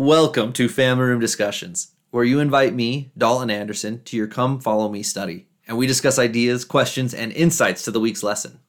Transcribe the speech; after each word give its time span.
Welcome 0.00 0.54
to 0.54 0.70
Family 0.70 1.04
Room 1.04 1.20
Discussions, 1.20 1.92
where 2.10 2.24
you 2.24 2.40
invite 2.40 2.72
me, 2.72 3.12
Dalton 3.18 3.50
Anderson, 3.50 4.02
to 4.04 4.16
your 4.16 4.28
Come 4.28 4.58
Follow 4.58 4.88
Me 4.88 5.02
study, 5.02 5.46
and 5.68 5.76
we 5.76 5.86
discuss 5.86 6.18
ideas, 6.18 6.64
questions, 6.64 7.12
and 7.12 7.30
insights 7.32 7.82
to 7.82 7.90
the 7.90 8.00
week's 8.00 8.22
lesson. 8.22 8.60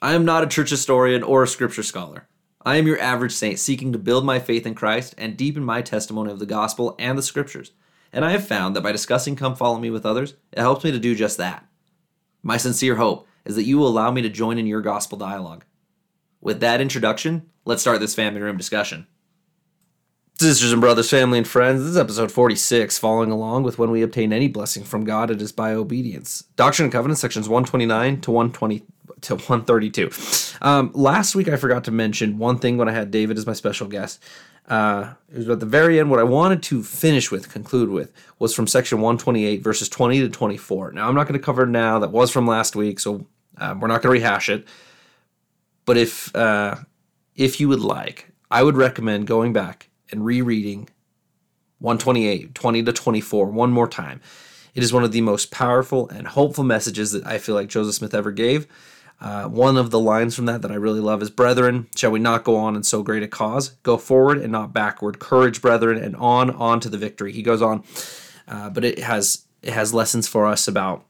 I 0.00 0.14
am 0.14 0.24
not 0.24 0.44
a 0.44 0.46
church 0.46 0.70
historian 0.70 1.24
or 1.24 1.42
a 1.42 1.48
scripture 1.48 1.82
scholar. 1.82 2.28
I 2.64 2.76
am 2.76 2.86
your 2.86 3.00
average 3.00 3.32
saint 3.32 3.58
seeking 3.58 3.92
to 3.92 3.98
build 3.98 4.24
my 4.24 4.38
faith 4.38 4.64
in 4.64 4.76
Christ 4.76 5.12
and 5.18 5.36
deepen 5.36 5.64
my 5.64 5.82
testimony 5.82 6.30
of 6.30 6.38
the 6.38 6.46
gospel 6.46 6.94
and 7.00 7.18
the 7.18 7.22
scriptures. 7.24 7.72
And 8.12 8.24
I 8.24 8.30
have 8.30 8.46
found 8.46 8.76
that 8.76 8.82
by 8.82 8.92
discussing 8.92 9.34
Come 9.34 9.56
Follow 9.56 9.80
Me 9.80 9.90
with 9.90 10.06
others, 10.06 10.34
it 10.52 10.60
helps 10.60 10.84
me 10.84 10.92
to 10.92 11.00
do 11.00 11.16
just 11.16 11.36
that. 11.38 11.66
My 12.44 12.58
sincere 12.58 12.94
hope 12.94 13.26
is 13.44 13.56
that 13.56 13.64
you 13.64 13.76
will 13.76 13.88
allow 13.88 14.12
me 14.12 14.22
to 14.22 14.28
join 14.28 14.56
in 14.56 14.68
your 14.68 14.82
gospel 14.82 15.18
dialogue. 15.18 15.64
With 16.40 16.60
that 16.60 16.80
introduction, 16.80 17.50
let's 17.64 17.82
start 17.82 17.98
this 17.98 18.14
family 18.14 18.40
room 18.40 18.56
discussion. 18.56 19.08
Sisters 20.40 20.72
and 20.72 20.80
brothers, 20.80 21.10
family 21.10 21.36
and 21.36 21.46
friends, 21.46 21.82
this 21.82 21.90
is 21.90 21.98
episode 21.98 22.32
46, 22.32 22.96
following 22.96 23.30
along 23.30 23.62
with 23.62 23.78
when 23.78 23.90
we 23.90 24.00
obtain 24.00 24.32
any 24.32 24.48
blessing 24.48 24.84
from 24.84 25.04
God, 25.04 25.30
it 25.30 25.42
is 25.42 25.52
by 25.52 25.74
obedience. 25.74 26.44
Doctrine 26.56 26.84
and 26.84 26.92
Covenants, 26.92 27.20
sections 27.20 27.46
129 27.46 28.22
to 28.22 28.30
120 28.30 28.82
to 29.20 29.34
132. 29.34 30.10
Um, 30.62 30.92
last 30.94 31.34
week, 31.34 31.48
I 31.48 31.56
forgot 31.56 31.84
to 31.84 31.90
mention 31.90 32.38
one 32.38 32.58
thing 32.58 32.78
when 32.78 32.88
I 32.88 32.92
had 32.92 33.10
David 33.10 33.36
as 33.36 33.46
my 33.46 33.52
special 33.52 33.86
guest. 33.86 34.24
Uh, 34.66 35.12
it 35.30 35.36
was 35.36 35.48
at 35.50 35.60
the 35.60 35.66
very 35.66 36.00
end. 36.00 36.08
What 36.08 36.20
I 36.20 36.22
wanted 36.22 36.62
to 36.62 36.82
finish 36.82 37.30
with, 37.30 37.52
conclude 37.52 37.90
with, 37.90 38.10
was 38.38 38.54
from 38.54 38.66
section 38.66 39.02
128, 39.02 39.62
verses 39.62 39.90
20 39.90 40.20
to 40.20 40.30
24. 40.30 40.92
Now, 40.92 41.06
I'm 41.06 41.14
not 41.14 41.28
going 41.28 41.38
to 41.38 41.44
cover 41.44 41.66
now. 41.66 41.98
That 41.98 42.12
was 42.12 42.30
from 42.30 42.46
last 42.46 42.74
week, 42.74 42.98
so 42.98 43.26
um, 43.58 43.80
we're 43.80 43.88
not 43.88 44.00
going 44.00 44.18
to 44.18 44.22
rehash 44.22 44.48
it. 44.48 44.66
But 45.84 45.98
if 45.98 46.34
uh, 46.34 46.76
if 47.36 47.60
you 47.60 47.68
would 47.68 47.80
like, 47.80 48.30
I 48.50 48.62
would 48.62 48.78
recommend 48.78 49.26
going 49.26 49.52
back 49.52 49.89
and 50.10 50.24
rereading 50.24 50.88
128, 51.78 52.54
20 52.54 52.82
to 52.82 52.92
24 52.92 53.46
one 53.46 53.70
more 53.70 53.88
time. 53.88 54.20
It 54.74 54.82
is 54.82 54.92
one 54.92 55.04
of 55.04 55.12
the 55.12 55.20
most 55.20 55.50
powerful 55.50 56.08
and 56.08 56.28
hopeful 56.28 56.64
messages 56.64 57.12
that 57.12 57.26
I 57.26 57.38
feel 57.38 57.54
like 57.54 57.68
Joseph 57.68 57.94
Smith 57.94 58.14
ever 58.14 58.30
gave. 58.30 58.66
Uh, 59.20 59.44
one 59.44 59.76
of 59.76 59.90
the 59.90 60.00
lines 60.00 60.34
from 60.34 60.46
that 60.46 60.62
that 60.62 60.70
I 60.70 60.76
really 60.76 61.00
love 61.00 61.20
is 61.20 61.28
Brethren, 61.28 61.88
shall 61.94 62.10
we 62.10 62.18
not 62.18 62.44
go 62.44 62.56
on 62.56 62.74
in 62.74 62.82
so 62.82 63.02
great 63.02 63.22
a 63.22 63.28
cause? 63.28 63.70
Go 63.82 63.98
forward 63.98 64.38
and 64.38 64.50
not 64.50 64.72
backward. 64.72 65.18
Courage, 65.18 65.60
brethren, 65.60 66.02
and 66.02 66.16
on, 66.16 66.50
on 66.50 66.80
to 66.80 66.88
the 66.88 66.96
victory. 66.96 67.32
He 67.32 67.42
goes 67.42 67.60
on, 67.60 67.84
uh, 68.48 68.70
but 68.70 68.84
it 68.84 68.98
has 69.00 69.44
it 69.62 69.74
has 69.74 69.92
lessons 69.92 70.26
for 70.26 70.46
us 70.46 70.66
about 70.66 71.04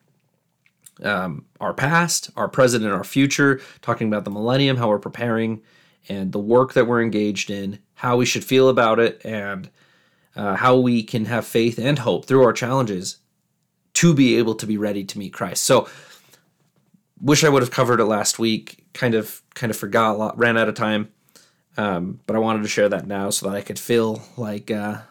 um, 1.04 1.44
our 1.60 1.72
past, 1.72 2.30
our 2.36 2.48
present, 2.48 2.84
and 2.84 2.92
our 2.92 3.04
future, 3.04 3.60
talking 3.80 4.08
about 4.08 4.24
the 4.24 4.30
millennium, 4.30 4.76
how 4.76 4.88
we're 4.88 4.98
preparing, 4.98 5.62
and 6.08 6.32
the 6.32 6.40
work 6.40 6.72
that 6.72 6.86
we're 6.86 7.02
engaged 7.02 7.48
in, 7.48 7.78
how 8.00 8.16
we 8.16 8.24
should 8.24 8.42
feel 8.42 8.70
about 8.70 8.98
it, 8.98 9.20
and 9.26 9.68
uh, 10.34 10.56
how 10.56 10.78
we 10.78 11.02
can 11.02 11.26
have 11.26 11.46
faith 11.46 11.78
and 11.78 11.98
hope 11.98 12.24
through 12.24 12.42
our 12.42 12.52
challenges 12.54 13.18
to 13.92 14.14
be 14.14 14.38
able 14.38 14.54
to 14.54 14.66
be 14.66 14.78
ready 14.78 15.04
to 15.04 15.18
meet 15.18 15.34
Christ. 15.34 15.64
So, 15.64 15.86
wish 17.20 17.44
I 17.44 17.50
would 17.50 17.60
have 17.60 17.70
covered 17.70 18.00
it 18.00 18.06
last 18.06 18.38
week. 18.38 18.86
Kind 18.94 19.14
of, 19.14 19.42
kind 19.52 19.70
of 19.70 19.76
forgot. 19.76 20.18
Lot, 20.18 20.38
ran 20.38 20.56
out 20.56 20.66
of 20.66 20.74
time, 20.74 21.10
um, 21.76 22.20
but 22.26 22.36
I 22.36 22.38
wanted 22.38 22.62
to 22.62 22.68
share 22.68 22.88
that 22.88 23.06
now 23.06 23.28
so 23.28 23.50
that 23.50 23.54
I 23.54 23.60
could 23.60 23.78
feel 23.78 24.22
like 24.38 24.70
uh, 24.70 24.96
at 25.02 25.04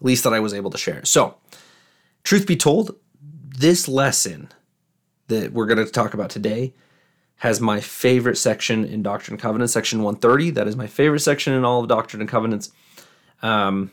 least 0.00 0.22
that 0.22 0.32
I 0.32 0.38
was 0.38 0.54
able 0.54 0.70
to 0.70 0.78
share. 0.78 1.04
So, 1.04 1.34
truth 2.22 2.46
be 2.46 2.56
told, 2.56 2.94
this 3.58 3.88
lesson 3.88 4.50
that 5.26 5.52
we're 5.52 5.66
going 5.66 5.84
to 5.84 5.90
talk 5.90 6.14
about 6.14 6.30
today 6.30 6.74
has 7.36 7.60
my 7.60 7.80
favorite 7.80 8.38
section 8.38 8.84
in 8.84 9.02
Doctrine 9.02 9.34
and 9.34 9.42
Covenants, 9.42 9.72
section 9.72 10.02
130. 10.02 10.50
That 10.50 10.66
is 10.66 10.76
my 10.76 10.86
favorite 10.86 11.20
section 11.20 11.52
in 11.52 11.64
all 11.64 11.82
of 11.82 11.88
Doctrine 11.88 12.20
and 12.22 12.30
Covenants. 12.30 12.70
Um, 13.42 13.90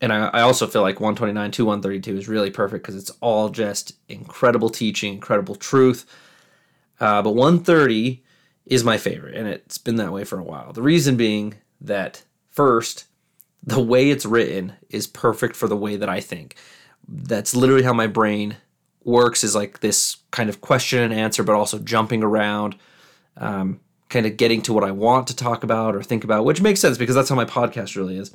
and 0.00 0.12
I, 0.12 0.28
I, 0.28 0.40
also 0.42 0.66
feel 0.66 0.82
like 0.82 1.00
129 1.00 1.50
to 1.52 1.64
132 1.64 2.16
is 2.16 2.28
really 2.28 2.50
perfect 2.50 2.84
because 2.84 2.94
it's 2.94 3.10
all 3.20 3.48
just 3.48 3.94
incredible 4.08 4.68
teaching, 4.68 5.14
incredible 5.14 5.56
truth. 5.56 6.06
Uh, 7.00 7.22
but 7.22 7.32
130 7.32 8.22
is 8.66 8.84
my 8.84 8.98
favorite, 8.98 9.34
and 9.34 9.48
it's 9.48 9.78
been 9.78 9.96
that 9.96 10.12
way 10.12 10.24
for 10.24 10.38
a 10.38 10.44
while. 10.44 10.72
The 10.72 10.82
reason 10.82 11.16
being 11.16 11.54
that, 11.80 12.22
first, 12.50 13.06
the 13.62 13.80
way 13.80 14.10
it's 14.10 14.26
written 14.26 14.74
is 14.90 15.06
perfect 15.06 15.56
for 15.56 15.66
the 15.66 15.76
way 15.76 15.96
that 15.96 16.08
I 16.08 16.20
think. 16.20 16.54
That's 17.08 17.56
literally 17.56 17.82
how 17.82 17.92
my 17.92 18.06
brain 18.06 18.56
works 19.06 19.44
is 19.44 19.54
like 19.54 19.80
this 19.80 20.16
kind 20.32 20.50
of 20.50 20.60
question 20.60 21.02
and 21.02 21.14
answer, 21.14 21.42
but 21.42 21.54
also 21.54 21.78
jumping 21.78 22.22
around, 22.22 22.76
um, 23.36 23.80
kind 24.08 24.26
of 24.26 24.36
getting 24.36 24.60
to 24.62 24.72
what 24.72 24.84
I 24.84 24.90
want 24.90 25.28
to 25.28 25.36
talk 25.36 25.64
about 25.64 25.94
or 25.94 26.02
think 26.02 26.24
about, 26.24 26.44
which 26.44 26.60
makes 26.60 26.80
sense 26.80 26.98
because 26.98 27.14
that's 27.14 27.28
how 27.28 27.36
my 27.36 27.44
podcast 27.44 27.96
really 27.96 28.18
is. 28.18 28.34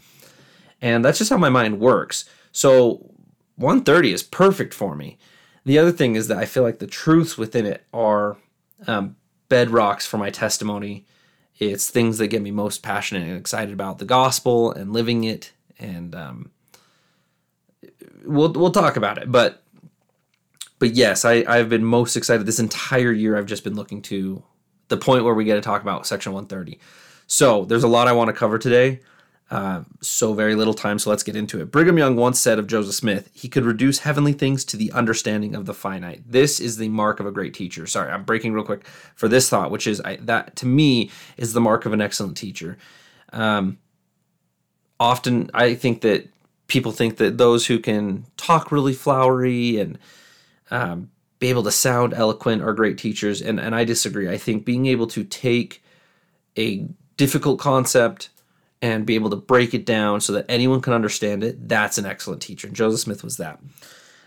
And 0.81 1.05
that's 1.05 1.17
just 1.17 1.29
how 1.29 1.37
my 1.37 1.49
mind 1.49 1.79
works. 1.79 2.25
So 2.51 3.11
130 3.57 4.13
is 4.13 4.23
perfect 4.23 4.73
for 4.73 4.95
me. 4.95 5.17
The 5.65 5.77
other 5.77 5.91
thing 5.91 6.15
is 6.15 6.27
that 6.29 6.37
I 6.37 6.45
feel 6.45 6.63
like 6.63 6.79
the 6.79 6.87
truths 6.87 7.37
within 7.37 7.65
it 7.65 7.85
are 7.93 8.37
um, 8.87 9.15
bedrocks 9.49 10.07
for 10.07 10.17
my 10.17 10.31
testimony. 10.31 11.05
It's 11.59 11.89
things 11.89 12.17
that 12.17 12.27
get 12.27 12.41
me 12.41 12.49
most 12.49 12.81
passionate 12.81 13.27
and 13.27 13.37
excited 13.37 13.73
about 13.73 13.99
the 13.99 14.05
gospel 14.05 14.71
and 14.71 14.91
living 14.91 15.23
it. 15.25 15.51
And 15.77 16.15
um, 16.15 16.51
we'll 18.25 18.51
we'll 18.53 18.71
talk 18.71 18.95
about 18.95 19.19
it. 19.19 19.31
But 19.31 19.61
but 20.81 20.95
yes, 20.95 21.25
I, 21.25 21.45
I've 21.47 21.69
been 21.69 21.85
most 21.85 22.17
excited 22.17 22.47
this 22.47 22.59
entire 22.59 23.11
year. 23.11 23.37
I've 23.37 23.45
just 23.45 23.63
been 23.63 23.75
looking 23.75 24.01
to 24.01 24.41
the 24.87 24.97
point 24.97 25.23
where 25.23 25.35
we 25.35 25.45
get 25.45 25.53
to 25.53 25.61
talk 25.61 25.83
about 25.83 26.07
Section 26.07 26.33
130. 26.33 26.79
So 27.27 27.65
there's 27.65 27.83
a 27.83 27.87
lot 27.87 28.07
I 28.07 28.13
want 28.13 28.29
to 28.29 28.33
cover 28.33 28.57
today. 28.57 29.01
Uh, 29.51 29.83
so 30.01 30.33
very 30.33 30.55
little 30.55 30.73
time, 30.73 30.97
so 30.97 31.11
let's 31.11 31.21
get 31.21 31.35
into 31.35 31.61
it. 31.61 31.69
Brigham 31.69 31.99
Young 31.99 32.15
once 32.15 32.39
said 32.39 32.57
of 32.57 32.65
Joseph 32.65 32.95
Smith, 32.95 33.29
he 33.31 33.47
could 33.47 33.63
reduce 33.63 33.99
heavenly 33.99 34.33
things 34.33 34.65
to 34.65 34.75
the 34.75 34.91
understanding 34.91 35.53
of 35.53 35.67
the 35.67 35.73
finite. 35.75 36.23
This 36.25 36.59
is 36.59 36.77
the 36.77 36.89
mark 36.89 37.19
of 37.19 37.27
a 37.27 37.31
great 37.31 37.53
teacher. 37.53 37.85
Sorry, 37.85 38.11
I'm 38.11 38.23
breaking 38.23 38.53
real 38.53 38.63
quick 38.63 38.87
for 39.13 39.27
this 39.27 39.49
thought, 39.49 39.69
which 39.69 39.85
is 39.85 40.01
I, 40.01 40.15
that 40.15 40.55
to 40.55 40.65
me 40.65 41.11
is 41.37 41.53
the 41.53 41.61
mark 41.61 41.85
of 41.85 41.93
an 41.93 42.01
excellent 42.01 42.37
teacher. 42.37 42.79
Um, 43.31 43.77
often, 44.99 45.51
I 45.53 45.75
think 45.75 46.01
that 46.01 46.27
people 46.65 46.91
think 46.91 47.17
that 47.17 47.37
those 47.37 47.67
who 47.67 47.77
can 47.77 48.25
talk 48.35 48.71
really 48.71 48.93
flowery 48.93 49.79
and 49.79 49.99
um, 50.71 51.11
be 51.39 51.49
able 51.49 51.63
to 51.63 51.71
sound 51.71 52.13
eloquent 52.13 52.61
are 52.61 52.73
great 52.73 52.97
teachers, 52.97 53.41
and 53.41 53.59
and 53.59 53.75
I 53.75 53.83
disagree. 53.83 54.29
I 54.29 54.37
think 54.37 54.65
being 54.65 54.85
able 54.85 55.07
to 55.07 55.23
take 55.23 55.83
a 56.57 56.87
difficult 57.17 57.59
concept 57.59 58.29
and 58.81 59.05
be 59.05 59.15
able 59.15 59.29
to 59.29 59.35
break 59.35 59.73
it 59.73 59.85
down 59.85 60.21
so 60.21 60.33
that 60.33 60.45
anyone 60.49 60.81
can 60.81 60.93
understand 60.93 61.43
it, 61.43 61.67
that's 61.67 61.97
an 61.97 62.05
excellent 62.05 62.41
teacher. 62.41 62.67
And 62.67 62.75
Joseph 62.75 63.01
Smith 63.01 63.23
was 63.23 63.37
that. 63.37 63.59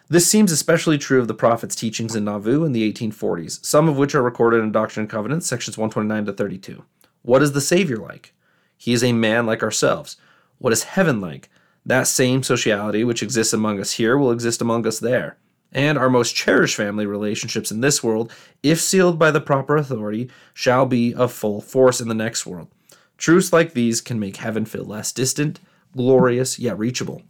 This 0.08 0.28
seems 0.30 0.52
especially 0.52 0.98
true 0.98 1.18
of 1.18 1.28
the 1.28 1.34
prophet's 1.34 1.74
teachings 1.74 2.14
in 2.14 2.24
Nauvoo 2.24 2.64
in 2.64 2.72
the 2.72 2.92
1840s, 2.92 3.64
some 3.64 3.88
of 3.88 3.96
which 3.96 4.14
are 4.14 4.22
recorded 4.22 4.62
in 4.62 4.70
Doctrine 4.70 5.04
and 5.04 5.10
Covenants, 5.10 5.46
sections 5.46 5.78
129 5.78 6.26
to 6.26 6.32
32. 6.32 6.84
What 7.22 7.42
is 7.42 7.52
the 7.52 7.60
Savior 7.60 7.96
like? 7.96 8.32
He 8.76 8.92
is 8.92 9.02
a 9.02 9.12
man 9.12 9.46
like 9.46 9.62
ourselves. 9.62 10.16
What 10.58 10.72
is 10.72 10.84
heaven 10.84 11.20
like? 11.20 11.48
That 11.86 12.06
same 12.06 12.42
sociality 12.42 13.02
which 13.02 13.22
exists 13.22 13.52
among 13.52 13.80
us 13.80 13.92
here 13.92 14.16
will 14.16 14.30
exist 14.30 14.60
among 14.60 14.86
us 14.86 14.98
there 15.00 15.38
and 15.74 15.98
our 15.98 16.08
most 16.08 16.34
cherished 16.34 16.76
family 16.76 17.04
relationships 17.04 17.70
in 17.70 17.80
this 17.80 18.02
world, 18.02 18.32
if 18.62 18.80
sealed 18.80 19.18
by 19.18 19.30
the 19.30 19.40
proper 19.40 19.76
authority, 19.76 20.30
shall 20.54 20.86
be 20.86 21.12
of 21.12 21.32
full 21.32 21.60
force 21.60 22.00
in 22.00 22.08
the 22.08 22.14
next 22.14 22.46
world. 22.46 22.68
Truths 23.18 23.52
like 23.52 23.74
these 23.74 24.00
can 24.00 24.20
make 24.20 24.36
heaven 24.36 24.64
feel 24.64 24.84
less 24.84 25.12
distant, 25.12 25.60
glorious, 25.96 26.58
yet 26.58 26.78
reachable. 26.78 27.22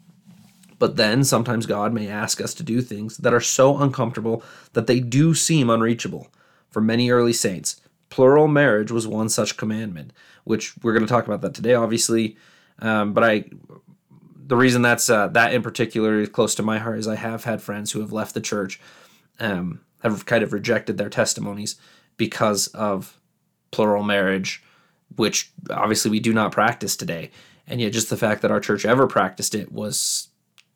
But 0.78 0.96
then 0.96 1.24
sometimes 1.24 1.66
God 1.66 1.92
may 1.92 2.08
ask 2.08 2.40
us 2.40 2.52
to 2.54 2.62
do 2.62 2.82
things 2.82 3.16
that 3.18 3.32
are 3.32 3.40
so 3.40 3.78
uncomfortable 3.78 4.42
that 4.72 4.86
they 4.86 5.00
do 5.00 5.34
seem 5.34 5.70
unreachable. 5.70 6.28
For 6.70 6.80
many 6.80 7.10
early 7.10 7.32
saints, 7.32 7.80
plural 8.10 8.48
marriage 8.48 8.90
was 8.90 9.06
one 9.06 9.28
such 9.28 9.56
commandment, 9.56 10.12
which 10.42 10.74
we're 10.82 10.92
going 10.92 11.06
to 11.06 11.08
talk 11.08 11.26
about 11.26 11.40
that 11.42 11.54
today, 11.54 11.74
obviously. 11.74 12.36
Um, 12.80 13.12
but 13.12 13.22
I 13.22 13.44
the 14.46 14.56
reason 14.56 14.82
that's 14.82 15.08
uh, 15.08 15.28
that 15.28 15.54
in 15.54 15.62
particular 15.62 16.20
is 16.20 16.28
close 16.28 16.54
to 16.56 16.62
my 16.62 16.78
heart 16.78 16.98
is 16.98 17.08
I 17.08 17.16
have 17.16 17.44
had 17.44 17.62
friends 17.62 17.92
who 17.92 18.00
have 18.00 18.12
left 18.12 18.34
the 18.34 18.40
church, 18.40 18.80
um, 19.40 19.80
have 20.02 20.26
kind 20.26 20.42
of 20.42 20.52
rejected 20.52 20.98
their 20.98 21.08
testimonies 21.08 21.76
because 22.16 22.68
of 22.68 23.18
plural 23.70 24.02
marriage, 24.02 24.62
which 25.16 25.52
obviously 25.70 26.10
we 26.10 26.20
do 26.20 26.32
not 26.32 26.52
practice 26.52 26.96
today. 26.96 27.30
And 27.66 27.80
yet, 27.80 27.92
just 27.92 28.10
the 28.10 28.16
fact 28.16 28.42
that 28.42 28.50
our 28.50 28.60
church 28.60 28.84
ever 28.84 29.06
practiced 29.06 29.54
it 29.54 29.72
was 29.72 30.28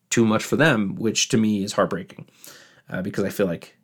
too 0.08 0.24
much 0.24 0.42
for 0.42 0.56
them, 0.56 0.94
which 0.94 1.28
to 1.28 1.36
me 1.36 1.62
is 1.62 1.74
heartbreaking, 1.74 2.26
uh, 2.88 3.02
because 3.02 3.24
I 3.24 3.28
feel 3.28 3.46
like 3.46 3.76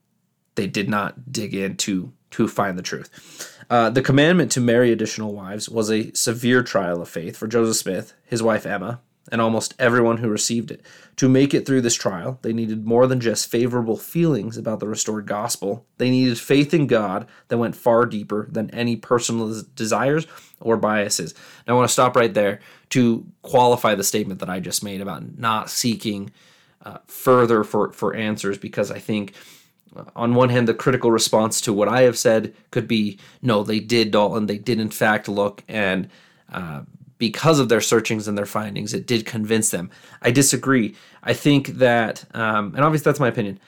they 0.55 0.67
did 0.67 0.89
not 0.89 1.31
dig 1.31 1.55
in 1.55 1.77
to 1.79 2.13
to 2.31 2.49
find 2.49 2.79
the 2.79 2.83
truth. 2.83 3.65
Uh, 3.71 3.91
the 3.91 4.03
commandment 4.03 4.51
to 4.53 4.61
marry 4.61 4.91
additional 4.91 5.35
wives 5.35 5.69
was 5.69 5.91
a 5.91 6.13
severe 6.15 6.63
trial 6.63 7.01
of 7.01 7.09
faith 7.09 7.37
for 7.37 7.47
Joseph 7.47 7.77
Smith, 7.77 8.15
his 8.25 8.43
wife 8.43 8.67
Emma, 8.67 9.01
and 9.33 9.41
almost 9.41 9.75
everyone 9.79 10.19
who 10.19 10.29
received 10.29 10.71
it. 10.71 10.83
To 11.17 11.29
make 11.29 11.55
it 11.55 11.65
through 11.65 11.81
this 11.81 11.95
trial, 11.95 12.39
they 12.43 12.53
needed 12.53 12.87
more 12.87 13.07
than 13.07 13.21
just 13.21 13.51
favorable 13.51 13.97
feelings 13.97 14.57
about 14.57 14.81
the 14.81 14.89
restored 14.89 15.27
gospel. 15.27 15.87
They 15.99 16.11
needed 16.11 16.39
faith 16.39 16.75
in 16.75 16.87
God 16.87 17.27
that 17.49 17.59
went 17.59 17.77
far 17.77 18.05
deeper 18.07 18.49
than 18.51 18.71
any 18.71 18.97
personal 18.97 19.63
desires 19.75 20.27
or 20.61 20.77
biases. 20.77 21.35
Now, 21.67 21.75
I 21.75 21.77
want 21.77 21.89
to 21.89 21.93
stop 21.93 22.17
right 22.17 22.35
there 22.35 22.61
to 22.91 23.27
qualify 23.43 23.95
the 23.95 24.05
statement 24.05 24.41
that 24.41 24.51
I 24.51 24.61
just 24.61 24.85
made 24.85 25.01
about 25.01 25.39
not 25.39 25.71
seeking 25.71 26.31
uh, 26.83 26.99
further 27.07 27.65
for, 27.65 27.93
for 27.93 28.15
answers 28.15 28.59
because 28.59 28.91
I 28.91 28.99
think 28.99 29.35
uh, 29.97 30.05
on 30.17 30.35
one 30.35 30.51
hand, 30.51 30.69
the 30.69 30.75
critical 30.75 31.11
response 31.11 31.61
to 31.63 31.73
what 31.73 31.89
I 31.89 32.03
have 32.03 32.19
said 32.19 32.55
could 32.71 32.87
be, 32.87 33.19
no, 33.41 33.63
they 33.63 33.81
did, 33.81 34.11
Dalton. 34.11 34.47
They 34.47 34.59
did, 34.59 34.81
in 34.81 34.91
fact, 34.91 35.29
look 35.29 35.63
and 35.69 36.09
uh, 36.53 36.83
because 37.19 37.59
of 37.59 37.69
their 37.69 37.81
searchings 37.81 38.29
and 38.29 38.37
their 38.37 38.47
findings, 38.47 38.93
it 38.93 39.07
did 39.07 39.27
convince 39.27 39.71
them. 39.71 39.91
I 40.23 40.31
disagree. 40.31 40.95
I 41.23 41.33
think 41.33 41.69
that, 41.69 42.25
um, 42.35 42.75
and 42.75 42.85
obviously 42.85 43.11
that's 43.11 43.21
my 43.21 43.29
opinion, 43.29 43.61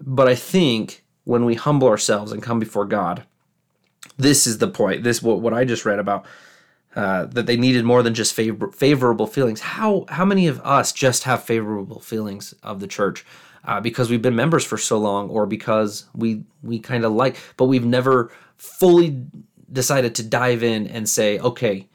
but 0.00 0.28
I 0.28 0.34
think 0.34 1.04
when 1.24 1.44
we 1.44 1.54
humble 1.54 1.88
ourselves 1.88 2.32
and 2.32 2.42
come 2.42 2.58
before 2.58 2.84
God, 2.84 3.24
this 4.16 4.46
is 4.46 4.58
the 4.58 4.68
point. 4.68 5.02
This 5.02 5.22
what 5.22 5.40
what 5.40 5.54
I 5.54 5.64
just 5.64 5.84
read 5.84 5.98
about 5.98 6.26
uh, 6.94 7.26
that 7.26 7.46
they 7.46 7.56
needed 7.56 7.84
more 7.84 8.02
than 8.02 8.14
just 8.14 8.34
favor- 8.34 8.70
favorable 8.70 9.26
feelings. 9.26 9.60
How 9.60 10.04
how 10.08 10.24
many 10.24 10.46
of 10.46 10.60
us 10.60 10.92
just 10.92 11.24
have 11.24 11.42
favorable 11.42 12.00
feelings 12.00 12.54
of 12.62 12.80
the 12.80 12.86
church 12.86 13.24
uh, 13.64 13.80
because 13.80 14.10
we've 14.10 14.22
been 14.22 14.36
members 14.36 14.64
for 14.64 14.78
so 14.78 14.98
long, 14.98 15.28
or 15.30 15.46
because 15.46 16.06
we 16.14 16.44
we 16.62 16.78
kind 16.78 17.04
of 17.04 17.12
like, 17.12 17.36
but 17.56 17.64
we've 17.64 17.86
never 17.86 18.30
fully 18.56 19.24
decided 19.72 20.14
to 20.14 20.22
dive 20.22 20.62
in 20.62 20.86
and 20.86 21.08
say, 21.08 21.38
okay, 21.40 21.88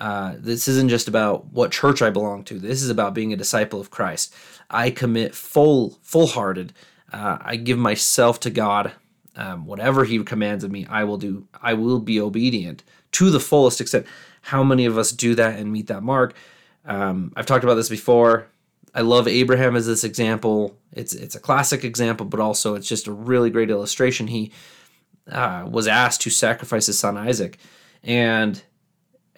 uh, 0.00 0.34
this 0.38 0.68
isn't 0.68 0.88
just 0.88 1.08
about 1.08 1.52
what 1.52 1.70
church 1.70 2.02
I 2.02 2.10
belong 2.10 2.44
to. 2.44 2.58
This 2.58 2.82
is 2.82 2.90
about 2.90 3.14
being 3.14 3.32
a 3.32 3.36
disciple 3.36 3.80
of 3.80 3.90
Christ. 3.90 4.34
I 4.70 4.90
commit 4.90 5.34
full, 5.34 5.98
full-hearted. 6.02 6.72
Uh, 7.12 7.38
I 7.40 7.56
give 7.56 7.78
myself 7.78 8.40
to 8.40 8.50
God. 8.50 8.92
Um, 9.36 9.66
whatever 9.66 10.04
He 10.04 10.22
commands 10.22 10.64
of 10.64 10.70
me, 10.70 10.86
I 10.88 11.04
will 11.04 11.18
do. 11.18 11.46
I 11.60 11.74
will 11.74 12.00
be 12.00 12.20
obedient 12.20 12.84
to 13.12 13.30
the 13.30 13.40
fullest 13.40 13.80
extent. 13.80 14.06
How 14.42 14.62
many 14.62 14.84
of 14.84 14.98
us 14.98 15.10
do 15.10 15.34
that 15.34 15.58
and 15.58 15.72
meet 15.72 15.88
that 15.88 16.02
mark? 16.02 16.34
Um, 16.84 17.32
I've 17.34 17.46
talked 17.46 17.64
about 17.64 17.74
this 17.74 17.88
before. 17.88 18.46
I 18.94 19.00
love 19.00 19.26
Abraham 19.26 19.74
as 19.74 19.86
this 19.86 20.04
example. 20.04 20.76
It's 20.92 21.14
it's 21.14 21.34
a 21.34 21.40
classic 21.40 21.82
example, 21.82 22.26
but 22.26 22.40
also 22.40 22.74
it's 22.74 22.88
just 22.88 23.08
a 23.08 23.12
really 23.12 23.50
great 23.50 23.70
illustration. 23.70 24.28
He 24.28 24.52
uh, 25.30 25.66
was 25.68 25.88
asked 25.88 26.20
to 26.22 26.30
sacrifice 26.30 26.86
his 26.86 26.98
son 26.98 27.16
Isaac, 27.16 27.58
and 28.04 28.62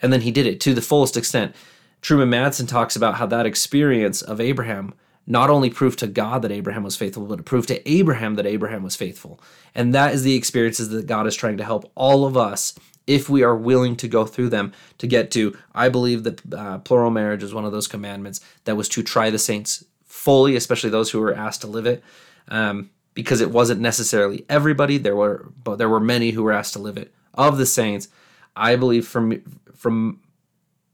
and 0.03 0.13
then 0.13 0.23
he 0.23 0.31
did 0.31 0.47
it 0.47 0.61
to 0.61 0.75
the 0.75 0.83
fullest 0.83 1.17
extent. 1.17 1.55
Truman 2.01 2.31
Madsen 2.31 2.69
talks 2.69 2.97
about 2.97 3.17
how 3.17 3.27
that 3.27 3.47
experience 3.47 4.23
of 4.23 4.41
Abraham 4.41 4.95
not 5.27 5.51
only 5.51 5.71
proved 5.71 5.99
to 5.99 6.07
God 6.07 6.43
that 6.43 6.53
Abraham 6.53 6.85
was 6.85 6.97
faithful, 6.97 7.25
but 7.25 7.41
it 7.41 7.45
proved 7.45 7.69
to 7.69 7.91
Abraham 7.91 8.37
that 8.37 8.47
Abraham 8.47 8.83
was 8.83 8.95
faithful. 8.95 9.41
And 9.75 9.93
that 9.93 10.15
is 10.15 10.23
the 10.23 10.37
experiences 10.37 10.91
that 10.91 11.07
God 11.07 11.27
is 11.27 11.35
trying 11.35 11.57
to 11.57 11.65
help 11.65 11.91
all 11.97 12.25
of 12.25 12.37
us 12.37 12.79
if 13.07 13.29
we 13.29 13.43
are 13.43 13.57
willing 13.57 13.97
to 13.97 14.09
go 14.09 14.25
through 14.25 14.51
them 14.51 14.73
to 14.99 15.07
get 15.07 15.31
to. 15.33 15.57
I 15.75 15.89
believe 15.89 16.23
that 16.25 16.55
uh, 16.55 16.79
plural 16.79 17.11
marriage 17.11 17.43
is 17.43 17.55
one 17.55 17.65
of 17.65 17.73
those 17.73 17.89
commandments 17.89 18.41
that 18.65 18.77
was 18.77 18.89
to 18.91 19.03
try 19.03 19.31
the 19.31 19.39
saints 19.39 19.85
fully, 20.05 20.55
especially 20.55 20.91
those 20.91 21.11
who 21.11 21.21
were 21.21 21.35
asked 21.35 21.63
to 21.63 21.67
live 21.67 21.87
it. 21.87 22.03
Um, 22.49 22.91
because 23.15 23.41
it 23.41 23.51
wasn't 23.51 23.81
necessarily 23.81 24.45
everybody. 24.49 24.99
There 24.99 25.17
were, 25.17 25.51
but 25.65 25.77
there 25.77 25.89
were 25.89 25.99
many 25.99 26.31
who 26.31 26.43
were 26.43 26.53
asked 26.53 26.75
to 26.75 26.79
live 26.79 26.99
it. 26.99 27.13
Of 27.35 27.57
the 27.59 27.67
saints, 27.67 28.09
I 28.57 28.77
believe 28.77 29.07
from 29.07 29.43
from 29.75 30.21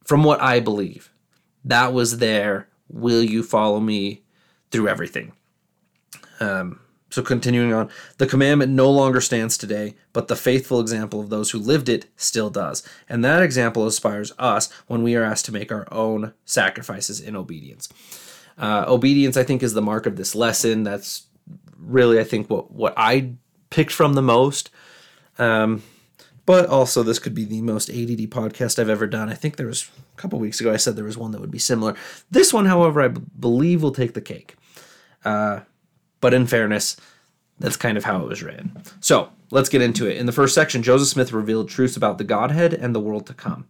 from 0.05 0.25
what 0.25 0.41
I 0.43 0.61
believe, 0.61 1.13
that 1.65 1.93
was 1.93 2.19
there. 2.19 2.69
Will 2.89 3.23
you 3.23 3.43
follow 3.43 3.81
me 3.81 4.23
through 4.71 4.89
everything? 4.89 5.33
Um, 6.41 6.81
so 7.09 7.23
continuing 7.23 7.73
on, 7.73 7.91
the 8.19 8.27
commandment 8.27 8.73
no 8.73 8.91
longer 8.91 9.21
stands 9.21 9.57
today, 9.57 9.95
but 10.13 10.29
the 10.29 10.37
faithful 10.37 10.81
example 10.81 11.21
of 11.21 11.31
those 11.31 11.51
who 11.51 11.59
lived 11.59 11.89
it 11.89 12.07
still 12.17 12.51
does. 12.51 12.83
And 13.09 13.25
that 13.25 13.43
example 13.43 13.85
inspires 13.85 14.33
us 14.39 14.73
when 14.87 15.03
we 15.03 15.15
are 15.15 15.23
asked 15.23 15.45
to 15.47 15.53
make 15.53 15.71
our 15.71 15.87
own 15.93 16.33
sacrifices 16.45 17.21
in 17.21 17.37
obedience. 17.37 17.89
Uh, 18.59 18.85
obedience, 18.89 19.37
I 19.37 19.45
think, 19.45 19.63
is 19.63 19.75
the 19.75 19.83
mark 19.83 20.07
of 20.07 20.17
this 20.17 20.35
lesson. 20.35 20.83
That's 20.83 21.27
really, 21.79 22.19
I 22.19 22.25
think, 22.25 22.51
what 22.51 22.71
what 22.71 22.95
I 22.97 23.33
picked 23.71 23.93
from 23.93 24.15
the 24.15 24.23
most. 24.23 24.71
Um, 25.39 25.83
but 26.45 26.67
also, 26.67 27.03
this 27.03 27.19
could 27.19 27.35
be 27.35 27.45
the 27.45 27.63
most 27.63 27.89
ADD 27.89 28.31
podcast 28.31 28.79
I've 28.79 28.89
ever 28.89 29.07
done. 29.07 29.29
I 29.29 29.35
think 29.35 29.57
there 29.57 29.67
was 29.67 29.89
a 30.17 30.21
couple 30.21 30.39
weeks 30.39 30.61
ago 30.61 30.73
I 30.73 30.77
said 30.77 30.97
there 30.97 31.05
was 31.05 31.17
one 31.17 31.31
that 31.33 31.41
would 31.41 31.51
be 31.51 31.59
similar. 31.59 31.95
This 32.31 32.53
one, 32.53 32.67
however, 32.67 33.01
I 33.01 33.09
b- 33.09 33.23
believe 33.39 33.83
will 33.83 33.93
take 33.93 34.15
the 34.15 34.21
cake. 34.21 34.57
Uh, 35.25 35.61
but 36.21 36.35
in 36.35 36.47
fairness, 36.47 36.97
that's 37.61 37.77
kind 37.77 37.97
of 37.97 38.05
how 38.05 38.23
it 38.23 38.29
was 38.29 38.43
written. 38.43 38.83
So 39.01 39.31
let's 39.53 39.69
get 39.69 39.83
into 39.83 40.09
it. 40.09 40.17
In 40.17 40.27
the 40.27 40.33
first 40.33 40.55
section, 40.55 40.83
Joseph 40.83 41.09
Smith 41.09 41.33
revealed 41.33 41.69
truths 41.69 41.97
about 41.97 42.19
the 42.19 42.25
Godhead 42.25 42.75
and 42.75 42.95
the 42.95 43.01
world 43.01 43.27
to 43.27 43.35
come. 43.35 43.69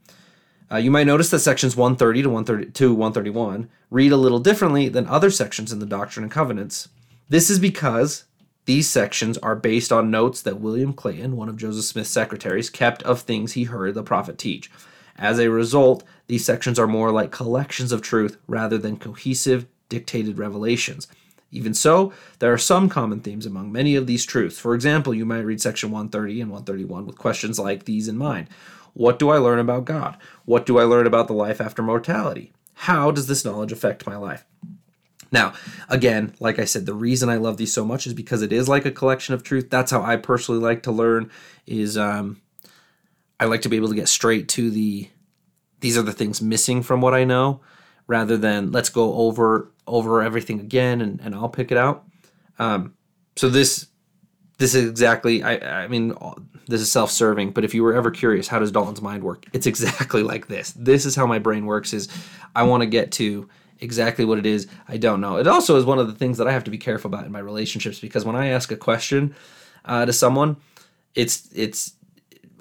Uh, 0.71 0.77
you 0.79 0.91
might 0.91 1.07
notice 1.07 1.29
that 1.31 1.41
sections 1.41 1.77
130 1.77 2.23
to 2.23 2.31
132 2.31 2.95
131 2.95 3.69
read 3.91 4.13
a 4.13 4.17
little 4.17 4.39
differently 4.39 4.89
than 4.89 5.07
other 5.07 5.31
sections 5.31 5.71
in 5.71 5.79
the 5.79 5.87
Doctrine 5.87 6.25
and 6.25 6.33
Covenants. 6.33 6.89
This 7.29 7.51
is 7.51 7.59
because 7.59 8.25
these 8.65 8.89
sections 8.89 9.39
are 9.39 9.57
based 9.57 9.91
on 9.91 10.11
notes 10.11 10.43
that 10.43 10.61
William 10.61 10.93
Clayton, 10.93 11.37
one 11.37 11.49
of 11.49 11.57
Joseph 11.57 11.85
Smith's 11.85 12.11
secretaries, 12.11 12.71
kept 12.71 13.03
of 13.03 13.21
things 13.21 13.53
he 13.53 13.65
heard 13.65 13.95
the 13.95 14.03
prophet 14.03 14.39
teach. 14.39 14.71
As 15.17 15.39
a 15.39 15.51
result, 15.51 16.05
these 16.29 16.45
sections 16.45 16.79
are 16.79 16.87
more 16.87 17.11
like 17.11 17.31
collections 17.33 17.93
of 17.93 18.03
truth 18.03 18.39
rather 18.47 18.79
than 18.79 18.97
cohesive, 18.97 19.67
dictated 19.89 20.39
revelations. 20.39 21.09
Even 21.51 21.75
so, 21.75 22.13
there 22.39 22.53
are 22.53 22.59
some 22.59 22.89
common 22.89 23.21
themes 23.21 23.45
among 23.45 23.71
many 23.71 23.95
of 23.95 24.07
these 24.07 24.25
truths. 24.25 24.59
For 24.59 24.75
example, 24.75 25.13
you 25.13 25.27
might 25.27 25.41
read 25.41 25.61
section 25.61 25.91
130 25.91 26.41
and 26.41 26.51
131 26.51 27.07
with 27.07 27.19
questions 27.19 27.59
like 27.59 27.85
these 27.85 28.09
in 28.09 28.17
mind 28.17 28.49
What 28.95 29.19
do 29.19 29.29
I 29.29 29.39
learn 29.39 29.59
about 29.59 29.85
God? 29.85 30.17
What 30.45 30.65
do 30.65 30.79
I 30.79 30.85
learn 30.85 31.07
about 31.07 31.27
the 31.27 31.35
life 31.35 31.61
after 31.61 31.83
mortality? 31.83 32.53
How 32.75 33.11
does 33.11 33.27
this 33.27 33.45
knowledge 33.45 33.73
affect 33.73 34.07
my 34.07 34.17
life? 34.17 34.45
Now, 35.33 35.55
again, 35.89 36.35
like 36.39 36.59
I 36.59 36.67
said, 36.67 36.85
the 36.87 36.95
reason 36.95 37.31
I 37.31 37.37
love 37.37 37.57
these 37.57 37.73
so 37.73 37.85
much 37.85 38.07
is 38.07 38.15
because 38.15 38.43
it 38.43 38.53
is 38.53 38.69
like 38.69 38.85
a 38.85 38.91
collection 38.91 39.35
of 39.35 39.43
truth. 39.43 39.71
That's 39.71 39.91
how 39.91 40.03
I 40.03 40.17
personally 40.17 40.61
like 40.61 40.83
to 40.85 40.93
learn. 40.93 41.31
Is 41.67 41.97
um, 41.97 42.41
I 43.41 43.47
like 43.47 43.63
to 43.63 43.69
be 43.69 43.77
able 43.77 43.89
to 43.89 43.95
get 43.95 44.09
straight 44.09 44.49
to 44.51 44.71
the 44.71 45.09
these 45.81 45.99
are 45.99 46.03
the 46.03 46.13
things 46.13 46.41
missing 46.41 46.83
from 46.83 47.01
what 47.01 47.15
I 47.15 47.25
know, 47.25 47.61
rather 48.07 48.37
than 48.37 48.71
let's 48.71 48.91
go 48.91 49.15
over 49.15 49.73
over 49.87 50.23
everything 50.23 50.61
again 50.61 51.01
and, 51.01 51.21
and 51.21 51.35
I'll 51.35 51.49
pick 51.49 51.73
it 51.73 51.79
out. 51.79 52.05
Um, 52.59 52.95
so 53.37 53.49
this 53.49 53.89
this 54.59 54.75
is 54.75 54.89
exactly 54.89 55.43
I 55.43 55.85
I 55.85 55.89
mean 55.89 56.15
this 56.69 56.81
is 56.81 56.93
self-serving, 56.93 57.53
but 57.53 57.65
if 57.65 57.75
you 57.75 57.83
were 57.83 57.95
ever 57.95 58.11
curious, 58.11 58.47
how 58.49 58.59
does 58.59 58.71
Dalton's 58.71 59.03
mind 59.03 59.25
work? 59.25 59.47
It's 59.53 59.67
exactly 59.67 60.23
like 60.23 60.47
this. 60.47 60.73
This 60.73 61.07
is 61.07 61.17
how 61.17 61.27
my 61.27 61.39
brain 61.39 61.67
works. 61.67 61.93
Is 61.93 62.09
I 62.55 62.63
want 62.65 62.83
to 62.83 62.87
get 62.87 63.13
to 63.13 63.49
exactly 63.83 64.25
what 64.25 64.39
it 64.39 64.47
is, 64.47 64.67
I 64.89 64.97
don't 64.97 65.21
know. 65.21 65.37
It 65.37 65.47
also 65.47 65.77
is 65.77 65.85
one 65.85 65.99
of 65.99 66.07
the 66.07 66.15
things 66.15 66.39
that 66.39 66.49
I 66.49 66.53
have 66.53 66.65
to 66.65 66.71
be 66.71 66.79
careful 66.79 67.09
about 67.09 67.27
in 67.27 67.33
my 67.33 67.39
relationships 67.41 67.99
because 67.99 68.25
when 68.25 68.37
I 68.37 68.49
ask 68.49 68.71
a 68.71 68.77
question 68.77 69.35
uh, 69.85 70.07
to 70.07 70.13
someone, 70.13 70.57
it's 71.15 71.49
it's 71.55 71.95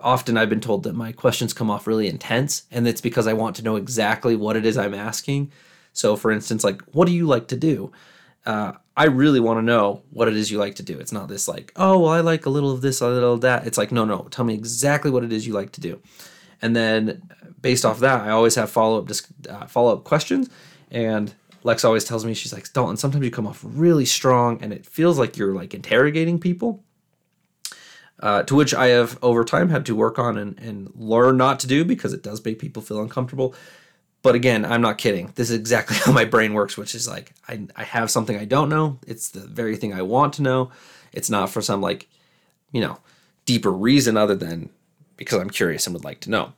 often 0.02 0.38
I've 0.38 0.50
been 0.50 0.62
told 0.62 0.84
that 0.84 0.96
my 0.96 1.12
questions 1.12 1.54
come 1.54 1.70
off 1.70 1.88
really 1.88 2.08
intense, 2.08 2.64
and 2.72 2.88
it's 2.88 3.02
because 3.02 3.28
I 3.28 3.34
want 3.34 3.56
to 3.58 3.64
know 3.64 3.76
exactly 3.76 4.36
what 4.36 4.56
it 4.56 4.66
is 4.66 4.78
I'm 4.78 4.94
asking. 4.96 5.52
So, 5.94 6.16
for 6.16 6.32
instance, 6.32 6.64
like, 6.64 6.82
what 6.94 7.06
do 7.06 7.14
you 7.14 7.28
like 7.28 7.48
to 7.50 7.58
do? 7.58 7.92
Uh, 8.46 8.74
I 8.98 9.06
really 9.06 9.40
want 9.40 9.60
to 9.60 9.62
know 9.62 10.02
what 10.10 10.28
it 10.28 10.36
is 10.36 10.50
you 10.50 10.58
like 10.58 10.76
to 10.76 10.84
do. 10.84 10.98
It's 11.00 11.12
not 11.12 11.28
this 11.28 11.48
like, 11.48 11.72
oh, 11.76 12.00
well, 12.00 12.12
I 12.12 12.22
like 12.22 12.46
a 12.46 12.50
little 12.50 12.72
of 12.72 12.82
this, 12.82 13.02
a 13.02 13.08
little 13.08 13.34
of 13.34 13.42
that. 13.42 13.68
It's 13.68 13.78
like, 13.78 13.92
no, 13.92 14.06
no, 14.06 14.28
tell 14.32 14.46
me 14.46 14.54
exactly 14.54 15.12
what 15.12 15.24
it 15.24 15.32
is 15.32 15.46
you 15.46 15.54
like 15.54 15.72
to 15.74 15.82
do, 15.82 16.02
and 16.62 16.76
then 16.76 17.22
based 17.62 17.86
off 17.86 18.00
that, 18.00 18.22
I 18.22 18.32
always 18.32 18.56
have 18.56 18.70
follow 18.70 19.00
up 19.00 19.10
uh, 19.50 19.68
follow 19.68 19.94
up 19.94 20.04
questions, 20.04 20.50
and 20.92 21.34
Lex 21.64 21.86
always 21.86 22.04
tells 22.04 22.26
me, 22.26 22.34
she's 22.34 22.54
like, 22.54 22.72
Dalton, 22.74 22.98
sometimes 22.98 23.24
you 23.24 23.32
come 23.32 23.48
off 23.48 23.62
really 23.64 24.06
strong 24.06 24.62
and 24.62 24.74
it 24.74 24.86
feels 24.86 25.18
like 25.18 25.38
you're 25.38 25.56
like 25.56 25.74
interrogating 25.74 26.40
people. 26.40 26.84
Uh, 28.20 28.44
to 28.44 28.54
which 28.54 28.72
I 28.76 28.88
have 28.88 29.18
over 29.24 29.44
time 29.44 29.70
had 29.70 29.88
to 29.88 29.96
work 29.96 30.20
on 30.20 30.38
and, 30.38 30.60
and 30.60 30.92
learn 30.96 31.38
not 31.38 31.60
to 31.62 31.68
do 31.68 31.84
because 31.84 32.14
it 32.14 32.22
does 32.22 32.44
make 32.46 32.60
people 32.60 32.84
feel 32.84 33.02
uncomfortable. 33.02 33.56
But 34.22 34.36
again, 34.36 34.64
I'm 34.64 34.82
not 34.82 35.00
kidding. 35.00 35.32
This 35.34 35.50
is 35.50 35.58
exactly 35.58 35.98
how 36.06 36.12
my 36.12 36.26
brain 36.26 36.54
works, 36.54 36.78
which 36.78 36.94
is 36.94 37.08
like 37.08 37.34
I, 37.48 37.68
I 37.76 37.84
have 37.84 38.12
something 38.12 38.38
I 38.38 38.46
don't 38.46 38.70
know. 38.70 39.00
It's 39.08 39.30
the 39.30 39.40
very 39.40 39.76
thing 39.76 39.94
I 39.94 40.04
want 40.04 40.34
to 40.34 40.44
know. 40.44 40.70
It's 41.14 41.32
not 41.32 41.50
for 41.50 41.64
some 41.64 41.82
like, 41.82 42.08
you 42.72 42.82
know, 42.82 43.00
deeper 43.46 43.72
reason 43.72 44.18
other 44.18 44.36
than 44.36 44.70
because 45.18 45.40
I'm 45.40 45.50
curious 45.50 45.88
and 45.88 45.96
would 45.96 46.06
like 46.06 46.20
to 46.22 46.30
know. 46.30 46.54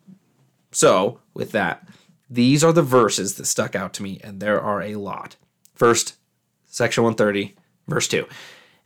So, 0.71 1.19
with 1.33 1.51
that, 1.51 1.87
these 2.33 2.63
are 2.63 2.73
the 2.73 2.81
verses 2.81 3.35
that 3.35 3.45
stuck 3.45 3.75
out 3.75 3.93
to 3.93 4.03
me, 4.03 4.19
and 4.23 4.39
there 4.39 4.59
are 4.59 4.81
a 4.81 4.95
lot. 4.95 5.35
First, 5.75 6.15
section 6.65 7.03
130, 7.03 7.55
verse 7.87 8.07
2. 8.07 8.25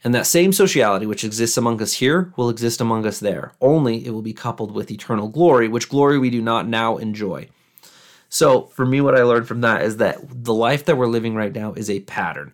And 0.04 0.13
that 0.13 0.27
same 0.27 0.51
sociality 0.51 1.06
which 1.06 1.24
exists 1.24 1.58
among 1.58 1.82
us 1.82 1.94
here 1.94 2.34
will 2.36 2.50
exist 2.50 2.82
among 2.82 3.06
us 3.06 3.20
there, 3.20 3.54
only 3.62 4.06
it 4.06 4.12
will 4.12 4.22
be 4.22 4.34
coupled 4.34 4.72
with 4.72 4.92
eternal 4.92 5.30
glory, 5.30 5.68
which 5.68 5.89
glory 5.89 6.20
we 6.20 6.30
do 6.30 6.42
not 6.42 6.68
now 6.68 6.98
enjoy. 6.98 7.48
So 8.30 8.63
for 8.66 8.86
me, 8.86 9.00
what 9.00 9.16
I 9.16 9.24
learned 9.24 9.48
from 9.48 9.62
that 9.62 9.82
is 9.82 9.98
that 9.98 10.18
the 10.30 10.54
life 10.54 10.84
that 10.86 10.98
we're 10.98 11.08
living 11.08 11.34
right 11.34 11.54
now 11.54 11.74
is 11.74 11.89
a 11.89 12.01
pattern. 12.01 12.51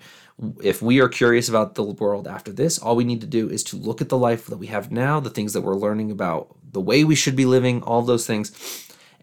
If 0.61 0.81
we 0.81 1.01
are 1.01 1.09
curious 1.09 1.49
about 1.49 1.73
the 1.73 1.83
world 1.83 2.27
after 2.27 2.51
this, 2.51 2.77
all 2.77 2.95
we 2.95 3.03
need 3.03 3.21
to 3.21 3.27
do 3.27 3.49
is 3.49 3.63
to 3.65 3.77
look 3.77 3.99
at 3.99 4.09
the 4.09 4.17
life 4.17 4.45
that 4.47 4.57
we 4.57 4.67
have 4.67 4.91
now, 4.91 5.19
the 5.19 5.31
things 5.31 5.53
that 5.53 5.61
we're 5.61 5.75
learning 5.75 6.11
about, 6.11 6.55
the 6.71 6.81
way 6.81 7.03
we 7.03 7.15
should 7.15 7.35
be 7.35 7.45
living, 7.45 7.81
all 7.81 8.03
those 8.03 8.27
things. 8.27 8.51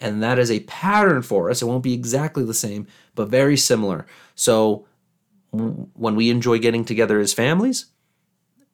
And 0.00 0.22
that 0.22 0.38
is 0.38 0.50
a 0.50 0.60
pattern 0.60 1.22
for 1.22 1.50
us. 1.50 1.60
It 1.60 1.66
won't 1.66 1.82
be 1.82 1.92
exactly 1.92 2.44
the 2.44 2.54
same, 2.54 2.86
but 3.14 3.28
very 3.28 3.56
similar. 3.56 4.06
So 4.34 4.86
when 5.52 6.16
we 6.16 6.30
enjoy 6.30 6.58
getting 6.58 6.84
together 6.84 7.18
as 7.18 7.34
families, 7.34 7.86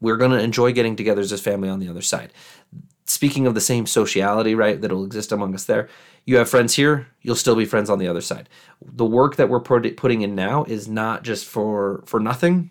we're 0.01 0.17
going 0.17 0.31
to 0.31 0.43
enjoy 0.43 0.73
getting 0.73 0.95
together 0.95 1.23
as 1.23 1.33
a 1.33 1.39
family 1.39 1.69
on 1.69 1.81
the 1.81 1.89
other 1.89 2.03
side. 2.03 2.33
Speaking 3.07 3.47
of 3.47 3.55
the 3.55 3.61
same 3.61 3.87
sociality, 3.87 4.55
right, 4.55 4.81
that'll 4.81 5.05
exist 5.05 5.33
among 5.33 5.55
us 5.55 5.65
there, 5.65 5.89
you 6.25 6.37
have 6.37 6.49
friends 6.49 6.75
here, 6.75 7.07
you'll 7.23 7.37
still 7.37 7.55
be 7.55 7.65
friends 7.65 7.89
on 7.89 7.99
the 7.99 8.09
other 8.09 8.21
side. 8.21 8.49
The 8.83 9.05
work 9.05 9.37
that 9.37 9.49
we're 9.49 9.61
putting 9.61 10.23
in 10.23 10.35
now 10.35 10.65
is 10.65 10.89
not 10.89 11.23
just 11.23 11.47
for 11.47 12.03
for 12.07 12.19
nothing. 12.19 12.71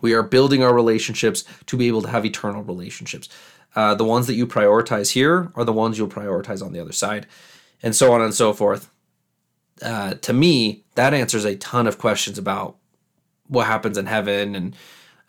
We 0.00 0.14
are 0.14 0.22
building 0.22 0.64
our 0.64 0.74
relationships 0.74 1.44
to 1.66 1.76
be 1.76 1.86
able 1.86 2.02
to 2.02 2.08
have 2.08 2.24
eternal 2.24 2.62
relationships. 2.62 3.28
Uh, 3.76 3.94
the 3.94 4.04
ones 4.04 4.26
that 4.26 4.34
you 4.34 4.46
prioritize 4.46 5.12
here 5.12 5.52
are 5.54 5.64
the 5.64 5.72
ones 5.72 5.96
you'll 5.96 6.08
prioritize 6.08 6.64
on 6.64 6.72
the 6.72 6.80
other 6.80 6.92
side, 6.92 7.26
and 7.82 7.94
so 7.94 8.12
on 8.12 8.20
and 8.20 8.34
so 8.34 8.52
forth. 8.52 8.90
Uh, 9.80 10.14
to 10.14 10.32
me, 10.32 10.84
that 10.94 11.14
answers 11.14 11.44
a 11.44 11.56
ton 11.56 11.86
of 11.86 11.98
questions 11.98 12.38
about 12.38 12.76
what 13.48 13.66
happens 13.66 13.98
in 13.98 14.06
heaven 14.06 14.54
and 14.54 14.76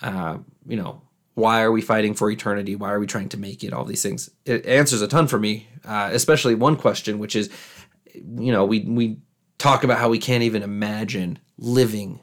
uh, 0.01 0.37
you 0.67 0.77
know 0.77 1.01
why 1.35 1.63
are 1.63 1.71
we 1.71 1.81
fighting 1.81 2.13
for 2.13 2.29
eternity? 2.29 2.75
Why 2.75 2.91
are 2.91 2.99
we 2.99 3.07
trying 3.07 3.29
to 3.29 3.37
make 3.37 3.63
it? 3.63 3.73
All 3.73 3.85
these 3.85 4.03
things. 4.03 4.29
It 4.45 4.65
answers 4.67 5.01
a 5.01 5.07
ton 5.07 5.27
for 5.27 5.39
me 5.39 5.67
uh, 5.85 6.09
especially 6.13 6.55
one 6.55 6.75
question 6.75 7.19
which 7.19 7.35
is 7.35 7.49
you 8.13 8.51
know 8.51 8.65
we 8.65 8.81
we 8.81 9.17
talk 9.57 9.83
about 9.83 9.97
how 9.97 10.09
we 10.09 10.19
can't 10.19 10.43
even 10.43 10.63
imagine 10.63 11.39
living 11.57 12.19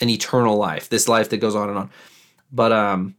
an 0.00 0.08
eternal 0.08 0.56
life 0.56 0.88
this 0.88 1.08
life 1.08 1.28
that 1.30 1.38
goes 1.38 1.54
on 1.54 1.68
and 1.68 1.78
on. 1.78 1.90
But 2.52 2.72
um 2.72 3.16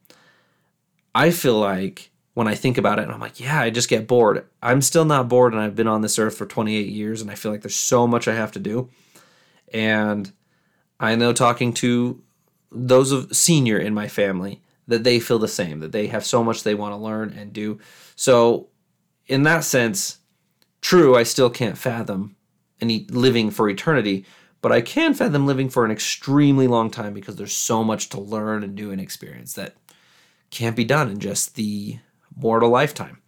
i 1.13 1.31
feel 1.31 1.57
like 1.59 2.11
when 2.35 2.47
i 2.47 2.53
think 2.53 2.77
about 2.77 2.99
it 2.99 3.03
and 3.03 3.11
i'm 3.11 3.19
like 3.19 3.39
yeah 3.39 3.59
i 3.59 3.69
just 3.69 3.89
get 3.89 4.07
bored 4.07 4.45
i'm 4.61 4.81
still 4.81 5.05
not 5.05 5.27
bored 5.27 5.51
and 5.51 5.61
i've 5.61 5.75
been 5.75 5.87
on 5.87 6.01
this 6.01 6.19
earth 6.19 6.37
for 6.37 6.45
28 6.45 6.87
years 6.87 7.21
and 7.21 7.29
i 7.31 7.35
feel 7.35 7.51
like 7.51 7.61
there's 7.61 7.75
so 7.75 8.05
much 8.05 8.27
i 8.27 8.35
have 8.35 8.51
to 8.51 8.59
do 8.59 8.89
and 9.73 10.31
I 10.99 11.15
know 11.15 11.33
talking 11.33 11.73
to 11.73 12.21
those 12.71 13.11
of 13.11 13.35
senior 13.35 13.77
in 13.77 13.93
my 13.93 14.07
family 14.07 14.61
that 14.87 15.03
they 15.03 15.19
feel 15.19 15.39
the 15.39 15.47
same, 15.47 15.79
that 15.79 15.91
they 15.91 16.07
have 16.07 16.25
so 16.25 16.43
much 16.43 16.63
they 16.63 16.75
want 16.75 16.93
to 16.93 16.97
learn 16.97 17.33
and 17.37 17.51
do. 17.51 17.79
So, 18.15 18.69
in 19.27 19.43
that 19.43 19.63
sense, 19.63 20.19
true, 20.81 21.15
I 21.15 21.23
still 21.23 21.49
can't 21.49 21.77
fathom 21.77 22.35
any 22.79 23.07
living 23.09 23.49
for 23.49 23.67
eternity, 23.67 24.25
but 24.61 24.71
I 24.71 24.81
can 24.81 25.13
fathom 25.13 25.47
living 25.47 25.69
for 25.69 25.83
an 25.83 25.91
extremely 25.91 26.67
long 26.67 26.91
time 26.91 27.13
because 27.13 27.35
there's 27.35 27.55
so 27.55 27.83
much 27.83 28.09
to 28.09 28.19
learn 28.19 28.63
and 28.63 28.75
do 28.75 28.91
and 28.91 29.01
experience 29.01 29.53
that 29.53 29.75
can't 30.51 30.75
be 30.75 30.85
done 30.85 31.09
in 31.09 31.19
just 31.19 31.55
the 31.55 31.97
mortal 32.35 32.69
lifetime. 32.69 33.21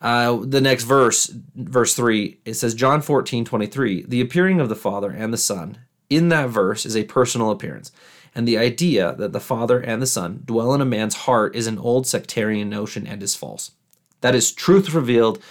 Uh, 0.00 0.38
the 0.44 0.60
next 0.60 0.84
verse, 0.84 1.26
verse 1.54 1.94
3, 1.94 2.38
it 2.44 2.54
says, 2.54 2.74
John 2.74 3.02
14, 3.02 3.44
23, 3.44 4.04
the 4.06 4.20
appearing 4.20 4.60
of 4.60 4.68
the 4.68 4.76
Father 4.76 5.10
and 5.10 5.32
the 5.32 5.38
Son 5.38 5.78
in 6.08 6.28
that 6.28 6.50
verse 6.50 6.86
is 6.86 6.96
a 6.96 7.04
personal 7.04 7.50
appearance. 7.50 7.90
And 8.34 8.46
the 8.46 8.58
idea 8.58 9.14
that 9.18 9.32
the 9.32 9.40
Father 9.40 9.80
and 9.80 10.00
the 10.00 10.06
Son 10.06 10.42
dwell 10.44 10.72
in 10.74 10.80
a 10.80 10.84
man's 10.84 11.14
heart 11.16 11.56
is 11.56 11.66
an 11.66 11.78
old 11.78 12.06
sectarian 12.06 12.68
notion 12.68 13.06
and 13.06 13.22
is 13.22 13.34
false. 13.34 13.72
That 14.20 14.34
is 14.34 14.52
truth 14.52 14.94
revealed 14.94 15.42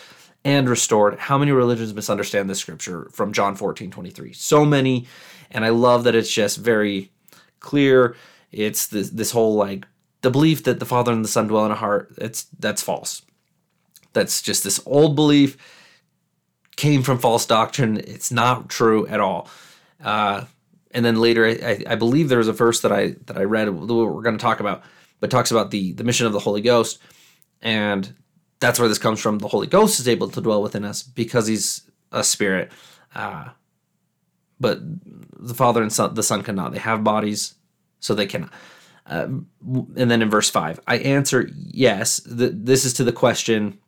and 0.46 0.70
restored. 0.70 1.20
How 1.20 1.38
many 1.38 1.52
religions 1.52 1.94
misunderstand 1.94 2.50
this 2.50 2.60
scripture 2.60 3.10
from 3.12 3.34
John 3.34 3.56
14, 3.56 3.92
23? 3.92 4.34
So 4.34 4.64
many. 4.64 5.08
And 5.52 5.66
I 5.66 5.70
love 5.70 6.06
that 6.06 6.16
it's 6.16 6.32
just 6.32 6.58
very 6.58 7.12
clear. 7.60 8.16
It's 8.52 8.88
this, 8.88 9.10
this 9.10 9.32
whole 9.32 9.56
like 9.56 9.86
the 10.28 10.32
belief 10.32 10.66
that 10.66 10.82
the 10.82 10.86
Father 10.86 11.14
and 11.14 11.24
the 11.24 11.30
Son 11.30 11.48
dwell 11.48 11.66
in 11.66 11.72
a 11.72 11.76
heart. 11.76 12.14
It's 12.18 12.48
that's 12.60 12.84
false. 12.84 13.22
That's 14.12 14.42
just 14.42 14.62
this 14.62 14.82
old 14.86 15.16
belief 15.16 15.56
came 16.76 17.02
from 17.02 17.18
false 17.18 17.46
doctrine. 17.46 17.96
It's 17.96 18.30
not 18.30 18.68
true 18.68 19.08
at 19.08 19.22
all. 19.22 19.48
Uh, 20.04 20.44
and 20.92 21.06
then 21.06 21.16
later, 21.16 21.46
I, 21.46 21.82
I 21.88 21.96
believe 21.96 22.28
there 22.28 22.40
was 22.40 22.50
a 22.50 22.54
verse 22.54 22.82
that 22.82 22.92
I 22.92 23.16
that 23.28 23.38
I 23.38 23.46
read 23.46 23.70
that 23.70 23.72
we're 23.72 24.22
going 24.22 24.38
to 24.38 24.42
talk 24.42 24.60
about, 24.60 24.84
but 25.22 25.32
talks 25.32 25.50
about 25.50 25.72
the 25.72 25.94
the 25.94 26.04
mission 26.04 26.28
of 26.28 26.34
the 26.34 26.40
Holy 26.40 26.60
Ghost, 26.60 27.00
and 27.62 28.14
that's 28.60 28.78
where 28.78 28.90
this 28.90 29.00
comes 29.00 29.22
from. 29.22 29.40
The 29.40 29.48
Holy 29.48 29.68
Ghost 29.68 29.98
is 29.98 30.10
able 30.10 30.28
to 30.28 30.42
dwell 30.42 30.62
within 30.62 30.84
us 30.84 31.04
because 31.04 31.48
He's 31.48 31.90
a 32.12 32.22
spirit, 32.22 32.70
uh, 33.16 33.46
but 34.60 34.80
the 35.40 35.54
Father 35.54 35.82
and 35.82 35.94
Son, 35.94 36.16
the 36.16 36.24
Son 36.24 36.44
cannot. 36.44 36.74
They 36.74 36.80
have 36.80 37.02
bodies, 37.02 37.56
so 38.02 38.14
they 38.14 38.26
cannot. 38.26 38.52
Uh, 39.08 39.28
and 39.96 40.12
then 40.12 40.22
in 40.22 40.30
verse 40.30 40.50
five, 40.50 40.80
I 40.88 40.98
answer 40.98 41.50
yes. 41.56 42.22
This 42.26 42.86
is 42.86 42.94
to 42.94 43.04
the 43.04 43.14
question 43.14 43.80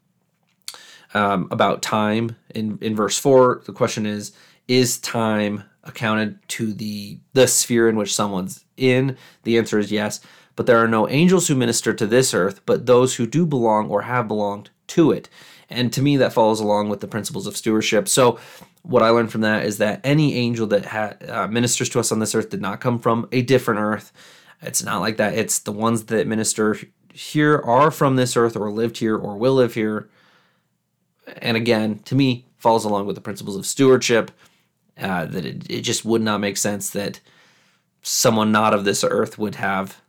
um, 1.14 1.48
about 1.52 1.82
time. 1.82 2.36
In 2.56 2.78
in 2.82 2.96
verse 2.96 3.18
four, 3.18 3.62
the 3.66 3.74
question 3.74 4.06
is: 4.06 4.32
Is 4.68 4.98
time 5.00 5.64
accounted 5.84 6.40
to 6.50 6.74
the 6.74 7.20
the 7.34 7.48
sphere 7.48 7.90
in 7.90 7.96
which 7.96 8.16
someone's 8.16 8.66
in? 8.78 9.18
The 9.44 9.58
answer 9.58 9.80
is 9.80 9.92
yes. 9.92 10.22
But 10.56 10.66
there 10.66 10.78
are 10.78 10.90
no 10.90 11.08
angels 11.08 11.48
who 11.48 11.56
minister 11.56 11.94
to 11.94 12.06
this 12.06 12.34
earth, 12.34 12.62
but 12.66 12.86
those 12.86 13.16
who 13.16 13.26
do 13.26 13.46
belong 13.46 13.90
or 13.90 14.02
have 14.02 14.28
belonged 14.28 14.70
to 14.88 15.12
it. 15.12 15.30
And 15.70 15.94
to 15.94 16.02
me, 16.02 16.18
that 16.18 16.34
follows 16.34 16.60
along 16.60 16.90
with 16.90 17.00
the 17.00 17.08
principles 17.08 17.48
of 17.48 17.56
stewardship. 17.56 18.10
So, 18.10 18.40
what 18.82 19.04
I 19.04 19.10
learned 19.10 19.32
from 19.32 19.42
that 19.42 19.66
is 19.66 19.78
that 19.78 20.02
any 20.04 20.36
angel 20.36 20.68
that 20.68 20.86
ha- 20.86 21.14
uh, 21.30 21.48
ministers 21.48 21.90
to 21.90 22.00
us 22.00 22.12
on 22.12 22.20
this 22.20 22.36
earth 22.36 22.50
did 22.50 22.62
not 22.62 22.82
come 22.82 23.00
from 23.00 23.30
a 23.32 23.42
different 23.42 23.80
earth. 23.80 24.12
It's 24.62 24.84
not 24.84 25.00
like 25.00 25.18
that. 25.18 25.34
It's 25.36 25.60
the 25.60 25.72
ones 25.72 26.06
that 26.06 26.28
minister 26.28 26.78
here 27.14 27.58
are 27.58 27.92
from 27.92 28.16
this 28.16 28.36
earth 28.36 28.56
or 28.56 28.72
lived 28.72 28.98
here 28.98 29.16
or 29.18 29.38
will 29.38 29.56
live 29.56 29.74
here. 29.74 30.10
And 31.42 31.56
again, 31.56 32.00
to 32.06 32.16
me, 32.16 32.46
falls 32.58 32.86
along 32.86 33.06
with 33.06 33.16
the 33.16 33.22
principles 33.22 33.56
of 33.56 33.66
stewardship 33.66 34.32
uh, 35.00 35.26
that 35.26 35.46
it, 35.46 35.70
it 35.70 35.82
just 35.82 36.04
would 36.04 36.22
not 36.22 36.42
make 36.42 36.58
sense 36.58 36.90
that 36.92 37.22
someone 38.02 38.52
not 38.52 38.74
of 38.74 38.84
this 38.84 39.04
earth 39.04 39.38
would 39.38 39.56
have 39.56 40.02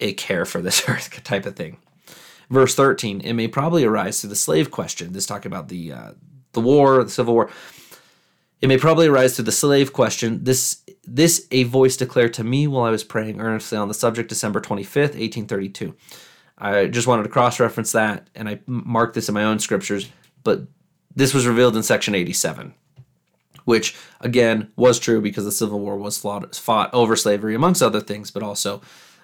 a 0.00 0.12
care 0.14 0.44
for 0.44 0.60
this 0.60 0.82
earth 0.88 1.22
type 1.24 1.46
of 1.46 1.56
thing. 1.56 1.78
Verse 2.50 2.74
13, 2.74 3.20
it 3.20 3.34
may 3.34 3.46
probably 3.46 3.84
arise 3.84 4.20
through 4.20 4.30
the 4.30 4.36
slave 4.36 4.70
question. 4.70 5.12
This 5.12 5.26
talking 5.26 5.52
about 5.52 5.68
the 5.68 5.92
uh, 5.92 6.12
the 6.52 6.60
war, 6.60 7.04
the 7.04 7.10
civil 7.10 7.34
war. 7.34 7.50
It 8.62 8.68
may 8.68 8.78
probably 8.78 9.06
arise 9.06 9.36
through 9.36 9.44
the 9.44 9.52
slave 9.52 9.92
question. 9.92 10.44
This 10.44 10.82
this 11.14 11.46
a 11.50 11.64
voice 11.64 11.96
declared 11.96 12.34
to 12.34 12.44
me 12.44 12.66
while 12.66 12.84
I 12.84 12.90
was 12.90 13.04
praying 13.04 13.40
earnestly 13.40 13.78
on 13.78 13.88
the 13.88 13.94
subject 13.94 14.28
December 14.28 14.60
25th, 14.60 15.14
1832. 15.14 15.94
I 16.58 16.86
just 16.86 17.06
wanted 17.06 17.22
to 17.22 17.28
cross 17.28 17.60
reference 17.60 17.92
that 17.92 18.28
and 18.34 18.48
I 18.48 18.60
marked 18.66 19.14
this 19.14 19.28
in 19.28 19.34
my 19.34 19.44
own 19.44 19.58
scriptures, 19.58 20.08
but 20.44 20.62
this 21.14 21.32
was 21.32 21.46
revealed 21.46 21.76
in 21.76 21.82
section 21.82 22.14
87 22.14 22.74
which 23.68 23.94
again 24.22 24.72
was 24.76 24.98
true 24.98 25.20
because 25.20 25.44
the 25.44 25.52
Civil 25.52 25.78
War 25.78 25.98
was 25.98 26.16
fought, 26.16 26.94
over 26.94 27.14
slavery, 27.16 27.54
amongst 27.54 27.82
other 27.82 28.00
things, 28.00 28.30
but 28.30 28.42
also 28.42 28.80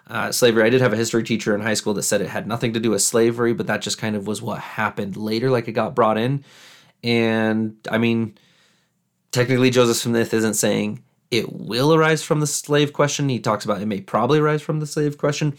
uh, 0.06 0.30
slavery. 0.32 0.64
I 0.64 0.68
did 0.68 0.82
have 0.82 0.92
a 0.92 0.98
history 0.98 1.22
teacher 1.22 1.54
in 1.54 1.62
high 1.62 1.72
school 1.72 1.94
that 1.94 2.02
said 2.02 2.20
it 2.20 2.28
had 2.28 2.46
nothing 2.46 2.74
to 2.74 2.80
do 2.80 2.90
with 2.90 3.00
slavery, 3.00 3.54
but 3.54 3.66
that 3.68 3.80
just 3.80 3.96
kind 3.96 4.14
of 4.14 4.26
was 4.26 4.42
what 4.42 4.58
happened 4.58 5.16
later, 5.16 5.50
like 5.50 5.66
it 5.66 5.72
got 5.72 5.94
brought 5.94 6.18
in. 6.18 6.44
And 7.02 7.78
I 7.90 7.96
mean, 7.96 8.36
technically, 9.32 9.70
Joseph 9.70 9.96
Smith 9.96 10.34
isn't 10.34 10.54
saying 10.54 11.02
it 11.36 11.52
will 11.52 11.94
arise 11.94 12.22
from 12.22 12.40
the 12.40 12.46
slave 12.46 12.92
question. 12.92 13.28
He 13.28 13.40
talks 13.40 13.64
about 13.64 13.82
it 13.82 13.86
may 13.86 14.00
probably 14.00 14.38
arise 14.38 14.62
from 14.62 14.80
the 14.80 14.86
slave 14.86 15.18
question. 15.18 15.56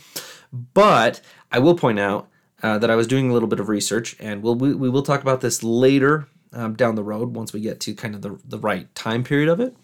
But 0.52 1.22
I 1.52 1.60
will 1.60 1.76
point 1.76 2.00
out 2.00 2.30
uh, 2.64 2.78
that 2.80 2.90
I 2.90 2.96
was 2.96 3.08
doing 3.08 3.30
a 3.30 3.34
little 3.34 3.50
bit 3.50 3.60
of 3.60 3.70
research, 3.70 4.16
and 4.20 4.42
we'll, 4.42 4.56
we, 4.56 4.74
we 4.74 4.90
will 4.90 5.04
talk 5.04 5.22
about 5.22 5.42
this 5.42 5.64
later 5.64 6.28
um, 6.54 6.76
down 6.76 6.96
the 6.96 7.04
road 7.04 7.36
once 7.36 7.52
we 7.52 7.60
get 7.60 7.80
to 7.82 7.94
kind 7.94 8.16
of 8.16 8.22
the, 8.22 8.40
the 8.46 8.60
right 8.60 8.94
time 8.96 9.24
period 9.24 9.50
of 9.50 9.60
it. 9.60 9.76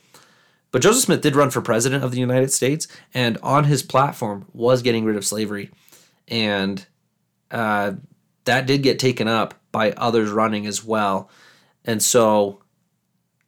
But 0.71 0.81
Joseph 0.81 1.03
Smith 1.03 1.21
did 1.21 1.35
run 1.35 1.49
for 1.49 1.61
president 1.61 2.03
of 2.03 2.11
the 2.11 2.19
United 2.19 2.51
States, 2.51 2.87
and 3.13 3.37
on 3.43 3.65
his 3.65 3.83
platform 3.83 4.45
was 4.53 4.81
getting 4.81 5.03
rid 5.03 5.17
of 5.17 5.25
slavery. 5.25 5.69
And 6.29 6.85
uh, 7.51 7.93
that 8.45 8.65
did 8.65 8.81
get 8.81 8.97
taken 8.97 9.27
up 9.27 9.53
by 9.73 9.91
others 9.91 10.31
running 10.31 10.65
as 10.65 10.83
well. 10.83 11.29
And 11.83 12.01
so 12.01 12.61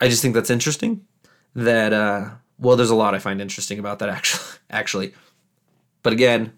I 0.01 0.09
just 0.09 0.21
think 0.21 0.35
that's 0.35 0.49
interesting 0.49 1.05
that, 1.55 1.93
uh, 1.93 2.29
well, 2.59 2.75
there's 2.75 2.89
a 2.89 2.95
lot 2.95 3.15
I 3.15 3.19
find 3.19 3.41
interesting 3.41 3.79
about 3.79 3.99
that 3.99 4.09
actually. 4.09 4.57
actually. 4.69 5.13
But 6.01 6.13
again, 6.13 6.53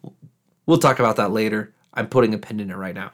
we'll 0.65 0.79
talk 0.79 0.99
about 0.99 1.17
that 1.17 1.31
later. 1.31 1.73
I'm 1.93 2.07
putting 2.07 2.33
a 2.33 2.37
pin 2.37 2.59
in 2.59 2.71
it 2.71 2.75
right 2.75 2.95
now 2.95 3.11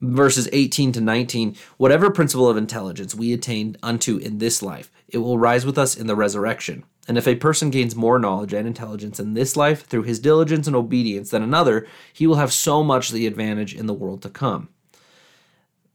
verses 0.00 0.48
18 0.52 0.92
to 0.92 1.00
19 1.00 1.56
whatever 1.76 2.08
principle 2.08 2.48
of 2.48 2.56
intelligence 2.56 3.16
we 3.16 3.32
attain 3.32 3.76
unto 3.82 4.16
in 4.18 4.38
this 4.38 4.62
life 4.62 4.92
it 5.08 5.18
will 5.18 5.36
rise 5.36 5.66
with 5.66 5.76
us 5.76 5.96
in 5.96 6.06
the 6.06 6.14
resurrection 6.14 6.84
and 7.08 7.18
if 7.18 7.26
a 7.26 7.34
person 7.34 7.68
gains 7.68 7.96
more 7.96 8.16
knowledge 8.20 8.52
and 8.52 8.68
intelligence 8.68 9.18
in 9.18 9.34
this 9.34 9.56
life 9.56 9.84
through 9.86 10.04
his 10.04 10.20
diligence 10.20 10.68
and 10.68 10.76
obedience 10.76 11.30
than 11.30 11.42
another 11.42 11.84
he 12.12 12.28
will 12.28 12.36
have 12.36 12.52
so 12.52 12.84
much 12.84 13.10
the 13.10 13.26
advantage 13.26 13.74
in 13.74 13.86
the 13.86 13.92
world 13.92 14.22
to 14.22 14.30
come 14.30 14.68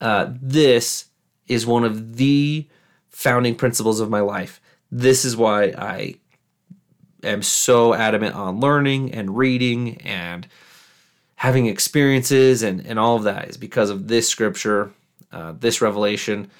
uh, 0.03 0.34
this 0.42 1.06
is 1.48 1.65
one 1.65 1.86
of 1.86 2.18
the 2.18 2.68
founding 3.10 3.56
principles 3.56 4.01
of 4.01 4.10
my 4.10 4.20
life. 4.20 4.60
This 4.96 5.26
is 5.26 5.36
why 5.36 5.74
I 5.76 6.18
am 7.24 7.42
so 7.42 7.96
adamant 7.96 8.36
on 8.36 8.60
learning 8.60 9.12
and 9.16 9.36
reading 9.36 10.00
and 10.02 10.48
having 11.34 11.66
experiences 11.66 12.62
and, 12.62 12.86
and 12.86 13.00
all 13.00 13.16
of 13.16 13.24
that 13.24 13.50
is 13.50 13.58
because 13.58 13.90
of 13.90 14.08
this 14.08 14.30
scripture, 14.30 14.92
uh, 15.32 15.56
this 15.60 15.82
revelation. 15.82 16.52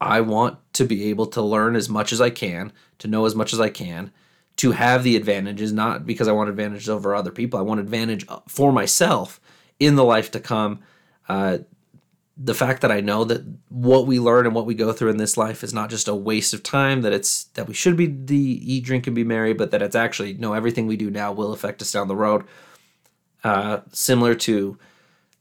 I 0.00 0.20
want 0.20 0.58
to 0.74 0.84
be 0.84 1.06
able 1.10 1.26
to 1.26 1.42
learn 1.42 1.74
as 1.74 1.88
much 1.88 2.12
as 2.12 2.20
I 2.20 2.30
can, 2.30 2.72
to 2.98 3.08
know 3.08 3.26
as 3.26 3.34
much 3.34 3.52
as 3.52 3.58
I 3.58 3.70
can, 3.70 4.12
to 4.58 4.70
have 4.70 5.02
the 5.02 5.16
advantages, 5.16 5.72
not 5.72 6.06
because 6.06 6.28
I 6.28 6.32
want 6.32 6.48
advantages 6.48 6.88
over 6.88 7.16
other 7.16 7.32
people. 7.32 7.58
I 7.58 7.64
want 7.64 7.80
advantage 7.80 8.24
for 8.46 8.70
myself 8.70 9.40
in 9.80 9.96
the 9.96 10.04
life 10.04 10.30
to 10.30 10.38
come. 10.38 10.78
Uh, 11.28 11.58
the 12.42 12.54
fact 12.54 12.80
that 12.80 12.90
I 12.90 13.00
know 13.02 13.24
that 13.24 13.44
what 13.68 14.06
we 14.06 14.18
learn 14.18 14.46
and 14.46 14.54
what 14.54 14.64
we 14.64 14.74
go 14.74 14.92
through 14.92 15.10
in 15.10 15.18
this 15.18 15.36
life 15.36 15.62
is 15.62 15.74
not 15.74 15.90
just 15.90 16.08
a 16.08 16.14
waste 16.14 16.54
of 16.54 16.62
time, 16.62 17.02
that 17.02 17.12
it's 17.12 17.44
that 17.54 17.68
we 17.68 17.74
should 17.74 17.98
be 17.98 18.06
the 18.06 18.34
eat, 18.74 18.84
drink, 18.84 19.06
and 19.06 19.14
be 19.14 19.24
merry, 19.24 19.52
but 19.52 19.70
that 19.72 19.82
it's 19.82 19.94
actually 19.94 20.32
no 20.34 20.54
everything 20.54 20.86
we 20.86 20.96
do 20.96 21.10
now 21.10 21.32
will 21.32 21.52
affect 21.52 21.82
us 21.82 21.92
down 21.92 22.08
the 22.08 22.16
road. 22.16 22.44
Uh, 23.44 23.80
similar 23.92 24.34
to 24.34 24.78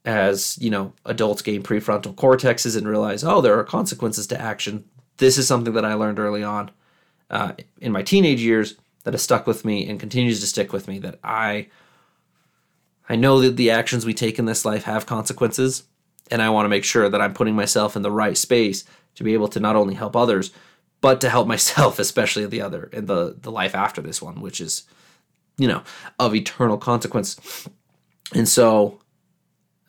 as 0.03 0.58
you 0.60 0.70
know, 0.70 0.94
adults 1.06 1.41
gain 1.41 1.63
prefrontal 1.63 2.15
cortexes 2.15 2.75
and 2.77 2.88
realize, 2.88 3.24
oh, 3.24 3.41
there 3.41 3.58
are 3.58 3.63
consequences 3.63 4.27
to 4.27 4.39
action. 4.39 4.84
This 5.18 5.38
is 5.38 5.48
something 5.48 5.74
that 5.74 5.86
I 5.86 5.94
learned 5.94 6.20
early 6.20 6.44
on 6.44 6.72
uh, 7.29 7.53
in 7.79 7.91
my 7.94 8.03
teenage 8.03 8.41
years 8.41 8.75
that 9.03 9.13
has 9.13 9.22
stuck 9.22 9.48
with 9.48 9.63
me 9.63 9.88
and 9.88 10.00
continues 10.00 10.41
to 10.41 10.48
stick 10.48 10.74
with 10.74 10.88
me. 10.89 11.00
That 11.00 11.20
I 11.24 11.68
I 13.08 13.15
know 13.15 13.39
that 13.39 13.56
the 13.56 13.72
actions 13.72 14.06
we 14.06 14.13
take 14.13 14.38
in 14.38 14.46
this 14.46 14.65
life 14.65 14.84
have 14.84 15.06
consequences 15.06 15.84
and 16.32 16.42
I 16.42 16.50
want 16.50 16.66
to 16.66 16.70
make 16.70 16.84
sure 16.84 17.10
that 17.10 17.22
I'm 17.22 17.34
putting 17.34 17.56
myself 17.56 17.96
in 17.96 18.02
the 18.02 18.12
right 18.12 18.38
space 18.38 18.84
to 19.16 19.24
be 19.24 19.34
able 19.34 19.48
to 19.50 19.60
not 19.60 19.76
only 19.76 19.96
help 19.96 20.16
others, 20.16 20.52
but 21.02 21.22
to 21.22 21.30
help 21.30 21.48
myself, 21.56 22.00
especially 22.00 22.46
the 22.46 22.62
other 22.62 22.86
in 22.94 23.06
the 23.06 23.36
the 23.40 23.52
life 23.52 23.76
after 23.76 24.02
this 24.02 24.22
one, 24.22 24.42
which 24.42 24.62
is, 24.62 24.84
you 25.58 25.68
know, 25.68 25.84
of 26.20 26.36
eternal 26.36 26.78
consequence. 26.78 27.68
And 28.34 28.48
so, 28.48 29.00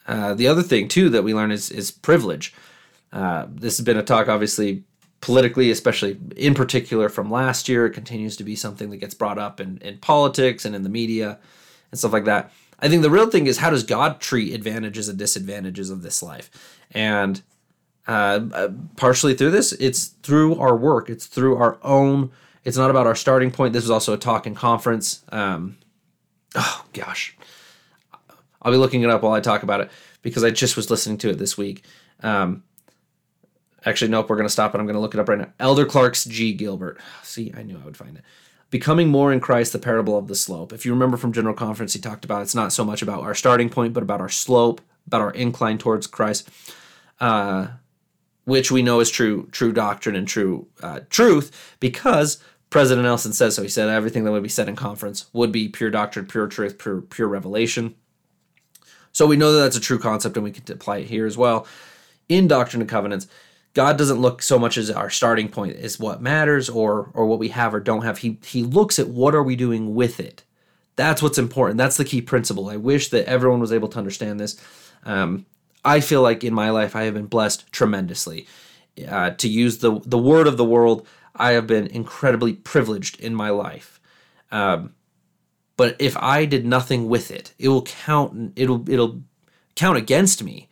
uh, 0.07 0.35
the 0.35 0.49
other 0.49 0.63
thing 0.63 0.89
too 0.89 1.11
that 1.11 1.25
we 1.25 1.35
learn 1.35 1.53
is 1.53 1.71
is 1.71 1.91
privilege. 1.91 2.55
Uh, 3.13 3.47
this 3.49 3.77
has 3.77 3.85
been 3.85 3.97
a 3.97 4.05
talk, 4.05 4.29
obviously, 4.29 4.85
politically, 5.21 5.71
especially 5.71 6.19
in 6.37 6.55
particular 6.55 7.09
from 7.09 7.31
last 7.31 7.69
year. 7.69 7.87
It 7.87 7.91
continues 7.91 8.37
to 8.37 8.45
be 8.45 8.55
something 8.55 8.91
that 8.91 8.99
gets 8.99 9.15
brought 9.15 9.39
up 9.39 9.61
in 9.61 9.79
in 9.79 9.99
politics 9.99 10.65
and 10.65 10.75
in 10.75 10.83
the 10.83 10.89
media 10.89 11.39
and 11.91 11.99
stuff 11.99 12.13
like 12.13 12.25
that. 12.25 12.53
I 12.81 12.89
think 12.89 13.03
the 13.03 13.11
real 13.11 13.31
thing 13.31 13.47
is 13.47 13.59
how 13.59 13.71
does 13.71 13.83
God 13.85 14.21
treat 14.21 14.55
advantages 14.55 15.09
and 15.09 15.19
disadvantages 15.19 15.91
of 15.91 16.03
this 16.03 16.23
life? 16.23 16.51
And 16.93 17.43
uh, 18.09 18.41
uh, 18.53 18.69
partially 18.97 19.35
through 19.35 19.51
this, 19.51 19.73
it's 19.73 20.07
through 20.23 20.59
our 20.59 20.77
work. 20.77 21.11
It's 21.11 21.27
through 21.27 21.57
our 21.57 21.79
own. 21.83 22.31
It's 22.65 22.77
not 22.77 22.91
about 22.91 23.07
our 23.07 23.15
starting 23.15 23.51
point. 23.51 23.73
This 23.73 23.85
was 23.85 23.91
also 23.91 24.15
a 24.15 24.19
talk 24.19 24.47
and 24.47 24.57
conference. 24.57 25.23
Um, 25.31 25.77
oh 26.55 26.85
gosh, 26.93 27.37
I'll 28.63 28.73
be 28.73 28.79
looking 28.79 29.03
it 29.03 29.11
up 29.11 29.23
while 29.23 29.33
I 29.33 29.41
talk 29.41 29.63
about 29.63 29.81
it 29.81 29.91
because 30.23 30.45
I 30.45 30.51
just 30.51 30.77
was 30.77 30.91
listening 30.91 31.19
to 31.19 31.31
it 31.31 31.39
this 31.39 31.57
week. 31.57 31.85
Um, 32.23 32.65
actually, 33.85 34.11
nope. 34.11 34.29
We're 34.29 34.37
gonna 34.37 34.49
stop 34.49 34.75
it. 34.75 34.79
I'm 34.79 34.87
gonna 34.87 35.01
look 35.01 35.15
it 35.15 35.21
up 35.21 35.29
right 35.29 35.39
now. 35.39 35.53
Elder 35.61 35.85
Clark's 35.85 36.25
G. 36.25 36.53
Gilbert. 36.55 36.99
See, 37.23 37.53
I 37.57 37.63
knew 37.63 37.79
I 37.81 37.85
would 37.85 37.97
find 37.97 38.17
it 38.17 38.25
becoming 38.71 39.09
more 39.09 39.33
in 39.33 39.41
Christ, 39.41 39.73
the 39.73 39.79
parable 39.79 40.17
of 40.17 40.29
the 40.29 40.35
slope. 40.35 40.73
If 40.73 40.87
you 40.87 40.93
remember 40.93 41.17
from 41.17 41.33
General 41.33 41.55
Conference, 41.55 41.93
he 41.93 42.01
talked 42.01 42.25
about 42.25 42.43
it's 42.43 42.55
not 42.55 42.73
so 42.73 42.85
much 42.85 43.03
about 43.03 43.23
our 43.23 43.35
starting 43.35 43.69
point, 43.69 43.93
but 43.93 44.03
about 44.03 44.21
our 44.21 44.29
slope, 44.29 44.81
about 45.07 45.21
our 45.21 45.33
incline 45.33 45.79
towards 45.79 46.07
Christ, 46.07 46.49
uh, 47.21 47.69
which 48.45 48.71
we 48.71 48.83
know 48.83 49.01
is 49.01 49.11
true, 49.11 49.49
true 49.51 49.73
doctrine 49.73 50.17
and 50.17 50.27
true 50.27 50.69
uh, 50.83 51.01
truth, 51.11 51.77
because 51.81 52.43
President 52.71 53.05
Nelson 53.05 53.33
says 53.33 53.57
so. 53.57 53.63
He 53.63 53.69
said 53.69 53.89
everything 53.89 54.25
that 54.25 54.31
would 54.31 54.45
be 54.45 54.49
said 54.49 54.69
in 54.69 54.77
conference 54.77 55.27
would 55.33 55.51
be 55.51 55.69
pure 55.69 55.91
doctrine, 55.91 56.27
pure 56.27 56.47
truth, 56.47 56.79
pure 56.79 57.01
pure 57.01 57.29
revelation. 57.29 57.97
So 59.13 59.27
we 59.27 59.37
know 59.37 59.53
that 59.53 59.61
that's 59.61 59.77
a 59.77 59.81
true 59.81 59.99
concept, 59.99 60.37
and 60.37 60.45
we 60.45 60.53
can 60.53 60.73
apply 60.73 60.99
it 60.99 61.09
here 61.09 61.27
as 61.27 61.37
well 61.37 61.67
in 62.29 62.47
Doctrine 62.47 62.81
and 62.81 62.89
Covenants. 62.89 63.27
God 63.73 63.97
doesn't 63.97 64.21
look 64.21 64.43
so 64.43 64.59
much 64.59 64.77
as 64.77 64.91
our 64.91 65.11
starting 65.11 65.49
point 65.49 65.77
is 65.77 66.01
what 66.01 66.21
matters 66.21 66.69
or 66.69 67.11
or 67.15 67.27
what 67.27 67.39
we 67.39 67.49
have 67.49 67.75
or 67.75 67.81
don't 67.81 68.05
have. 68.05 68.19
He 68.19 68.39
he 68.45 68.63
looks 68.63 68.99
at 68.99 69.09
what 69.09 69.35
are 69.35 69.43
we 69.43 69.57
doing 69.57 69.95
with 69.95 70.19
it. 70.19 70.45
That's 70.97 71.23
what's 71.23 71.39
important. 71.39 71.79
That's 71.79 71.97
the 71.97 72.05
key 72.05 72.21
principle. 72.21 72.69
I 72.69 72.77
wish 72.77 73.09
that 73.11 73.27
everyone 73.27 73.61
was 73.61 73.73
able 73.73 73.89
to 73.89 73.99
understand 73.99 74.41
this. 74.41 74.61
Um, 75.05 75.47
I 75.85 76.01
feel 76.01 76.21
like 76.21 76.45
in 76.45 76.53
my 76.53 76.71
life 76.71 76.97
I 76.97 77.05
have 77.05 77.15
been 77.15 77.27
blessed 77.27 77.71
tremendously. 77.73 78.47
Uh, 79.09 79.31
to 79.31 79.49
use 79.49 79.79
the 79.79 80.01
the 80.05 80.19
word 80.19 80.47
of 80.47 80.57
the 80.57 80.65
world, 80.65 81.07
I 81.35 81.53
have 81.53 81.67
been 81.67 81.87
incredibly 81.87 82.55
privileged 82.55 83.21
in 83.21 83.35
my 83.35 83.51
life. 83.51 84.01
Um, 84.51 84.95
but 85.77 85.97
if 85.99 86.17
I 86.17 86.45
did 86.45 86.67
nothing 86.67 87.09
with 87.09 87.31
it, 87.31 87.55
it 87.59 87.69
will 87.69 87.83
count. 87.83 88.53
It'll 88.57 88.89
it'll 88.91 89.23
count 89.77 89.97
against 89.97 90.43
me 90.43 90.69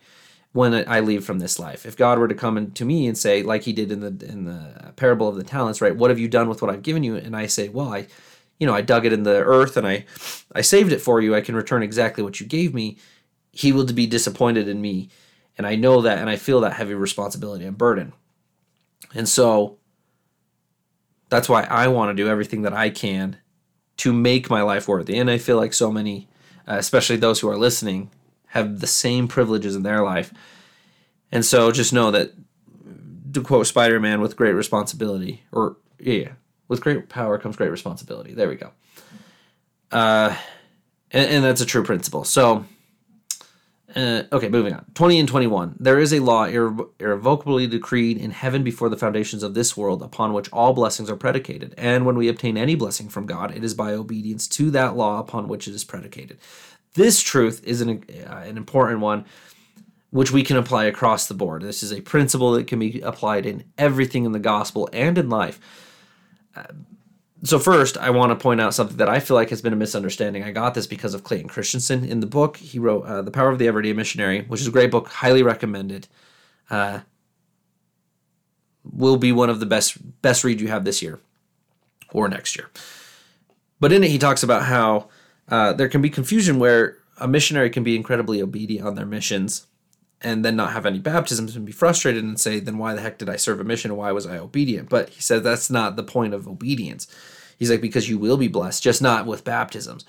when 0.51 0.73
I 0.87 0.99
leave 0.99 1.23
from 1.23 1.39
this 1.39 1.59
life. 1.59 1.85
If 1.85 1.95
God 1.95 2.17
were 2.17 2.27
to 2.27 2.35
come 2.35 2.71
to 2.71 2.85
me 2.85 3.07
and 3.07 3.17
say, 3.17 3.43
like 3.43 3.63
He 3.63 3.73
did 3.73 3.91
in 3.91 3.99
the 3.99 4.25
in 4.25 4.45
the 4.45 4.93
parable 4.95 5.27
of 5.27 5.35
the 5.35 5.43
talents, 5.43 5.81
right? 5.81 5.95
What 5.95 6.09
have 6.09 6.19
you 6.19 6.27
done 6.27 6.49
with 6.49 6.61
what 6.61 6.71
I've 6.71 6.83
given 6.83 7.03
you? 7.03 7.15
And 7.15 7.35
I 7.35 7.45
say, 7.45 7.69
well, 7.69 7.93
I, 7.93 8.07
you 8.59 8.67
know, 8.67 8.73
I 8.73 8.81
dug 8.81 9.05
it 9.05 9.13
in 9.13 9.23
the 9.23 9.37
earth 9.37 9.77
and 9.77 9.87
I, 9.87 10.05
I 10.53 10.61
saved 10.61 10.91
it 10.91 11.01
for 11.01 11.21
you. 11.21 11.35
I 11.35 11.41
can 11.41 11.55
return 11.55 11.83
exactly 11.83 12.23
what 12.23 12.39
you 12.39 12.45
gave 12.45 12.73
me. 12.73 12.97
He 13.51 13.71
will 13.71 13.85
be 13.85 14.07
disappointed 14.07 14.67
in 14.67 14.81
me, 14.81 15.09
and 15.57 15.65
I 15.65 15.75
know 15.75 16.01
that, 16.01 16.19
and 16.19 16.29
I 16.29 16.35
feel 16.35 16.61
that 16.61 16.73
heavy 16.73 16.93
responsibility 16.93 17.65
and 17.65 17.77
burden. 17.77 18.13
And 19.13 19.27
so, 19.27 19.77
that's 21.29 21.49
why 21.49 21.63
I 21.63 21.87
want 21.87 22.09
to 22.15 22.23
do 22.23 22.29
everything 22.29 22.61
that 22.63 22.73
I 22.73 22.89
can 22.89 23.37
to 23.97 24.13
make 24.13 24.49
my 24.49 24.61
life 24.61 24.87
worthy. 24.87 25.17
And 25.17 25.29
I 25.29 25.37
feel 25.37 25.57
like 25.57 25.73
so 25.73 25.91
many, 25.91 26.27
uh, 26.67 26.75
especially 26.77 27.17
those 27.17 27.39
who 27.39 27.49
are 27.49 27.57
listening, 27.57 28.11
have 28.49 28.79
the 28.79 28.87
same 28.87 29.27
privileges 29.27 29.75
in 29.75 29.83
their 29.83 30.03
life. 30.03 30.33
And 31.31 31.45
so 31.45 31.71
just 31.71 31.93
know 31.93 32.11
that, 32.11 32.33
to 33.33 33.41
quote 33.41 33.67
Spider 33.67 33.99
Man, 33.99 34.21
with 34.21 34.35
great 34.35 34.53
responsibility, 34.53 35.43
or 35.51 35.77
yeah, 35.99 36.29
with 36.67 36.81
great 36.81 37.09
power 37.09 37.37
comes 37.37 37.55
great 37.55 37.71
responsibility. 37.71 38.33
There 38.33 38.49
we 38.49 38.55
go. 38.55 38.71
Uh, 39.91 40.35
and, 41.11 41.29
and 41.31 41.43
that's 41.43 41.61
a 41.61 41.65
true 41.65 41.83
principle. 41.83 42.23
So, 42.23 42.65
uh, 43.95 44.23
okay, 44.31 44.49
moving 44.49 44.73
on. 44.73 44.85
20 44.93 45.19
and 45.19 45.27
21. 45.27 45.75
There 45.79 45.99
is 45.99 46.13
a 46.13 46.19
law 46.19 46.47
irre- 46.47 46.89
irrevocably 46.99 47.67
decreed 47.67 48.17
in 48.17 48.31
heaven 48.31 48.63
before 48.63 48.89
the 48.89 48.97
foundations 48.97 49.41
of 49.41 49.55
this 49.55 49.75
world, 49.75 50.03
upon 50.03 50.33
which 50.33 50.51
all 50.53 50.73
blessings 50.73 51.09
are 51.09 51.15
predicated. 51.15 51.73
And 51.77 52.05
when 52.05 52.15
we 52.15 52.27
obtain 52.27 52.57
any 52.57 52.75
blessing 52.75 53.09
from 53.09 53.25
God, 53.25 53.55
it 53.55 53.63
is 53.63 53.73
by 53.73 53.93
obedience 53.93 54.47
to 54.49 54.69
that 54.71 54.95
law 54.95 55.19
upon 55.19 55.47
which 55.47 55.67
it 55.67 55.73
is 55.73 55.83
predicated. 55.83 56.39
This 56.99 57.21
truth 57.21 57.61
is 57.63 57.79
an, 57.79 58.03
uh, 58.27 58.43
an 58.45 58.57
important 58.57 58.99
one, 58.99 59.23
which 60.09 60.31
we 60.31 60.43
can 60.43 60.57
apply 60.57 60.83
across 60.83 61.29
the 61.29 61.33
board. 61.33 61.61
This 61.61 61.81
is 61.81 61.93
a 61.93 62.01
principle 62.01 62.51
that 62.51 62.67
can 62.67 62.77
be 62.77 62.99
applied 62.99 63.45
in 63.45 63.63
everything 63.77 64.25
in 64.25 64.33
the 64.33 64.39
gospel 64.39 64.89
and 64.91 65.17
in 65.17 65.29
life. 65.29 65.61
Uh, 66.57 66.63
so 67.41 67.57
first, 67.57 67.97
I 67.97 68.09
want 68.09 68.31
to 68.31 68.35
point 68.35 68.59
out 68.59 68.73
something 68.73 68.97
that 68.97 69.07
I 69.07 69.21
feel 69.21 69.35
like 69.35 69.49
has 69.49 69.61
been 69.61 69.71
a 69.71 69.77
misunderstanding. 69.77 70.43
I 70.43 70.51
got 70.51 70.73
this 70.73 70.87
because 70.87 71.13
of 71.13 71.23
Clayton 71.23 71.47
Christensen 71.47 72.03
in 72.03 72.19
the 72.19 72.27
book 72.27 72.57
he 72.57 72.79
wrote, 72.79 73.05
uh, 73.05 73.21
"The 73.21 73.31
Power 73.31 73.49
of 73.49 73.59
the 73.59 73.67
Everyday 73.69 73.93
Missionary," 73.93 74.41
which 74.49 74.59
is 74.59 74.67
a 74.67 74.71
great 74.71 74.91
book, 74.91 75.07
highly 75.07 75.41
recommended. 75.41 76.09
Uh, 76.69 76.99
will 78.83 79.15
be 79.15 79.31
one 79.31 79.49
of 79.49 79.61
the 79.61 79.65
best 79.65 80.21
best 80.21 80.43
read 80.43 80.59
you 80.59 80.67
have 80.67 80.83
this 80.83 81.01
year 81.01 81.21
or 82.11 82.27
next 82.27 82.57
year. 82.57 82.69
But 83.79 83.93
in 83.93 84.03
it, 84.03 84.11
he 84.11 84.17
talks 84.17 84.43
about 84.43 84.63
how 84.63 85.07
uh, 85.49 85.73
there 85.73 85.89
can 85.89 86.01
be 86.01 86.09
confusion 86.09 86.59
where 86.59 86.97
a 87.17 87.27
missionary 87.27 87.69
can 87.69 87.83
be 87.83 87.95
incredibly 87.95 88.41
obedient 88.41 88.87
on 88.87 88.95
their 88.95 89.05
missions 89.05 89.67
and 90.21 90.43
then 90.43 90.55
not 90.55 90.73
have 90.73 90.85
any 90.85 90.99
baptisms 90.99 91.55
and 91.55 91.65
be 91.65 91.71
frustrated 91.71 92.23
and 92.23 92.39
say, 92.39 92.59
then 92.59 92.77
why 92.77 92.93
the 92.93 93.01
heck 93.01 93.17
did 93.17 93.29
I 93.29 93.37
serve 93.37 93.59
a 93.59 93.63
mission? 93.63 93.95
Why 93.95 94.11
was 94.11 94.25
I 94.25 94.37
obedient? 94.37 94.89
But 94.89 95.09
he 95.09 95.21
said 95.21 95.43
that's 95.43 95.69
not 95.69 95.95
the 95.95 96.03
point 96.03 96.33
of 96.33 96.47
obedience. 96.47 97.07
He's 97.57 97.71
like, 97.71 97.81
because 97.81 98.09
you 98.09 98.17
will 98.17 98.37
be 98.37 98.47
blessed, 98.47 98.83
just 98.83 99.01
not 99.01 99.25
with 99.25 99.43
baptisms. 99.43 100.05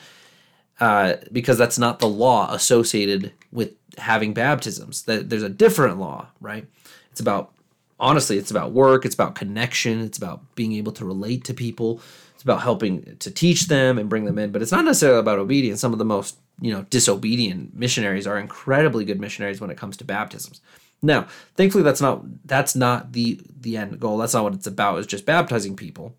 Uh, 0.81 1.16
because 1.31 1.59
that's 1.59 1.79
not 1.79 1.98
the 1.98 2.09
law 2.09 2.53
associated 2.55 3.33
with 3.53 3.72
having 3.98 4.33
baptisms. 4.33 5.03
That 5.03 5.29
there's 5.29 5.42
a 5.42 5.48
different 5.50 5.98
law, 5.98 6.29
right? 6.40 6.66
It's 7.11 7.20
about 7.20 7.53
honestly, 8.00 8.38
it's 8.38 8.50
about 8.50 8.72
work, 8.72 9.05
it's 9.05 9.14
about 9.14 9.35
connection, 9.35 10.00
it's 10.00 10.18
about 10.18 10.55
being 10.55 10.72
able 10.72 10.92
to 10.92 11.05
relate 11.05 11.44
to 11.44 11.55
people, 11.55 12.00
it's 12.40 12.44
about 12.46 12.62
helping 12.62 13.18
to 13.18 13.31
teach 13.31 13.66
them 13.66 13.98
and 13.98 14.09
bring 14.09 14.24
them 14.24 14.38
in, 14.38 14.50
but 14.50 14.62
it's 14.62 14.72
not 14.72 14.87
necessarily 14.87 15.20
about 15.20 15.38
obedience. 15.38 15.79
Some 15.79 15.92
of 15.92 15.98
the 15.98 16.07
most, 16.07 16.38
you 16.59 16.72
know, 16.72 16.87
disobedient 16.88 17.76
missionaries 17.76 18.26
are 18.26 18.38
incredibly 18.38 19.05
good 19.05 19.20
missionaries 19.20 19.61
when 19.61 19.68
it 19.68 19.76
comes 19.76 19.98
to 19.98 20.07
baptisms. 20.07 20.62
Now, 21.03 21.26
thankfully 21.55 21.85
that's 21.85 22.00
not 22.00 22.22
that's 22.46 22.74
not 22.74 23.12
the 23.12 23.38
the 23.61 23.76
end 23.76 24.00
goal. 24.00 24.16
That's 24.16 24.33
not 24.33 24.44
what 24.44 24.55
it's 24.55 24.66
about, 24.66 25.00
is 25.00 25.07
just 25.07 25.26
baptizing 25.26 25.76
people. 25.76 26.16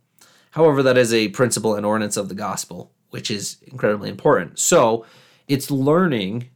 However, 0.51 0.83
that 0.83 0.95
is 0.95 1.11
a 1.11 1.29
principle 1.29 1.73
and 1.73 1.87
ordinance 1.87 2.17
of 2.17 2.29
the 2.29 2.35
gospel, 2.35 2.91
which 3.09 3.31
is 3.31 3.57
incredibly 3.63 4.07
important. 4.07 4.59
So, 4.59 5.07
it's 5.47 5.71
learning 5.71 6.49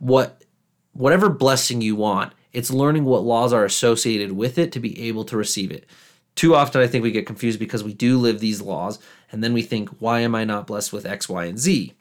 what 0.00 0.44
whatever 0.92 1.30
blessing 1.30 1.80
you 1.80 1.96
want, 1.96 2.34
It's 2.52 2.70
learning 2.70 3.04
what 3.06 3.24
laws 3.24 3.54
are 3.54 3.64
associated 3.64 4.32
with 4.32 4.58
it 4.58 4.70
to 4.72 4.80
be 4.80 5.08
able 5.08 5.24
to 5.24 5.36
receive 5.38 5.70
it. 5.70 5.86
Too 6.36 6.54
often, 6.54 6.80
I 6.80 6.86
think 6.86 7.02
we 7.02 7.10
get 7.10 7.26
confused 7.26 7.58
because 7.58 7.82
we 7.82 7.94
do 7.94 8.18
live 8.18 8.38
these 8.38 8.60
laws, 8.60 8.98
and 9.32 9.42
then 9.42 9.52
we 9.52 9.62
think, 9.62 9.88
why 9.98 10.20
am 10.20 10.34
I 10.34 10.44
not 10.44 10.66
blessed 10.66 10.92
with 10.92 11.06
X, 11.06 11.28
Y, 11.28 11.44
and 11.46 11.58
Z? 11.58 11.94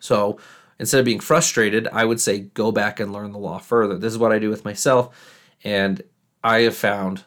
So 0.00 0.38
instead 0.78 0.98
of 0.98 1.04
being 1.04 1.20
frustrated, 1.20 1.86
I 1.92 2.06
would 2.06 2.20
say, 2.20 2.40
go 2.40 2.72
back 2.72 2.98
and 2.98 3.12
learn 3.12 3.32
the 3.32 3.38
law 3.38 3.58
further. 3.58 3.98
This 3.98 4.12
is 4.12 4.18
what 4.18 4.32
I 4.32 4.38
do 4.38 4.48
with 4.48 4.64
myself, 4.64 5.14
and 5.62 6.02
I 6.42 6.60
have 6.62 6.74
found 6.74 7.24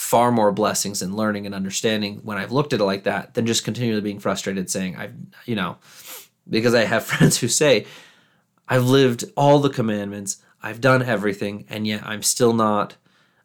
far 0.00 0.32
more 0.32 0.50
blessings 0.50 1.02
in 1.02 1.14
learning 1.14 1.44
and 1.44 1.54
understanding 1.54 2.20
when 2.22 2.38
I've 2.38 2.52
looked 2.52 2.72
at 2.72 2.80
it 2.80 2.84
like 2.84 3.04
that 3.04 3.34
than 3.34 3.46
just 3.46 3.64
continually 3.64 4.00
being 4.00 4.18
frustrated 4.18 4.70
saying 4.70 4.96
I've 4.96 5.12
you 5.44 5.54
know 5.54 5.76
because 6.48 6.74
I 6.74 6.84
have 6.84 7.04
friends 7.10 7.38
who 7.38 7.48
say 7.48 7.84
I've 8.66 8.86
lived 8.86 9.24
all 9.36 9.58
the 9.58 9.68
commandments 9.68 10.38
I've 10.62 10.80
done 10.80 11.02
everything 11.02 11.66
and 11.68 11.86
yet 11.86 12.00
I'm 12.02 12.22
still 12.22 12.54
not 12.54 12.96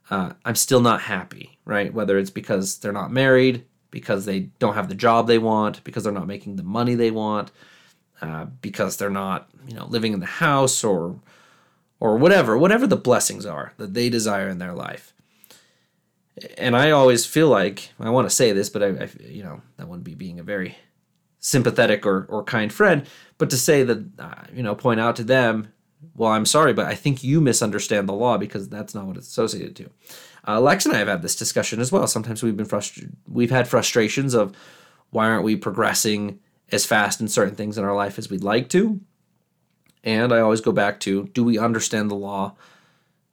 uh, 0.10 0.34
I'm 0.44 0.56
still 0.56 0.82
not 0.82 1.02
happy 1.02 1.58
right 1.66 1.94
whether 1.94 2.18
it's 2.18 2.30
because 2.30 2.78
they're 2.78 2.92
not 2.92 3.12
married 3.12 3.66
because 3.92 4.26
they 4.26 4.42
don't 4.60 4.76
have 4.76 4.90
the 4.90 4.96
job 4.96 5.28
they 5.28 5.38
want 5.38 5.84
because 5.84 6.04
they're 6.04 6.14
not 6.14 6.28
making 6.28 6.56
the 6.56 6.64
money 6.64 6.96
they 6.96 7.12
want 7.12 7.52
uh, 8.22 8.46
because 8.62 8.98
they're 8.98 9.10
not 9.10 9.50
you 9.68 9.76
know 9.76 9.86
living 9.88 10.14
in 10.14 10.20
the 10.20 10.26
house 10.26 10.84
or 10.84 11.20
or 12.00 12.18
whatever 12.18 12.58
whatever 12.58 12.88
the 12.88 12.96
blessings 12.96 13.46
are 13.46 13.74
that 13.78 13.94
they 13.94 14.10
desire 14.10 14.50
in 14.50 14.60
their 14.60 14.74
life 14.74 15.14
and 16.58 16.76
I 16.76 16.92
always 16.92 17.26
feel 17.26 17.48
like 17.48 17.92
I 18.00 18.10
want 18.10 18.30
to 18.30 18.36
say 18.36 18.52
this, 18.52 18.70
but 18.70 18.84
I, 18.84 18.88
I, 18.88 19.10
you 19.22 19.44
know 19.44 19.62
that 19.78 19.88
wouldn't 19.88 20.04
be 20.04 20.16
being 20.16 20.40
a 20.40 20.44
very 20.44 20.78
sympathetic 21.40 22.06
or, 22.06 22.26
or 22.30 22.44
kind 22.44 22.72
friend. 22.72 23.08
But 23.38 23.50
to 23.52 23.58
say 23.58 23.84
that 23.84 24.06
uh, 24.20 24.44
you 24.54 24.64
know 24.64 24.76
point 24.76 25.00
out 25.00 25.16
to 25.18 25.24
them, 25.24 25.70
well, 26.16 26.32
I'm 26.32 26.46
sorry, 26.46 26.74
but 26.74 26.86
I 26.86 26.96
think 26.96 27.24
you 27.24 27.42
misunderstand 27.42 28.08
the 28.08 28.14
law 28.14 28.38
because 28.38 28.70
that's 28.70 28.94
not 28.94 29.06
what 29.06 29.18
it's 29.18 29.28
associated 29.28 29.76
to. 29.78 29.90
Uh, 30.48 30.62
Lex 30.62 30.86
and 30.86 30.96
I 30.96 31.00
have 31.00 31.08
had 31.08 31.22
this 31.22 31.36
discussion 31.36 31.80
as 31.80 31.92
well. 31.92 32.06
Sometimes 32.08 32.44
we've 32.44 32.58
been 32.58 32.66
frustrated. 32.66 33.16
We've 33.28 33.52
had 33.52 33.68
frustrations 33.68 34.34
of 34.34 34.56
why 35.10 35.28
aren't 35.28 35.44
we 35.44 35.56
progressing 35.56 36.40
as 36.72 36.86
fast 36.86 37.22
in 37.22 37.28
certain 37.28 37.56
things 37.56 37.78
in 37.78 37.84
our 37.84 37.96
life 37.96 38.18
as 38.18 38.30
we'd 38.30 38.44
like 38.44 38.70
to. 38.70 39.00
And 40.04 40.32
I 40.32 40.40
always 40.40 40.62
go 40.62 40.72
back 40.72 41.00
to 41.02 41.28
do 41.34 41.44
we 41.44 41.58
understand 41.58 42.12
the 42.12 42.16
law 42.16 42.56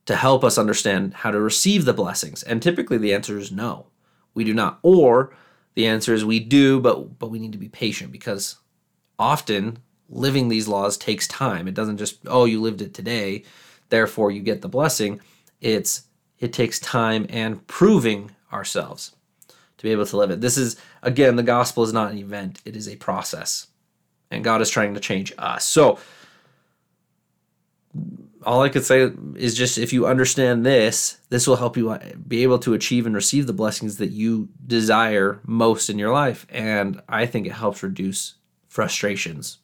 to 0.07 0.17
help 0.17 0.43
us 0.43 0.59
understand 0.59 1.15
how 1.15 1.31
to 1.31 1.41
receive 1.41 1.85
the 1.85 1.93
blessings? 1.93 2.43
And 2.43 2.63
typically 2.63 2.99
the 2.99 3.15
answer 3.15 3.39
is 3.39 3.53
no, 3.53 3.87
we 4.35 4.45
do 4.45 4.55
not. 4.55 4.79
Or 4.83 5.35
the 5.75 5.87
answer 5.87 6.15
is 6.15 6.25
we 6.25 6.41
do, 6.41 6.81
but 6.81 7.19
but 7.19 7.31
we 7.31 7.39
need 7.39 7.53
to 7.53 7.59
be 7.59 7.69
patient 7.69 8.13
because 8.13 8.57
often 9.19 9.79
living 10.12 10.48
these 10.48 10.68
laws 10.68 10.96
takes 10.96 11.27
time. 11.27 11.66
It 11.66 11.75
doesn't 11.75 11.98
just 11.98 12.18
oh 12.27 12.44
you 12.44 12.61
lived 12.61 12.83
it 12.83 12.94
today, 12.94 13.44
therefore 13.88 14.31
you 14.31 14.40
get 14.40 14.62
the 14.62 14.68
blessing. 14.68 15.20
It's 15.61 16.03
it 16.38 16.53
takes 16.53 16.79
time 16.79 17.27
and 17.29 17.66
proving 17.66 18.31
ourselves 18.53 19.16
to 19.79 19.83
be 19.83 19.90
able 19.90 20.07
to 20.07 20.16
live 20.16 20.31
it. 20.31 20.40
This 20.40 20.59
is 20.59 20.77
again 21.03 21.37
the 21.37 21.42
gospel 21.42 21.83
is 21.83 21.92
not 21.92 22.12
an 22.12 22.18
event, 22.18 22.61
it 22.64 22.77
is 22.77 22.88
a 22.88 22.96
process. 22.96 23.68
And 24.31 24.44
God 24.44 24.62
is 24.62 24.70
trying 24.70 24.94
to 24.94 25.01
change 25.01 25.33
us. 25.37 25.64
So 25.66 25.98
all 28.44 28.62
I 28.62 28.68
could 28.68 28.85
say 28.85 29.11
is 29.37 29.55
just 29.55 29.79
if 29.79 29.92
you 29.92 30.07
understand 30.07 30.64
this, 30.64 31.18
this 31.29 31.46
will 31.46 31.57
help 31.57 31.77
you 31.77 31.90
uh, 31.90 31.98
be 32.27 32.42
able 32.42 32.59
to 32.61 32.75
achieve 32.75 33.07
and 33.07 33.14
receive 33.14 33.46
the 33.46 33.53
blessings 33.53 33.98
that 33.98 34.11
you 34.11 34.48
desire 34.66 35.40
most 35.46 35.90
in 35.90 35.98
your 35.98 36.12
life. 36.12 36.46
And 36.48 37.01
I 37.09 37.27
think 37.27 37.46
it 37.46 37.53
helps 37.53 37.83
reduce 37.83 38.35
frustrations, 38.68 39.59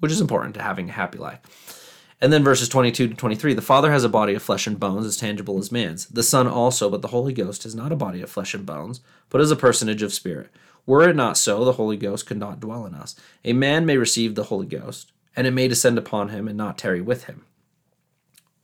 which 0.00 0.12
is 0.12 0.20
important 0.20 0.54
to 0.54 0.62
having 0.62 0.88
a 0.88 0.92
happy 0.92 1.18
life. 1.18 1.82
And 2.20 2.32
then 2.32 2.42
verses 2.42 2.68
22 2.68 3.08
to 3.08 3.14
23 3.14 3.54
the 3.54 3.62
Father 3.62 3.92
has 3.92 4.04
a 4.04 4.08
body 4.08 4.34
of 4.34 4.42
flesh 4.42 4.66
and 4.66 4.80
bones 4.80 5.06
as 5.06 5.16
tangible 5.16 5.58
as 5.58 5.72
man's. 5.72 6.06
The 6.06 6.22
Son 6.22 6.46
also, 6.46 6.88
but 6.88 7.02
the 7.02 7.08
Holy 7.08 7.32
Ghost 7.32 7.66
is 7.66 7.74
not 7.74 7.92
a 7.92 7.96
body 7.96 8.22
of 8.22 8.30
flesh 8.30 8.54
and 8.54 8.64
bones, 8.64 9.00
but 9.28 9.40
is 9.40 9.50
a 9.50 9.56
personage 9.56 10.02
of 10.02 10.14
spirit. 10.14 10.50
Were 10.86 11.08
it 11.08 11.16
not 11.16 11.36
so, 11.36 11.64
the 11.64 11.72
Holy 11.72 11.96
Ghost 11.96 12.26
could 12.26 12.38
not 12.38 12.60
dwell 12.60 12.86
in 12.86 12.94
us. 12.94 13.16
A 13.44 13.52
man 13.52 13.84
may 13.84 13.96
receive 13.96 14.34
the 14.34 14.44
Holy 14.44 14.66
Ghost, 14.66 15.12
and 15.34 15.46
it 15.46 15.50
may 15.50 15.68
descend 15.68 15.98
upon 15.98 16.30
him 16.30 16.48
and 16.48 16.56
not 16.56 16.78
tarry 16.78 17.00
with 17.00 17.24
him 17.24 17.44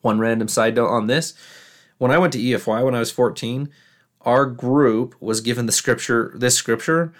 one 0.02 0.18
random 0.18 0.48
side 0.48 0.74
note 0.74 0.88
on 0.88 1.06
this. 1.06 1.32
When 1.98 2.10
I 2.10 2.18
went 2.18 2.32
to 2.34 2.38
EFY 2.38 2.84
when 2.84 2.94
I 2.94 2.98
was 2.98 3.10
14, 3.10 3.70
our 4.22 4.46
group 4.46 5.14
was 5.20 5.40
given 5.40 5.66
the 5.66 5.72
scripture, 5.72 6.32
this 6.34 6.56
scripture, 6.56 7.12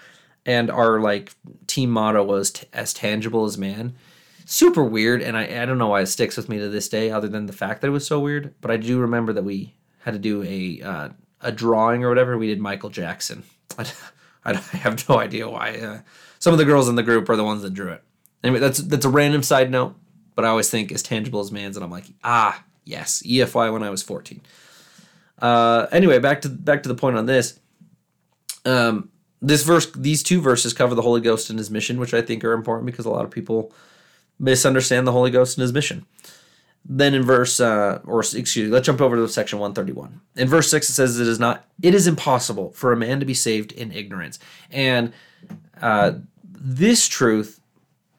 and 0.45 0.69
our 0.69 0.99
like 0.99 1.33
team 1.67 1.91
motto 1.91 2.23
was 2.23 2.51
t- 2.51 2.67
as 2.73 2.93
tangible 2.93 3.45
as 3.45 3.57
man. 3.57 3.95
Super 4.45 4.83
weird, 4.83 5.21
and 5.21 5.37
I, 5.37 5.61
I 5.61 5.65
don't 5.65 5.77
know 5.77 5.87
why 5.87 6.01
it 6.01 6.07
sticks 6.07 6.35
with 6.35 6.49
me 6.49 6.59
to 6.59 6.69
this 6.69 6.89
day, 6.89 7.09
other 7.11 7.29
than 7.29 7.45
the 7.45 7.53
fact 7.53 7.81
that 7.81 7.87
it 7.87 7.91
was 7.91 8.05
so 8.05 8.19
weird. 8.19 8.53
But 8.59 8.71
I 8.71 8.77
do 8.77 8.99
remember 8.99 9.31
that 9.33 9.43
we 9.43 9.73
had 9.99 10.13
to 10.13 10.19
do 10.19 10.43
a 10.43 10.81
uh, 10.81 11.09
a 11.41 11.51
drawing 11.51 12.03
or 12.03 12.09
whatever. 12.09 12.37
We 12.37 12.47
did 12.47 12.59
Michael 12.59 12.89
Jackson. 12.89 13.43
I, 13.77 13.85
I 14.45 14.53
have 14.53 15.07
no 15.07 15.19
idea 15.19 15.49
why. 15.49 15.77
Uh, 15.77 15.99
some 16.39 16.53
of 16.53 16.59
the 16.59 16.65
girls 16.65 16.89
in 16.89 16.95
the 16.95 17.03
group 17.03 17.29
are 17.29 17.37
the 17.37 17.43
ones 17.43 17.61
that 17.61 17.73
drew 17.73 17.91
it. 17.91 18.03
Anyway, 18.43 18.59
that's 18.59 18.79
that's 18.79 19.05
a 19.05 19.09
random 19.09 19.43
side 19.43 19.71
note, 19.71 19.95
but 20.35 20.43
I 20.43 20.49
always 20.49 20.69
think 20.69 20.91
as 20.91 21.01
tangible 21.01 21.39
as 21.39 21.51
man's, 21.51 21.77
and 21.77 21.83
I'm 21.83 21.91
like, 21.91 22.05
ah, 22.23 22.63
Yes, 22.85 23.23
EFY 23.25 23.71
when 23.71 23.83
I 23.83 23.89
was 23.89 24.03
14. 24.03 24.41
Uh, 25.39 25.87
anyway, 25.91 26.19
back 26.19 26.41
to 26.41 26.49
back 26.49 26.83
to 26.83 26.89
the 26.89 26.95
point 26.95 27.17
on 27.17 27.25
this. 27.25 27.59
Um, 28.65 29.09
this 29.43 29.63
verse, 29.63 29.91
these 29.91 30.23
two 30.23 30.41
verses 30.41 30.73
cover 30.73 30.95
the 30.95 31.01
Holy 31.01 31.21
Ghost 31.21 31.49
and 31.49 31.59
His 31.59 31.69
mission, 31.69 31.99
which 31.99 32.13
I 32.13 32.21
think 32.21 32.43
are 32.43 32.53
important 32.53 32.85
because 32.85 33.05
a 33.05 33.09
lot 33.09 33.25
of 33.25 33.31
people 33.31 33.71
misunderstand 34.39 35.05
the 35.05 35.11
Holy 35.11 35.29
Ghost 35.29 35.57
and 35.57 35.61
His 35.61 35.73
mission. 35.73 36.05
Then 36.85 37.13
in 37.13 37.23
verse, 37.23 37.59
uh, 37.59 37.99
or 38.05 38.21
excuse 38.21 38.57
me, 38.57 38.67
let's 38.67 38.85
jump 38.85 39.01
over 39.01 39.15
to 39.15 39.27
section 39.27 39.59
131. 39.59 40.21
In 40.37 40.47
verse 40.47 40.71
6, 40.71 40.89
it 40.89 40.93
says, 40.93 41.19
It 41.19 41.27
is 41.27 41.39
not, 41.39 41.65
it 41.81 41.93
is 41.93 42.07
impossible 42.07 42.71
for 42.71 42.91
a 42.91 42.97
man 42.97 43.19
to 43.19 43.25
be 43.25 43.33
saved 43.33 43.73
in 43.73 43.91
ignorance. 43.91 44.39
And 44.71 45.13
uh, 45.81 46.13
this 46.43 47.07
truth 47.07 47.59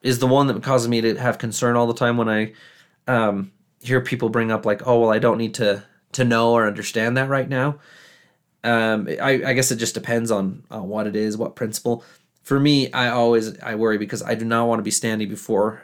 is 0.02 0.18
the 0.18 0.26
one 0.26 0.46
that 0.46 0.62
causes 0.62 0.88
me 0.88 1.00
to 1.00 1.16
have 1.16 1.38
concern 1.38 1.76
all 1.76 1.86
the 1.86 1.94
time 1.94 2.16
when 2.18 2.28
I 2.28 2.52
um, 3.08 3.50
hear 3.80 4.00
people 4.00 4.28
bring 4.28 4.52
up 4.52 4.66
like, 4.66 4.86
oh 4.86 5.00
well, 5.00 5.10
I 5.10 5.18
don't 5.18 5.38
need 5.38 5.54
to 5.54 5.84
to 6.12 6.24
know 6.24 6.52
or 6.52 6.66
understand 6.66 7.16
that 7.16 7.28
right 7.28 7.48
now. 7.48 7.78
Um, 8.64 9.08
I, 9.08 9.42
I 9.46 9.52
guess 9.52 9.70
it 9.70 9.76
just 9.76 9.94
depends 9.94 10.30
on 10.30 10.64
on 10.70 10.88
what 10.88 11.06
it 11.06 11.16
is, 11.16 11.36
what 11.36 11.56
principle. 11.56 12.04
For 12.42 12.58
me, 12.58 12.92
I 12.92 13.08
always 13.08 13.58
I 13.60 13.74
worry 13.74 13.98
because 13.98 14.22
I 14.22 14.34
do 14.34 14.44
not 14.44 14.66
want 14.66 14.78
to 14.80 14.82
be 14.82 14.90
standing 14.90 15.28
before 15.28 15.82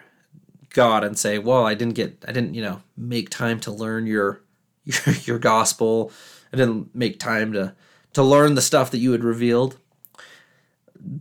God 0.71 1.05
and 1.05 1.19
say, 1.19 1.39
well, 1.39 1.67
I 1.67 1.75
didn't 1.75 1.95
get, 1.95 2.25
I 2.27 2.33
didn't, 2.33 2.55
you 2.55 2.63
know, 2.63 2.83
make 2.97 3.31
time 3.31 3.61
to 3.61 3.71
learn 3.71 4.07
your 4.07 4.43
your, 4.85 5.15
your 5.25 5.39
gospel. 5.39 6.11
I 6.53 6.57
didn't 6.57 6.95
make 6.95 7.21
time 7.21 7.53
to 7.53 7.75
to 8.15 8.23
learn 8.23 8.55
the 8.55 8.63
stuff 8.63 8.91
that 8.91 8.99
you 8.99 9.13
had 9.13 9.23
revealed 9.23 9.77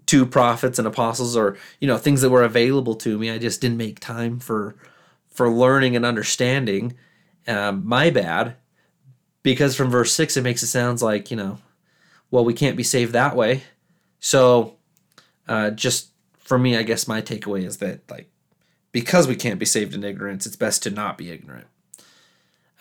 to 0.08 0.26
prophets 0.26 0.78
and 0.78 0.88
apostles 0.88 1.38
or 1.38 1.58
you 1.80 1.88
know 1.88 1.98
things 1.98 2.20
that 2.20 2.30
were 2.30 2.44
available 2.44 2.96
to 2.96 3.18
me 3.18 3.32
i 3.32 3.38
just 3.38 3.62
didn't 3.62 3.78
make 3.78 3.98
time 4.02 4.38
for 4.38 4.76
for 5.40 5.50
learning 5.50 5.96
and 5.96 6.06
understanding. 6.06 6.98
Um, 7.48 7.88
my 7.88 8.10
bad, 8.10 8.58
because 9.44 9.76
from 9.76 9.90
verse 9.90 10.14
six 10.14 10.38
it 10.38 10.44
makes 10.44 10.64
it 10.64 10.68
sounds 10.68 11.02
like 11.02 11.32
you 11.32 11.38
know, 11.38 11.60
well 12.32 12.46
we 12.46 12.54
can't 12.54 12.78
be 12.78 12.84
saved 12.84 13.14
that 13.14 13.36
way. 13.36 13.64
So, 14.20 14.76
uh, 15.48 15.72
just 15.72 16.10
for 16.38 16.58
me, 16.58 16.76
I 16.76 16.84
guess 16.84 17.08
my 17.08 17.22
takeaway 17.22 17.66
is 17.66 17.78
that 17.78 18.02
like 18.10 18.30
because 18.92 19.28
we 19.28 19.36
can't 19.36 19.60
be 19.60 19.66
saved 19.66 19.94
in 19.94 20.04
ignorance, 20.04 20.46
it's 20.46 20.56
best 20.56 20.84
to 20.84 20.90
not 20.90 21.18
be 21.18 21.32
ignorant. 21.32 21.68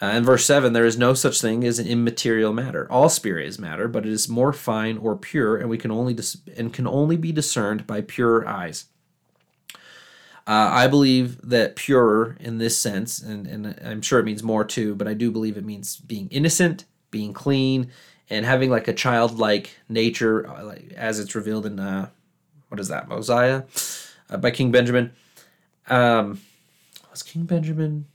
Uh, 0.01 0.07
in 0.07 0.25
verse 0.25 0.45
7, 0.45 0.73
there 0.73 0.87
is 0.87 0.97
no 0.97 1.13
such 1.13 1.41
thing 1.41 1.65
as 1.65 1.81
an 1.81 1.87
immaterial 1.87 2.53
matter. 2.53 2.87
All 2.91 3.09
spirit 3.09 3.47
is 3.47 3.59
matter, 3.59 3.89
but 3.89 4.07
it 4.07 4.13
is 4.13 4.29
more 4.29 4.53
fine 4.53 4.97
or 4.97 5.17
pure, 5.17 5.57
and 5.57 5.69
we 5.69 5.77
can 5.77 5.91
only 5.91 6.15
dis- 6.15 6.37
and 6.57 6.73
can 6.73 6.87
only 6.87 7.17
be 7.17 7.33
discerned 7.33 7.87
by 7.87 8.01
pure 8.01 8.47
eyes. 8.47 8.85
Uh, 10.49 10.71
I 10.73 10.87
believe 10.87 11.39
that 11.47 11.77
purer 11.77 12.35
in 12.41 12.57
this 12.57 12.79
sense, 12.79 13.21
and, 13.21 13.47
and 13.47 13.79
I'm 13.85 14.01
sure 14.01 14.19
it 14.19 14.25
means 14.25 14.43
more 14.43 14.65
too, 14.65 14.95
but 14.95 15.07
I 15.07 15.13
do 15.13 15.31
believe 15.31 15.59
it 15.59 15.65
means 15.65 15.97
being 15.99 16.27
innocent, 16.31 16.87
being 17.11 17.35
clean, 17.35 17.91
and 18.31 18.47
having 18.47 18.71
like 18.71 18.89
a 18.89 18.95
childlike 18.95 19.77
nature, 19.91 20.49
uh, 20.49 20.65
like, 20.65 20.91
as 20.97 21.21
it's 21.21 21.35
revealed 21.35 21.67
in 21.67 21.79
uh, 21.79 22.09
what 22.69 22.81
is 22.81 22.89
that 22.89 23.09
Mosiah 23.09 23.65
uh, 24.31 24.39
by 24.39 24.51
King 24.51 24.73
Benjamin. 24.73 25.13
Um, 25.87 26.41
was 27.11 27.23
King 27.23 27.45
Benjamin? 27.45 28.07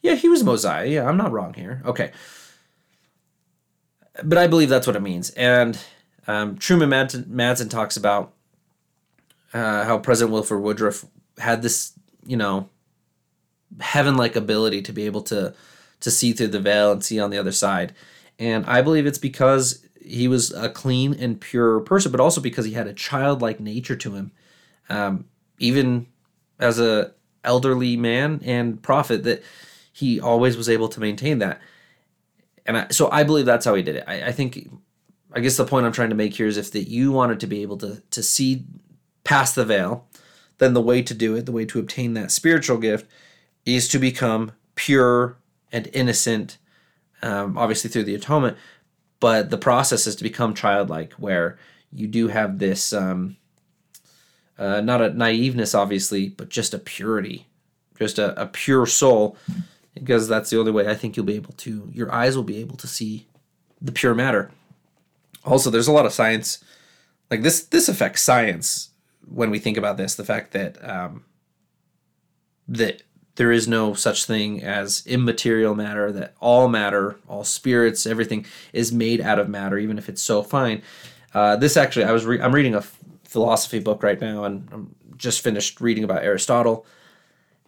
Yeah, 0.00 0.14
he 0.14 0.30
was 0.30 0.42
Mosiah. 0.42 0.86
Yeah, 0.86 1.06
I'm 1.06 1.18
not 1.18 1.30
wrong 1.30 1.52
here. 1.52 1.82
Okay, 1.84 2.12
but 4.24 4.38
I 4.38 4.46
believe 4.46 4.70
that's 4.70 4.86
what 4.86 4.96
it 4.96 5.02
means. 5.02 5.28
And 5.30 5.78
um, 6.26 6.56
Truman 6.56 6.88
Madsen, 6.88 7.24
Madsen 7.24 7.68
talks 7.68 7.98
about 7.98 8.32
uh, 9.52 9.84
how 9.84 9.98
President 9.98 10.32
Wilford 10.32 10.62
Woodruff 10.62 11.04
had 11.38 11.62
this, 11.62 11.92
you 12.26 12.36
know, 12.36 12.68
heaven-like 13.80 14.36
ability 14.36 14.82
to 14.82 14.92
be 14.92 15.06
able 15.06 15.22
to 15.22 15.54
to 16.00 16.10
see 16.10 16.32
through 16.32 16.48
the 16.48 16.60
veil 16.60 16.92
and 16.92 17.04
see 17.04 17.18
on 17.18 17.30
the 17.30 17.38
other 17.38 17.52
side. 17.52 17.94
And 18.38 18.66
I 18.66 18.82
believe 18.82 19.06
it's 19.06 19.18
because 19.18 19.86
he 20.00 20.28
was 20.28 20.52
a 20.52 20.68
clean 20.68 21.14
and 21.14 21.40
pure 21.40 21.80
person, 21.80 22.12
but 22.12 22.20
also 22.20 22.40
because 22.40 22.66
he 22.66 22.72
had 22.72 22.86
a 22.86 22.92
childlike 22.92 23.60
nature 23.60 23.96
to 23.96 24.14
him, 24.14 24.30
um, 24.88 25.24
even 25.58 26.06
as 26.58 26.78
a 26.78 27.12
elderly 27.44 27.96
man 27.96 28.40
and 28.44 28.82
prophet. 28.82 29.24
That 29.24 29.42
he 29.92 30.20
always 30.20 30.56
was 30.56 30.68
able 30.68 30.88
to 30.88 31.00
maintain 31.00 31.38
that. 31.38 31.60
And 32.66 32.76
I, 32.76 32.86
so 32.90 33.10
I 33.10 33.22
believe 33.22 33.46
that's 33.46 33.64
how 33.64 33.74
he 33.74 33.82
did 33.82 33.96
it. 33.96 34.04
I, 34.06 34.24
I 34.24 34.32
think, 34.32 34.68
I 35.32 35.40
guess 35.40 35.56
the 35.56 35.64
point 35.64 35.86
I'm 35.86 35.92
trying 35.92 36.10
to 36.10 36.16
make 36.16 36.34
here 36.34 36.46
is 36.46 36.56
if 36.56 36.72
that 36.72 36.88
you 36.88 37.12
wanted 37.12 37.40
to 37.40 37.46
be 37.46 37.62
able 37.62 37.78
to 37.78 38.02
to 38.10 38.22
see 38.22 38.64
past 39.26 39.54
the 39.54 39.64
veil, 39.64 40.06
then 40.58 40.72
the 40.72 40.80
way 40.80 41.02
to 41.02 41.12
do 41.12 41.34
it, 41.36 41.44
the 41.44 41.52
way 41.52 41.66
to 41.66 41.78
obtain 41.78 42.14
that 42.14 42.30
spiritual 42.30 42.78
gift, 42.78 43.06
is 43.66 43.88
to 43.88 43.98
become 43.98 44.52
pure 44.76 45.36
and 45.72 45.90
innocent, 45.92 46.56
um, 47.22 47.58
obviously 47.58 47.90
through 47.90 48.04
the 48.04 48.14
atonement. 48.14 48.56
But 49.20 49.50
the 49.50 49.58
process 49.58 50.06
is 50.06 50.16
to 50.16 50.22
become 50.22 50.54
childlike, 50.54 51.12
where 51.14 51.58
you 51.92 52.06
do 52.06 52.28
have 52.28 52.58
this 52.58 52.92
um, 52.92 53.36
uh, 54.58 54.80
not 54.80 55.02
a 55.02 55.10
naiveness, 55.10 55.74
obviously, 55.74 56.28
but 56.28 56.48
just 56.48 56.72
a 56.72 56.78
purity, 56.78 57.46
just 57.98 58.18
a, 58.18 58.40
a 58.40 58.46
pure 58.46 58.86
soul, 58.86 59.36
because 59.94 60.28
that's 60.28 60.50
the 60.50 60.58
only 60.58 60.72
way 60.72 60.88
I 60.88 60.94
think 60.94 61.16
you'll 61.16 61.26
be 61.26 61.36
able 61.36 61.54
to, 61.54 61.90
your 61.92 62.12
eyes 62.12 62.36
will 62.36 62.44
be 62.44 62.58
able 62.58 62.76
to 62.76 62.86
see 62.86 63.26
the 63.80 63.92
pure 63.92 64.14
matter. 64.14 64.50
Also, 65.44 65.70
there's 65.70 65.88
a 65.88 65.92
lot 65.92 66.06
of 66.06 66.12
science, 66.12 66.62
like 67.30 67.42
this. 67.42 67.64
This 67.64 67.88
affects 67.88 68.22
science 68.22 68.90
when 69.28 69.50
we 69.50 69.58
think 69.58 69.76
about 69.76 69.96
this. 69.96 70.14
The 70.14 70.24
fact 70.24 70.52
that 70.52 70.82
um, 70.88 71.24
that 72.68 73.02
there 73.36 73.52
is 73.52 73.68
no 73.68 73.94
such 73.94 74.24
thing 74.24 74.62
as 74.62 75.06
immaterial 75.06 75.74
matter. 75.74 76.10
That 76.10 76.34
all 76.40 76.68
matter, 76.68 77.16
all 77.28 77.44
spirits, 77.44 78.06
everything 78.06 78.46
is 78.72 78.92
made 78.92 79.20
out 79.20 79.38
of 79.38 79.48
matter, 79.48 79.78
even 79.78 79.98
if 79.98 80.08
it's 80.08 80.22
so 80.22 80.42
fine. 80.42 80.82
Uh, 81.34 81.56
this 81.56 81.76
actually, 81.76 82.04
I 82.04 82.12
was 82.12 82.24
re- 82.24 82.40
I'm 82.40 82.54
reading 82.54 82.74
a 82.74 82.82
philosophy 83.24 83.78
book 83.78 84.02
right 84.02 84.20
now, 84.20 84.44
and 84.44 84.68
I'm 84.72 84.94
just 85.16 85.42
finished 85.42 85.80
reading 85.80 86.04
about 86.04 86.24
Aristotle, 86.24 86.86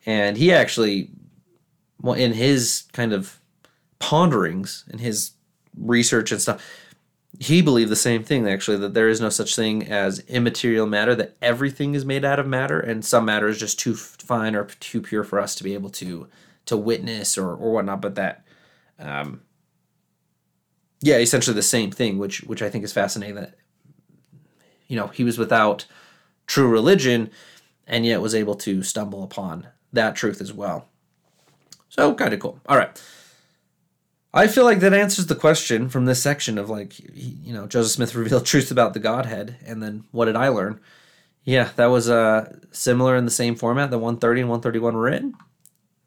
and 0.07 0.37
he 0.37 0.53
actually, 0.53 1.11
well, 2.01 2.15
in 2.15 2.33
his 2.33 2.85
kind 2.93 3.13
of 3.13 3.41
ponderings 3.99 4.85
and 4.91 5.01
his 5.01 5.33
research 5.77 6.33
and 6.33 6.41
stuff, 6.41 6.65
he 7.41 7.63
believed 7.63 7.91
the 7.91 7.97
same 7.97 8.25
thing 8.25 8.49
actually 8.49 8.77
that 8.77 8.95
there 8.95 9.09
is 9.09 9.21
no 9.21 9.29
such 9.29 9.55
thing 9.55 9.87
as 9.87 10.21
immaterial 10.21 10.87
matter 10.87 11.15
that 11.15 11.37
everything 11.41 11.95
is 11.95 12.05
made 12.05 12.25
out 12.25 12.41
of 12.41 12.47
matter 12.47 12.81
and 12.81 13.05
some 13.05 13.25
matter 13.25 13.49
is 13.49 13.59
just 13.59 13.79
too 13.79 13.95
fine 13.95 14.57
or 14.57 14.65
too 14.65 15.01
pure 15.01 15.25
for 15.25 15.39
us 15.39 15.55
to 15.55 15.65
be 15.65 15.75
able 15.75 15.91
to 15.91 16.27
to 16.67 16.77
witness 16.77 17.39
or 17.39 17.51
or 17.51 17.73
whatnot 17.73 18.01
but 18.01 18.17
that 18.17 18.45
um 18.99 19.41
yeah 21.01 21.17
essentially 21.19 21.55
the 21.55 21.63
same 21.63 21.91
thing 21.91 22.19
which 22.19 22.41
which 22.43 22.63
i 22.63 22.69
think 22.69 22.85
is 22.85 22.93
fascinating 22.93 23.37
that 23.37 23.55
you 24.89 24.97
know, 24.97 25.07
he 25.09 25.23
was 25.23 25.39
without 25.39 25.87
true 26.47 26.69
religion 26.69 27.31
and 27.87 28.05
yet 28.05 28.21
was 28.21 28.35
able 28.35 28.55
to 28.57 28.83
stumble 28.83 29.23
upon 29.23 29.69
that 29.93 30.17
truth 30.17 30.41
as 30.41 30.53
well. 30.53 30.89
So, 31.91 32.15
kind 32.15 32.35
of 32.35 32.41
cool. 32.41 32.59
All 32.67 32.77
right. 32.77 33.01
I 34.39 34.47
feel 34.47 34.63
like 34.63 34.79
that 34.81 34.95
answers 34.95 35.27
the 35.27 35.35
question 35.35 35.89
from 35.89 36.05
this 36.05 36.23
section 36.23 36.59
of 36.59 36.71
like, 36.71 37.01
you 37.13 37.53
know, 37.53 37.67
Joseph 37.67 37.91
Smith 37.93 38.15
revealed 38.15 38.47
truth 38.47 38.71
about 38.71 38.95
the 38.95 39.01
Godhead, 39.01 39.57
and 39.67 39.83
then 39.83 40.05
what 40.13 40.27
did 40.27 40.37
I 40.37 40.47
learn? 40.47 40.79
Yeah, 41.43 41.71
that 41.75 41.87
was 41.87 42.09
uh, 42.09 42.57
similar 42.71 43.17
in 43.17 43.25
the 43.25 43.33
same 43.33 43.57
format 43.57 43.91
that 43.91 43.99
130 43.99 44.43
and 44.43 44.51
131 44.51 44.95
were 44.95 45.09
in. 45.09 45.35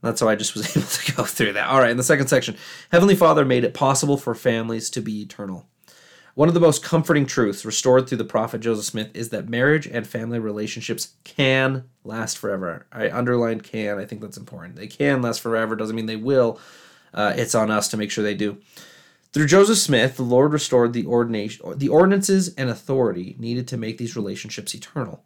That's 0.01 0.21
how 0.21 0.29
I 0.29 0.35
just 0.35 0.55
was 0.55 0.77
able 0.77 0.87
to 0.87 1.13
go 1.13 1.23
through 1.25 1.53
that. 1.53 1.67
All 1.67 1.79
right, 1.79 1.91
in 1.91 1.97
the 1.97 2.03
second 2.03 2.27
section, 2.27 2.55
Heavenly 2.89 3.15
Father 3.15 3.43
made 3.43 3.65
it 3.65 3.73
possible 3.73 4.15
for 4.15 4.33
families 4.33 4.89
to 4.91 5.01
be 5.01 5.21
eternal. 5.21 5.67
One 6.33 6.47
of 6.47 6.53
the 6.53 6.61
most 6.61 6.81
comforting 6.81 7.25
truths 7.25 7.65
restored 7.65 8.07
through 8.07 8.19
the 8.19 8.23
prophet 8.23 8.61
Joseph 8.61 8.85
Smith 8.85 9.11
is 9.13 9.29
that 9.29 9.49
marriage 9.49 9.85
and 9.87 10.07
family 10.07 10.39
relationships 10.39 11.15
can 11.25 11.83
last 12.05 12.37
forever. 12.37 12.87
I 12.93 13.11
underlined 13.11 13.63
can, 13.63 13.99
I 13.99 14.05
think 14.05 14.21
that's 14.21 14.37
important. 14.37 14.77
They 14.77 14.87
can 14.87 15.21
last 15.21 15.41
forever, 15.41 15.75
doesn't 15.75 15.95
mean 15.97 16.05
they 16.05 16.15
will. 16.15 16.61
Uh, 17.13 17.33
it's 17.35 17.55
on 17.55 17.71
us 17.71 17.87
to 17.89 17.97
make 17.97 18.11
sure 18.11 18.23
they 18.23 18.35
do. 18.35 18.57
Through 19.33 19.47
Joseph 19.47 19.77
Smith, 19.77 20.17
the 20.17 20.23
Lord 20.23 20.51
restored 20.51 20.93
the 20.93 21.05
ordination, 21.05 21.77
the 21.77 21.87
ordinances 21.87 22.53
and 22.55 22.69
authority 22.69 23.35
needed 23.39 23.67
to 23.69 23.77
make 23.77 23.97
these 23.97 24.15
relationships 24.15 24.75
eternal. 24.75 25.23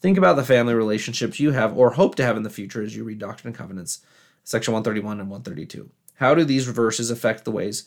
Think 0.00 0.16
about 0.16 0.36
the 0.36 0.44
family 0.44 0.74
relationships 0.74 1.40
you 1.40 1.50
have 1.50 1.76
or 1.76 1.90
hope 1.90 2.14
to 2.16 2.24
have 2.24 2.36
in 2.36 2.44
the 2.44 2.50
future 2.50 2.82
as 2.82 2.94
you 2.94 3.02
read 3.02 3.18
Doctrine 3.18 3.48
and 3.48 3.58
Covenants, 3.58 4.00
section 4.44 4.72
131 4.72 5.20
and 5.20 5.28
132. 5.28 5.90
How 6.16 6.34
do 6.34 6.44
these 6.44 6.66
verses 6.66 7.10
affect 7.10 7.44
the 7.44 7.50
ways 7.50 7.84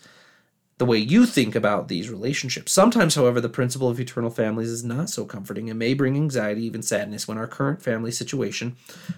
the 0.81 0.85
way 0.85 0.97
you 0.97 1.27
think 1.27 1.53
about 1.53 1.89
these 1.89 2.09
relationships. 2.09 2.71
Sometimes, 2.71 3.13
however, 3.13 3.39
the 3.39 3.47
principle 3.47 3.87
of 3.87 3.99
eternal 3.99 4.31
families 4.31 4.71
is 4.71 4.83
not 4.83 5.11
so 5.11 5.25
comforting 5.25 5.69
and 5.69 5.77
may 5.77 5.93
bring 5.93 6.15
anxiety, 6.15 6.65
even 6.65 6.81
sadness, 6.81 7.27
when 7.27 7.37
our 7.37 7.45
current 7.45 7.83
family 7.83 8.09
situation 8.09 8.75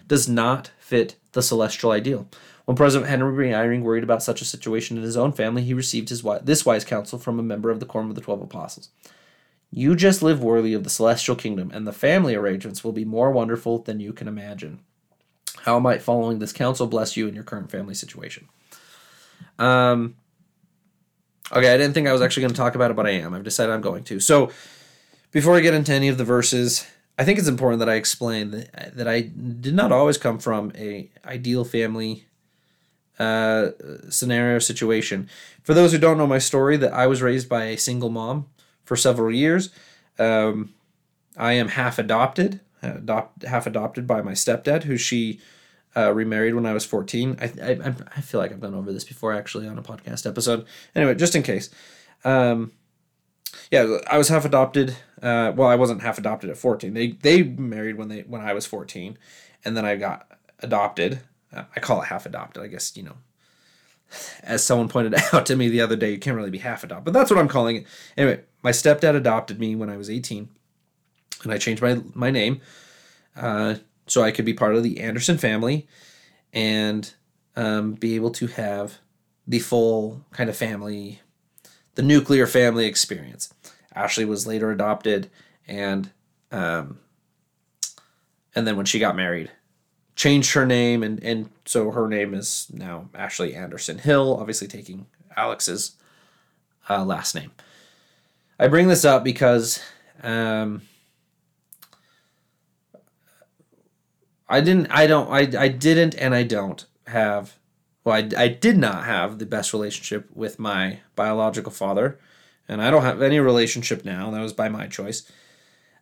does 0.09 0.27
not 0.27 0.71
fit 0.77 1.15
the 1.31 1.41
celestial 1.41 1.91
ideal. 1.91 2.27
When 2.65 2.77
President 2.77 3.09
Henry 3.09 3.49
Eyring 3.49 3.81
worried 3.81 4.03
about 4.03 4.23
such 4.23 4.41
a 4.41 4.45
situation 4.45 4.97
in 4.97 5.03
his 5.03 5.17
own 5.17 5.33
family, 5.33 5.63
he 5.63 5.73
received 5.73 6.09
his 6.09 6.23
this 6.43 6.65
wise 6.65 6.85
counsel 6.85 7.19
from 7.19 7.39
a 7.39 7.43
member 7.43 7.69
of 7.69 7.79
the 7.79 7.85
Quorum 7.85 8.09
of 8.09 8.15
the 8.15 8.21
Twelve 8.21 8.41
Apostles. 8.41 8.89
You 9.69 9.95
just 9.95 10.21
live 10.21 10.41
worthy 10.41 10.73
of 10.73 10.83
the 10.83 10.89
celestial 10.89 11.35
kingdom, 11.35 11.71
and 11.73 11.85
the 11.85 11.91
family 11.91 12.35
arrangements 12.35 12.83
will 12.83 12.91
be 12.91 13.05
more 13.05 13.31
wonderful 13.31 13.79
than 13.79 13.99
you 13.99 14.13
can 14.13 14.27
imagine. 14.27 14.79
How 15.61 15.79
might 15.79 16.01
following 16.01 16.39
this 16.39 16.53
counsel 16.53 16.87
bless 16.87 17.17
you 17.17 17.27
in 17.27 17.35
your 17.35 17.43
current 17.43 17.71
family 17.71 17.95
situation? 17.95 18.49
Um, 19.57 20.15
Okay, 21.51 21.71
I 21.71 21.77
didn't 21.77 21.93
think 21.93 22.07
I 22.07 22.13
was 22.13 22.21
actually 22.21 22.41
going 22.41 22.53
to 22.53 22.57
talk 22.57 22.75
about 22.75 22.89
it, 22.89 22.95
but 22.95 23.05
I 23.05 23.11
am. 23.11 23.33
I've 23.33 23.43
decided 23.43 23.73
I'm 23.73 23.81
going 23.81 24.03
to. 24.05 24.19
So, 24.19 24.49
before 25.31 25.55
I 25.55 25.59
get 25.59 25.73
into 25.73 25.93
any 25.93 26.07
of 26.07 26.17
the 26.17 26.23
verses, 26.23 26.85
I 27.17 27.25
think 27.25 27.37
it's 27.37 27.47
important 27.47 27.79
that 27.79 27.89
I 27.89 27.95
explain 27.95 28.51
that, 28.51 28.95
that 28.95 29.07
I 29.07 29.21
did 29.21 29.75
not 29.75 29.91
always 29.91 30.17
come 30.17 30.39
from 30.39 30.71
a 30.75 31.11
ideal 31.25 31.63
family 31.63 32.25
uh, 33.19 33.71
scenario 34.09 34.59
situation. 34.59 35.29
For 35.63 35.73
those 35.73 35.91
who 35.91 35.97
don't 35.97 36.17
know 36.17 36.27
my 36.27 36.39
story, 36.39 36.77
that 36.77 36.93
I 36.93 37.07
was 37.07 37.21
raised 37.21 37.47
by 37.47 37.65
a 37.65 37.77
single 37.77 38.09
mom 38.09 38.47
for 38.83 38.95
several 38.95 39.33
years. 39.33 39.69
Um, 40.19 40.73
I 41.37 41.53
am 41.53 41.69
half 41.69 41.97
adopted, 41.97 42.59
adopt, 42.81 43.43
half 43.43 43.65
adopted 43.65 44.05
by 44.05 44.21
my 44.21 44.33
stepdad, 44.33 44.83
who 44.83 44.97
she 44.97 45.39
uh, 45.95 46.13
remarried 46.13 46.55
when 46.55 46.65
I 46.65 46.73
was 46.73 46.85
14. 46.85 47.37
I, 47.39 47.45
I, 47.45 47.93
I 48.15 48.21
feel 48.21 48.39
like 48.39 48.51
I've 48.51 48.59
gone 48.59 48.73
over 48.73 48.91
this 48.91 49.03
before 49.03 49.33
actually 49.33 49.67
on 49.67 49.77
a 49.77 49.83
podcast 49.83 50.27
episode. 50.27 50.65
Anyway, 50.95 51.15
just 51.15 51.35
in 51.35 51.43
case. 51.43 51.69
Um, 52.25 52.71
yeah, 53.71 53.97
I 54.07 54.17
was 54.17 54.29
half 54.29 54.45
adopted. 54.45 54.95
Uh, 55.21 55.53
well, 55.55 55.67
I 55.67 55.75
wasn't 55.75 56.01
half 56.01 56.17
adopted 56.17 56.49
at 56.49 56.57
14. 56.57 56.93
They 56.93 57.11
they 57.11 57.43
married 57.43 57.97
when 57.97 58.09
they 58.09 58.21
when 58.21 58.41
I 58.41 58.53
was 58.53 58.65
14, 58.65 59.17
and 59.63 59.77
then 59.77 59.85
I 59.85 59.95
got 59.95 60.27
adopted. 60.59 61.21
I 61.53 61.79
call 61.79 62.01
it 62.01 62.05
half 62.05 62.25
adopted. 62.25 62.63
I 62.63 62.67
guess 62.67 62.95
you 62.95 63.03
know, 63.03 63.15
as 64.41 64.63
someone 64.63 64.89
pointed 64.89 65.15
out 65.33 65.45
to 65.47 65.55
me 65.55 65.69
the 65.69 65.81
other 65.81 65.95
day, 65.95 66.11
you 66.11 66.19
can't 66.19 66.35
really 66.35 66.49
be 66.49 66.59
half 66.59 66.83
adopted, 66.83 67.05
but 67.05 67.13
that's 67.13 67.31
what 67.31 67.39
I'm 67.39 67.47
calling 67.47 67.77
it. 67.77 67.87
Anyway, 68.17 68.41
my 68.61 68.71
stepdad 68.71 69.15
adopted 69.15 69.59
me 69.59 69.75
when 69.75 69.89
I 69.89 69.97
was 69.97 70.09
18, 70.09 70.49
and 71.43 71.51
I 71.51 71.57
changed 71.57 71.81
my 71.81 72.01
my 72.13 72.31
name 72.31 72.61
uh, 73.35 73.75
so 74.07 74.23
I 74.23 74.31
could 74.31 74.45
be 74.45 74.53
part 74.53 74.75
of 74.75 74.83
the 74.83 74.99
Anderson 74.99 75.37
family 75.37 75.87
and 76.51 77.13
um, 77.55 77.93
be 77.93 78.15
able 78.15 78.31
to 78.31 78.47
have 78.47 78.99
the 79.47 79.59
full 79.59 80.25
kind 80.31 80.49
of 80.49 80.55
family, 80.55 81.21
the 81.95 82.01
nuclear 82.01 82.47
family 82.47 82.85
experience. 82.85 83.53
Ashley 83.95 84.25
was 84.25 84.47
later 84.47 84.71
adopted, 84.71 85.29
and 85.67 86.11
um, 86.51 86.99
and 88.55 88.67
then 88.67 88.75
when 88.77 88.85
she 88.85 88.99
got 88.99 89.15
married, 89.15 89.51
changed 90.15 90.53
her 90.53 90.65
name, 90.65 91.03
and 91.03 91.21
and 91.23 91.49
so 91.65 91.91
her 91.91 92.07
name 92.07 92.33
is 92.33 92.67
now 92.71 93.09
Ashley 93.15 93.55
Anderson 93.55 93.97
Hill, 93.97 94.37
obviously 94.39 94.67
taking 94.67 95.07
Alex's 95.35 95.95
uh, 96.89 97.03
last 97.03 97.35
name. 97.35 97.51
I 98.59 98.67
bring 98.67 98.87
this 98.87 99.05
up 99.05 99.23
because 99.23 99.81
um, 100.21 100.83
I 104.47 104.61
didn't. 104.61 104.87
I 104.91 105.07
don't. 105.07 105.29
I 105.29 105.63
I 105.63 105.67
didn't, 105.67 106.15
and 106.15 106.35
I 106.35 106.43
don't 106.43 106.85
have. 107.07 107.57
Well, 108.03 108.15
I, 108.15 108.29
I 108.37 108.47
did 108.49 108.77
not 108.77 109.05
have 109.05 109.39
the 109.39 109.45
best 109.45 109.71
relationship 109.71 110.29
with 110.35 110.59
my 110.59 110.99
biological 111.15 111.71
father, 111.71 112.19
and 112.67 112.81
I 112.81 112.91
don't 112.91 113.03
have 113.03 113.21
any 113.21 113.39
relationship 113.39 114.03
now. 114.03 114.29
That 114.31 114.41
was 114.41 114.53
by 114.53 114.69
my 114.69 114.87
choice. 114.87 115.29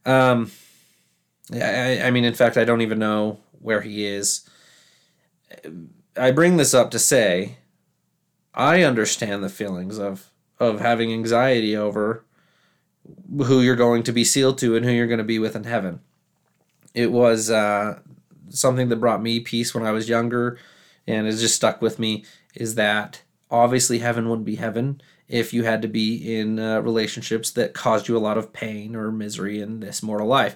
Um, 0.06 0.52
I, 1.54 2.02
I 2.02 2.12
mean, 2.12 2.26
in 2.26 2.34
fact, 2.34 2.58
I 2.58 2.65
don't 2.65 2.82
even 2.82 2.97
know 2.97 3.39
where 3.62 3.82
he 3.82 4.06
is. 4.06 4.50
I 6.17 6.32
bring 6.32 6.58
this 6.58 6.74
up 6.74 6.91
to 6.91 7.00
say, 7.00 7.58
I 8.54 8.84
understand 8.84 9.43
the 9.43 9.50
feelings 9.50 9.97
of 9.97 10.30
of 10.60 10.80
having 10.80 11.12
anxiety 11.12 11.76
over 11.76 12.24
who 13.45 13.62
you're 13.62 13.76
going 13.76 14.04
to 14.04 14.12
be 14.12 14.24
sealed 14.24 14.60
to 14.60 14.76
and 14.76 14.86
who 14.86 14.91
you're 14.91 15.08
going 15.08 15.17
to 15.17 15.24
be 15.24 15.39
with 15.39 15.56
in 15.56 15.63
heaven. 15.63 16.02
It 16.93 17.12
was 17.12 17.50
uh, 17.50 18.00
something 18.50 18.89
that 18.89 19.00
brought 19.00 19.24
me 19.24 19.39
peace 19.39 19.74
when 19.74 19.84
I 19.84 19.91
was 19.91 20.08
younger 20.08 20.60
and 21.08 21.26
has 21.26 21.41
just 21.41 21.56
stuck 21.56 21.82
with 21.82 21.97
me 21.97 22.26
is 22.54 22.76
that 22.76 23.24
obviously 23.50 24.00
heaven 24.00 24.30
wouldn't 24.30 24.45
be 24.45 24.56
heaven 24.58 25.02
if 25.28 25.54
you 25.54 25.63
had 25.63 25.82
to 25.82 25.88
be 25.88 26.38
in 26.38 26.60
uh, 26.60 26.82
relationships 26.82 27.52
that 27.52 27.74
caused 27.74 28.08
you 28.08 28.17
a 28.17 28.19
lot 28.19 28.38
of 28.38 28.54
pain 28.54 28.95
or 28.95 29.12
misery 29.12 29.62
in 29.62 29.80
this 29.80 30.04
mortal 30.04 30.28
life. 30.28 30.56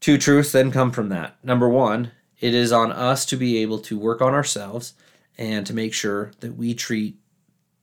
Two 0.00 0.18
truths 0.18 0.52
then 0.52 0.70
come 0.70 0.90
from 0.92 1.08
that. 1.08 1.36
Number 1.42 1.68
one, 1.68 2.12
it 2.40 2.54
is 2.54 2.72
on 2.72 2.92
us 2.92 3.26
to 3.26 3.36
be 3.36 3.58
able 3.58 3.78
to 3.80 3.98
work 3.98 4.22
on 4.22 4.34
ourselves 4.34 4.94
and 5.36 5.66
to 5.66 5.74
make 5.74 5.92
sure 5.92 6.32
that 6.40 6.56
we 6.56 6.74
treat 6.74 7.16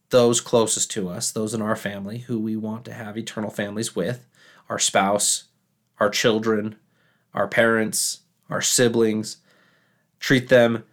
those 0.09 0.39
closest 0.39 0.91
to 0.91 1.09
us, 1.09 1.31
those 1.31 1.53
in 1.53 1.61
our 1.61 1.75
family 1.75 2.19
who 2.19 2.39
we 2.39 2.55
want 2.55 2.85
to 2.85 2.93
have 2.93 3.17
eternal 3.17 3.49
families 3.49 3.95
with, 3.95 4.27
our 4.69 4.79
spouse, 4.79 5.45
our 5.99 6.09
children, 6.09 6.75
our 7.33 7.47
parents, 7.47 8.21
our 8.49 8.61
siblings, 8.61 9.37
treat 10.19 10.49
them 10.49 10.83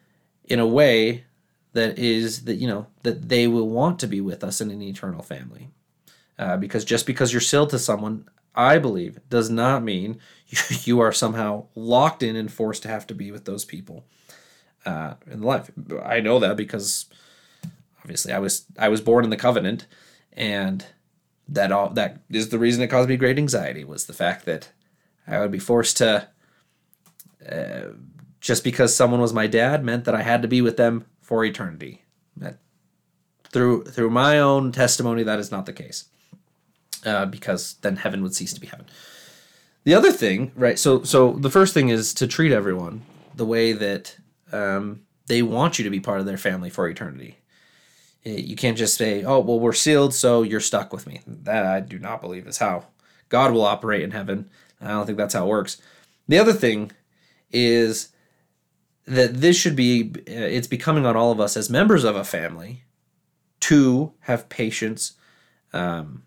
in 0.44 0.58
a 0.58 0.66
way 0.66 1.24
that 1.72 1.98
is 1.98 2.44
that 2.44 2.56
you 2.56 2.66
know 2.66 2.86
that 3.02 3.28
they 3.28 3.46
will 3.46 3.68
want 3.68 3.98
to 3.98 4.06
be 4.06 4.20
with 4.20 4.44
us 4.44 4.60
in 4.60 4.70
an 4.70 4.82
eternal 4.82 5.22
family. 5.22 5.70
Uh, 6.38 6.56
because 6.56 6.84
just 6.84 7.06
because 7.06 7.32
you're 7.32 7.40
sealed 7.40 7.70
to 7.70 7.78
someone, 7.78 8.28
I 8.54 8.78
believe, 8.78 9.18
does 9.28 9.50
not 9.50 9.82
mean 9.82 10.18
you, 10.84 11.00
are 11.00 11.12
somehow 11.12 11.66
locked 11.74 12.22
in 12.22 12.36
and 12.36 12.52
forced 12.52 12.82
to 12.82 12.88
have 12.88 13.06
to 13.08 13.14
be 13.14 13.30
with 13.30 13.44
those 13.44 13.64
people 13.64 14.04
uh, 14.84 15.14
in 15.30 15.42
life. 15.42 15.70
I 16.02 16.20
know 16.20 16.38
that 16.38 16.56
because 16.56 17.06
obviously 18.00 18.32
I 18.32 18.38
was 18.38 18.66
I 18.78 18.88
was 18.88 19.00
born 19.00 19.24
in 19.24 19.30
the 19.30 19.36
covenant, 19.36 19.86
and 20.32 20.84
that 21.48 21.72
all 21.72 21.90
that 21.90 22.20
is 22.28 22.50
the 22.50 22.58
reason 22.58 22.82
it 22.82 22.88
caused 22.88 23.08
me 23.08 23.16
great 23.16 23.38
anxiety 23.38 23.84
was 23.84 24.06
the 24.06 24.12
fact 24.12 24.44
that 24.44 24.70
I 25.26 25.40
would 25.40 25.52
be 25.52 25.58
forced 25.58 25.96
to. 25.98 26.28
Uh, 27.48 27.94
just 28.40 28.64
because 28.64 28.94
someone 28.94 29.20
was 29.20 29.32
my 29.32 29.46
dad 29.46 29.84
meant 29.84 30.04
that 30.04 30.14
I 30.16 30.22
had 30.22 30.42
to 30.42 30.48
be 30.48 30.60
with 30.60 30.76
them 30.76 31.06
for 31.20 31.44
eternity. 31.44 32.04
That 32.36 32.58
through 33.44 33.84
through 33.84 34.10
my 34.10 34.38
own 34.38 34.72
testimony, 34.72 35.22
that 35.22 35.38
is 35.38 35.50
not 35.50 35.64
the 35.64 35.72
case, 35.72 36.06
uh, 37.04 37.26
because 37.26 37.74
then 37.82 37.96
heaven 37.96 38.22
would 38.22 38.34
cease 38.34 38.52
to 38.52 38.60
be 38.60 38.66
heaven. 38.66 38.86
The 39.84 39.94
other 39.94 40.12
thing, 40.12 40.52
right? 40.54 40.78
So 40.78 41.02
so 41.02 41.32
the 41.32 41.50
first 41.50 41.74
thing 41.74 41.88
is 41.88 42.14
to 42.14 42.26
treat 42.26 42.52
everyone 42.52 43.02
the 43.34 43.46
way 43.46 43.72
that 43.72 44.16
um, 44.52 45.02
they 45.26 45.42
want 45.42 45.78
you 45.78 45.84
to 45.84 45.90
be 45.90 46.00
part 46.00 46.20
of 46.20 46.26
their 46.26 46.36
family 46.36 46.70
for 46.70 46.88
eternity. 46.88 47.38
Eh, 48.24 48.36
you 48.36 48.56
can't 48.56 48.78
just 48.78 48.96
say, 48.96 49.24
"Oh, 49.24 49.40
well, 49.40 49.58
we're 49.58 49.72
sealed, 49.72 50.14
so 50.14 50.42
you're 50.42 50.60
stuck 50.60 50.92
with 50.92 51.06
me." 51.06 51.20
That 51.26 51.66
I 51.66 51.80
do 51.80 51.98
not 51.98 52.20
believe 52.20 52.46
is 52.46 52.58
how 52.58 52.86
God 53.28 53.52
will 53.52 53.64
operate 53.64 54.02
in 54.02 54.12
heaven. 54.12 54.50
I 54.80 54.88
don't 54.88 55.06
think 55.06 55.18
that's 55.18 55.34
how 55.34 55.44
it 55.44 55.48
works. 55.48 55.80
The 56.28 56.38
other 56.38 56.52
thing 56.52 56.92
is 57.50 58.08
that 59.06 59.40
this 59.40 59.56
should 59.56 59.76
be 59.76 60.12
uh, 60.28 60.32
it's 60.32 60.68
becoming 60.68 61.06
on 61.06 61.16
all 61.16 61.32
of 61.32 61.40
us 61.40 61.56
as 61.56 61.68
members 61.68 62.04
of 62.04 62.14
a 62.14 62.24
family 62.24 62.84
to 63.60 64.12
have 64.20 64.48
patience 64.48 65.14
um, 65.72 66.22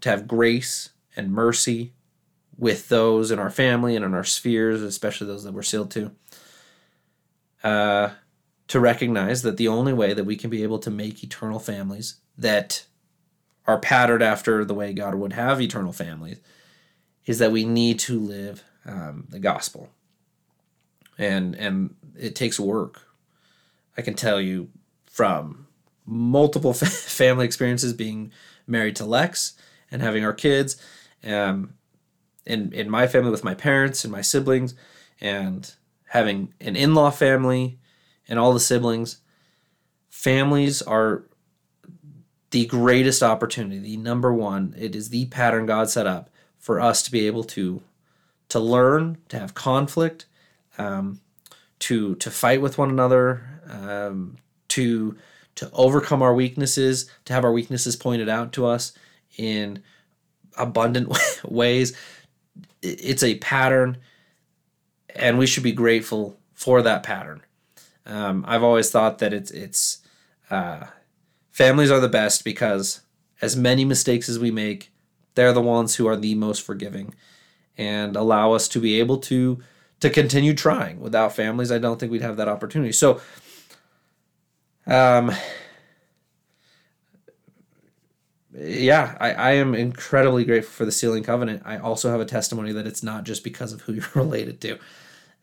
to 0.00 0.10
have 0.10 0.28
grace 0.28 0.90
and 1.16 1.32
mercy 1.32 1.92
with 2.56 2.88
those 2.88 3.30
in 3.30 3.38
our 3.38 3.50
family 3.50 3.94
and 3.94 4.04
in 4.04 4.14
our 4.14 4.24
spheres 4.24 4.82
especially 4.82 5.26
those 5.26 5.44
that 5.44 5.52
we're 5.52 5.62
sealed 5.62 5.90
to 5.90 6.10
uh, 7.64 8.10
to 8.68 8.78
recognize 8.78 9.42
that 9.42 9.56
the 9.56 9.68
only 9.68 9.92
way 9.92 10.14
that 10.14 10.24
we 10.24 10.36
can 10.36 10.50
be 10.50 10.62
able 10.62 10.78
to 10.78 10.90
make 10.90 11.24
eternal 11.24 11.58
families 11.58 12.16
that 12.36 12.84
are 13.66 13.78
patterned 13.78 14.22
after 14.22 14.64
the 14.64 14.74
way 14.74 14.92
god 14.92 15.14
would 15.14 15.32
have 15.32 15.60
eternal 15.60 15.92
families 15.92 16.40
is 17.26 17.38
that 17.38 17.52
we 17.52 17.64
need 17.64 17.98
to 17.98 18.18
live 18.18 18.64
um, 18.86 19.26
the 19.28 19.38
gospel 19.38 19.90
and 21.18 21.54
and 21.56 21.94
it 22.16 22.34
takes 22.34 22.58
work. 22.58 23.02
I 23.96 24.02
can 24.02 24.14
tell 24.14 24.40
you 24.40 24.70
from 25.06 25.66
multiple 26.06 26.72
family 26.74 27.44
experiences 27.44 27.92
being 27.92 28.32
married 28.66 28.96
to 28.96 29.04
Lex 29.04 29.54
and 29.90 30.02
having 30.02 30.24
our 30.24 30.32
kids, 30.32 30.76
um, 31.24 31.74
in 32.46 32.72
in 32.72 32.88
my 32.88 33.06
family 33.06 33.30
with 33.30 33.44
my 33.44 33.54
parents 33.54 34.04
and 34.04 34.12
my 34.12 34.22
siblings, 34.22 34.74
and 35.20 35.74
having 36.08 36.54
an 36.60 36.76
in 36.76 36.94
law 36.94 37.10
family 37.10 37.78
and 38.28 38.38
all 38.38 38.52
the 38.52 38.60
siblings. 38.60 39.18
Families 40.10 40.82
are 40.82 41.24
the 42.50 42.66
greatest 42.66 43.22
opportunity, 43.22 43.78
the 43.78 43.96
number 43.96 44.32
one. 44.32 44.74
It 44.78 44.96
is 44.96 45.10
the 45.10 45.26
pattern 45.26 45.66
God 45.66 45.90
set 45.90 46.06
up 46.06 46.30
for 46.58 46.80
us 46.80 47.02
to 47.02 47.10
be 47.10 47.26
able 47.26 47.44
to 47.44 47.82
to 48.48 48.58
learn, 48.58 49.18
to 49.28 49.38
have 49.38 49.54
conflict, 49.54 50.26
um, 50.78 51.20
to 51.80 52.14
to 52.16 52.30
fight 52.30 52.60
with 52.62 52.78
one 52.78 52.90
another, 52.90 53.60
um, 53.68 54.38
to 54.68 55.16
to 55.56 55.70
overcome 55.72 56.22
our 56.22 56.34
weaknesses, 56.34 57.10
to 57.24 57.32
have 57.32 57.44
our 57.44 57.52
weaknesses 57.52 57.96
pointed 57.96 58.28
out 58.28 58.52
to 58.52 58.64
us 58.64 58.92
in 59.38 59.82
abundant 60.58 61.16
ways. 61.44 61.96
It's 62.82 63.22
a 63.22 63.36
pattern, 63.36 63.98
and 65.14 65.38
we 65.38 65.46
should 65.46 65.62
be 65.62 65.72
grateful 65.72 66.38
for 66.54 66.82
that 66.82 67.02
pattern. 67.02 67.42
Um, 68.04 68.44
I've 68.46 68.62
always 68.62 68.90
thought 68.90 69.18
that 69.18 69.32
it's 69.32 69.50
it's 69.50 69.98
uh, 70.50 70.86
families 71.50 71.90
are 71.90 72.00
the 72.00 72.08
best 72.08 72.44
because 72.44 73.00
as 73.40 73.56
many 73.56 73.84
mistakes 73.84 74.28
as 74.28 74.38
we 74.38 74.50
make, 74.50 74.90
they're 75.34 75.52
the 75.52 75.60
ones 75.62 75.96
who 75.96 76.06
are 76.06 76.16
the 76.16 76.34
most 76.34 76.62
forgiving 76.62 77.14
and 77.76 78.16
allow 78.16 78.52
us 78.52 78.66
to 78.68 78.80
be 78.80 78.98
able 78.98 79.18
to 79.18 79.60
to 80.00 80.10
continue 80.10 80.54
trying. 80.54 81.00
Without 81.00 81.34
families, 81.34 81.72
I 81.72 81.78
don't 81.78 81.98
think 81.98 82.12
we'd 82.12 82.22
have 82.22 82.36
that 82.36 82.48
opportunity. 82.48 82.92
So, 82.92 83.20
um, 84.86 85.32
yeah, 88.54 89.16
I, 89.20 89.32
I 89.32 89.50
am 89.52 89.74
incredibly 89.74 90.44
grateful 90.44 90.72
for 90.72 90.84
the 90.84 90.92
sealing 90.92 91.22
covenant. 91.22 91.62
I 91.64 91.78
also 91.78 92.10
have 92.10 92.20
a 92.20 92.24
testimony 92.24 92.72
that 92.72 92.86
it's 92.86 93.02
not 93.02 93.24
just 93.24 93.44
because 93.44 93.72
of 93.72 93.82
who 93.82 93.92
you're 93.94 94.06
related 94.14 94.60
to, 94.62 94.78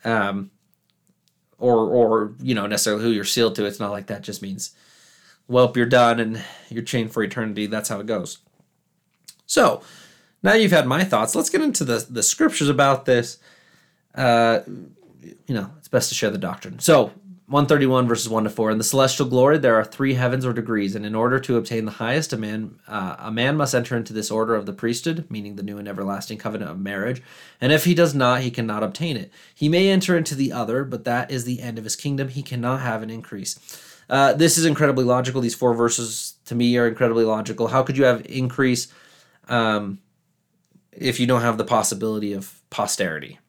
um, 0.03 0.51
or 1.57 1.77
or 1.89 2.33
you 2.41 2.55
know 2.55 2.67
necessarily 2.67 3.03
who 3.03 3.11
you're 3.11 3.23
sealed 3.23 3.55
to. 3.55 3.65
It's 3.65 3.79
not 3.79 3.91
like 3.91 4.07
that 4.07 4.23
just 4.23 4.41
means, 4.41 4.71
well, 5.47 5.71
you're 5.75 5.85
done 5.85 6.19
and 6.19 6.41
you're 6.69 6.83
chained 6.83 7.11
for 7.11 7.23
eternity. 7.23 7.67
That's 7.67 7.89
how 7.89 7.99
it 7.99 8.07
goes. 8.07 8.39
So, 9.45 9.81
now 10.41 10.53
you've 10.53 10.71
had 10.71 10.87
my 10.87 11.03
thoughts. 11.03 11.35
Let's 11.35 11.49
get 11.49 11.61
into 11.61 11.83
the 11.83 12.05
the 12.09 12.23
scriptures 12.23 12.69
about 12.69 13.05
this 13.05 13.37
uh, 14.15 14.61
you 15.47 15.55
know, 15.55 15.69
it's 15.77 15.87
best 15.87 16.09
to 16.09 16.15
share 16.15 16.31
the 16.31 16.37
doctrine. 16.37 16.79
So, 16.79 17.11
131 17.47 18.07
verses 18.07 18.27
1 18.27 18.45
to 18.45 18.49
4 18.49 18.71
in 18.71 18.79
the 18.79 18.83
celestial 18.83 19.27
glory 19.27 19.59
there 19.59 19.75
are 19.75 19.85
three 19.85 20.15
heavens 20.15 20.43
or 20.45 20.51
degrees 20.51 20.95
and 20.95 21.05
in 21.05 21.13
order 21.13 21.39
to 21.39 21.57
obtain 21.57 21.85
the 21.85 21.91
highest 21.91 22.33
a 22.33 22.37
man 22.37 22.79
uh, 22.87 23.15
a 23.19 23.31
man 23.31 23.55
must 23.55 23.75
enter 23.75 23.95
into 23.95 24.13
this 24.13 24.31
order 24.31 24.55
of 24.55 24.65
the 24.65 24.73
priesthood 24.73 25.27
meaning 25.29 25.55
the 25.55 25.61
new 25.61 25.77
and 25.77 25.87
everlasting 25.87 26.39
covenant 26.39 26.71
of 26.71 26.79
marriage 26.79 27.21
and 27.61 27.71
if 27.71 27.85
he 27.85 27.93
does 27.93 28.15
not 28.15 28.41
he 28.41 28.51
cannot 28.51 28.83
obtain 28.83 29.15
it. 29.17 29.31
He 29.53 29.69
may 29.69 29.89
enter 29.89 30.17
into 30.17 30.33
the 30.33 30.51
other 30.51 30.83
but 30.83 31.03
that 31.03 31.29
is 31.29 31.45
the 31.45 31.61
end 31.61 31.77
of 31.77 31.83
his 31.83 31.95
kingdom. 31.95 32.29
He 32.29 32.41
cannot 32.41 32.81
have 32.81 33.03
an 33.03 33.09
increase. 33.09 33.59
Uh, 34.09 34.33
this 34.33 34.57
is 34.57 34.65
incredibly 34.65 35.03
logical. 35.03 35.41
These 35.41 35.55
four 35.55 35.73
verses 35.73 36.35
to 36.45 36.55
me 36.55 36.77
are 36.77 36.87
incredibly 36.87 37.25
logical. 37.25 37.67
How 37.67 37.83
could 37.83 37.97
you 37.97 38.05
have 38.05 38.25
increase 38.27 38.87
um, 39.47 39.99
if 40.91 41.19
you 41.19 41.27
don't 41.27 41.41
have 41.41 41.57
the 41.57 41.63
possibility 41.63 42.33
of 42.33 42.61
posterity? 42.69 43.39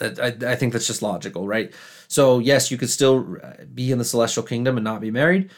I, 0.00 0.34
I 0.46 0.56
think 0.56 0.72
that's 0.72 0.86
just 0.86 1.02
logical, 1.02 1.46
right? 1.46 1.72
So, 2.10 2.40
yes, 2.40 2.72
you 2.72 2.76
could 2.76 2.90
still 2.90 3.38
be 3.72 3.92
in 3.92 3.98
the 3.98 4.04
celestial 4.04 4.42
kingdom 4.42 4.76
and 4.76 4.82
not 4.82 5.00
be 5.00 5.12
married, 5.12 5.48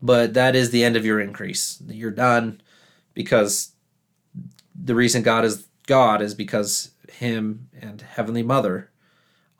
but 0.00 0.34
that 0.34 0.54
is 0.54 0.70
the 0.70 0.84
end 0.84 0.94
of 0.94 1.04
your 1.04 1.18
increase. 1.18 1.82
You're 1.84 2.12
done 2.12 2.60
because 3.12 3.72
the 4.72 4.94
reason 4.94 5.24
God 5.24 5.44
is 5.44 5.66
God 5.88 6.22
is 6.22 6.32
because 6.32 6.92
Him 7.10 7.68
and 7.80 8.02
Heavenly 8.02 8.44
Mother 8.44 8.88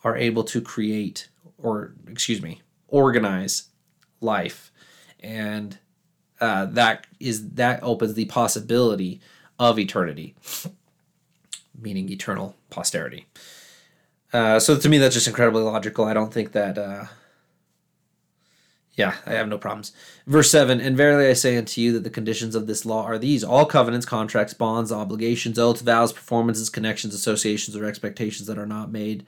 are 0.05 0.17
able 0.17 0.45
to 0.45 0.61
create, 0.61 1.29
or 1.59 1.95
excuse 2.07 2.41
me, 2.41 2.63
organize 2.87 3.65
life. 4.21 4.71
And 5.19 5.79
uh, 6.41 6.67
that 6.67 7.09
is 7.19 7.51
that 7.55 7.83
opens 7.83 8.15
the 8.15 8.27
possibility 8.27 9.21
of 9.59 9.81
eternity, 9.81 10.37
meaning 11.77 12.09
eternal 12.09 12.55
posterity. 12.71 13.27
Uh, 14.37 14.61
so 14.61 14.79
to 14.79 14.89
me, 14.91 14.99
that's 14.99 15.15
just 15.15 15.27
incredibly 15.27 15.63
logical. 15.63 16.05
I 16.05 16.13
don't 16.13 16.33
think 16.33 16.53
that. 16.53 16.77
Uh, 16.77 17.07
yeah, 18.93 19.15
I 19.25 19.33
have 19.33 19.49
no 19.49 19.57
problems. 19.59 19.93
Verse 20.27 20.51
7 20.51 20.81
And 20.81 20.97
verily 20.97 21.29
I 21.29 21.33
say 21.33 21.57
unto 21.57 21.81
you 21.81 21.93
that 21.93 22.05
the 22.05 22.11
conditions 22.11 22.55
of 22.55 22.67
this 22.67 22.85
law 22.85 23.05
are 23.05 23.19
these 23.19 23.43
all 23.43 23.65
covenants, 23.65 24.05
contracts, 24.05 24.53
bonds, 24.53 24.93
obligations, 24.93 25.59
oaths, 25.59 25.81
vows, 25.81 26.13
performances, 26.13 26.69
connections, 26.69 27.15
associations, 27.15 27.77
or 27.77 27.87
expectations 27.87 28.47
that 28.47 28.59
are 28.59 28.67
not 28.67 28.93
made 28.93 29.25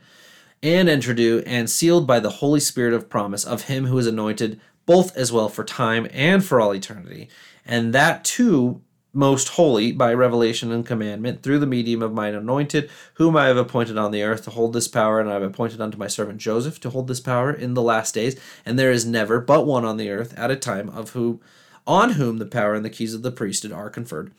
and 0.62 0.88
entered 0.88 1.21
into 1.21 1.42
and 1.47 1.71
sealed 1.71 2.07
by 2.07 2.21
the 2.21 2.31
Holy 2.31 2.61
Spirit 2.61 2.92
of 2.92 3.09
promise 3.09 3.44
of 3.44 3.62
him 3.62 3.87
who 3.87 3.99
is 3.99 4.07
anointed 4.07 4.61
both 4.87 5.17
as 5.17 5.33
well 5.33 5.48
for 5.48 5.65
time 5.65 6.06
and 6.13 6.44
for 6.44 6.61
all 6.61 6.75
eternity. 6.75 7.29
And 7.65 7.94
that 7.94 8.25
too 8.25 8.83
most 9.13 9.48
holy 9.50 9.90
by 9.90 10.13
revelation 10.13 10.71
and 10.71 10.87
commandment 10.87 11.42
through 11.42 11.59
the 11.59 11.67
medium 11.67 12.02
of 12.02 12.13
mine 12.13 12.35
anointed, 12.35 12.90
whom 13.15 13.37
I 13.37 13.46
have 13.46 13.56
appointed 13.56 13.96
on 13.96 14.11
the 14.11 14.23
earth 14.23 14.44
to 14.44 14.50
hold 14.50 14.73
this 14.73 14.88
power, 14.88 15.19
and 15.19 15.31
I 15.31 15.35
have 15.35 15.42
appointed 15.42 15.81
unto 15.81 15.98
my 15.98 16.06
servant 16.06 16.38
Joseph 16.38 16.79
to 16.81 16.90
hold 16.90 17.09
this 17.09 17.21
power 17.21 17.50
in 17.50 17.75
the 17.75 17.83
last 17.83 18.15
days. 18.15 18.38
And 18.67 18.79
there 18.79 18.92
is 18.92 19.06
never 19.06 19.40
but 19.40 19.67
one 19.67 19.85
on 19.85 19.96
the 19.96 20.11
earth 20.11 20.37
at 20.38 20.50
a 20.50 20.56
time 20.56 20.88
of 20.90 21.11
whom 21.11 21.40
on 21.87 22.11
whom 22.11 22.37
the 22.37 22.46
power 22.46 22.75
and 22.75 22.85
the 22.85 22.90
keys 22.90 23.15
of 23.15 23.23
the 23.23 23.33
priesthood 23.33 23.73
are 23.73 23.88
conferred. 23.88 24.31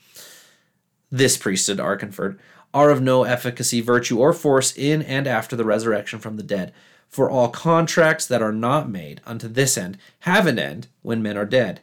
this 1.10 1.36
priesthood 1.36 1.80
are 1.80 1.96
conferred, 1.96 2.38
are 2.72 2.90
of 2.90 3.02
no 3.02 3.24
efficacy, 3.24 3.80
virtue, 3.80 4.18
or 4.18 4.32
force 4.32 4.72
in 4.76 5.02
and 5.02 5.26
after 5.26 5.56
the 5.56 5.64
resurrection 5.64 6.20
from 6.20 6.36
the 6.36 6.42
dead. 6.42 6.72
For 7.08 7.28
all 7.28 7.48
contracts 7.48 8.26
that 8.26 8.40
are 8.40 8.52
not 8.52 8.88
made 8.88 9.20
unto 9.26 9.48
this 9.48 9.76
end 9.76 9.98
have 10.20 10.46
an 10.46 10.58
end 10.58 10.86
when 11.02 11.20
men 11.20 11.36
are 11.36 11.44
dead. 11.44 11.80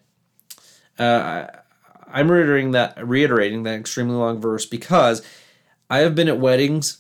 Uh, 0.98 1.48
I'm 2.12 2.32
reiterating 2.32 2.72
that, 2.72 3.06
reiterating 3.06 3.64
that 3.64 3.80
extremely 3.80 4.16
long 4.16 4.40
verse 4.40 4.66
because 4.66 5.22
I 5.90 6.00
have 6.00 6.16
been 6.16 6.28
at 6.28 6.40
weddings, 6.40 7.00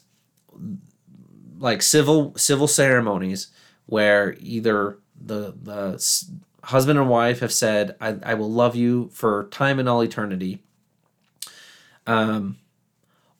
like 1.57 1.81
civil 1.81 2.33
civil 2.35 2.67
ceremonies, 2.67 3.47
where 3.85 4.35
either 4.39 4.99
the 5.19 5.55
the 5.61 6.03
husband 6.63 6.99
and 6.99 7.09
wife 7.09 7.39
have 7.39 7.53
said, 7.53 7.95
"I, 8.01 8.17
I 8.23 8.33
will 8.33 8.51
love 8.51 8.75
you 8.75 9.09
for 9.13 9.47
time 9.51 9.79
and 9.79 9.87
all 9.89 10.01
eternity," 10.01 10.61
um, 12.05 12.57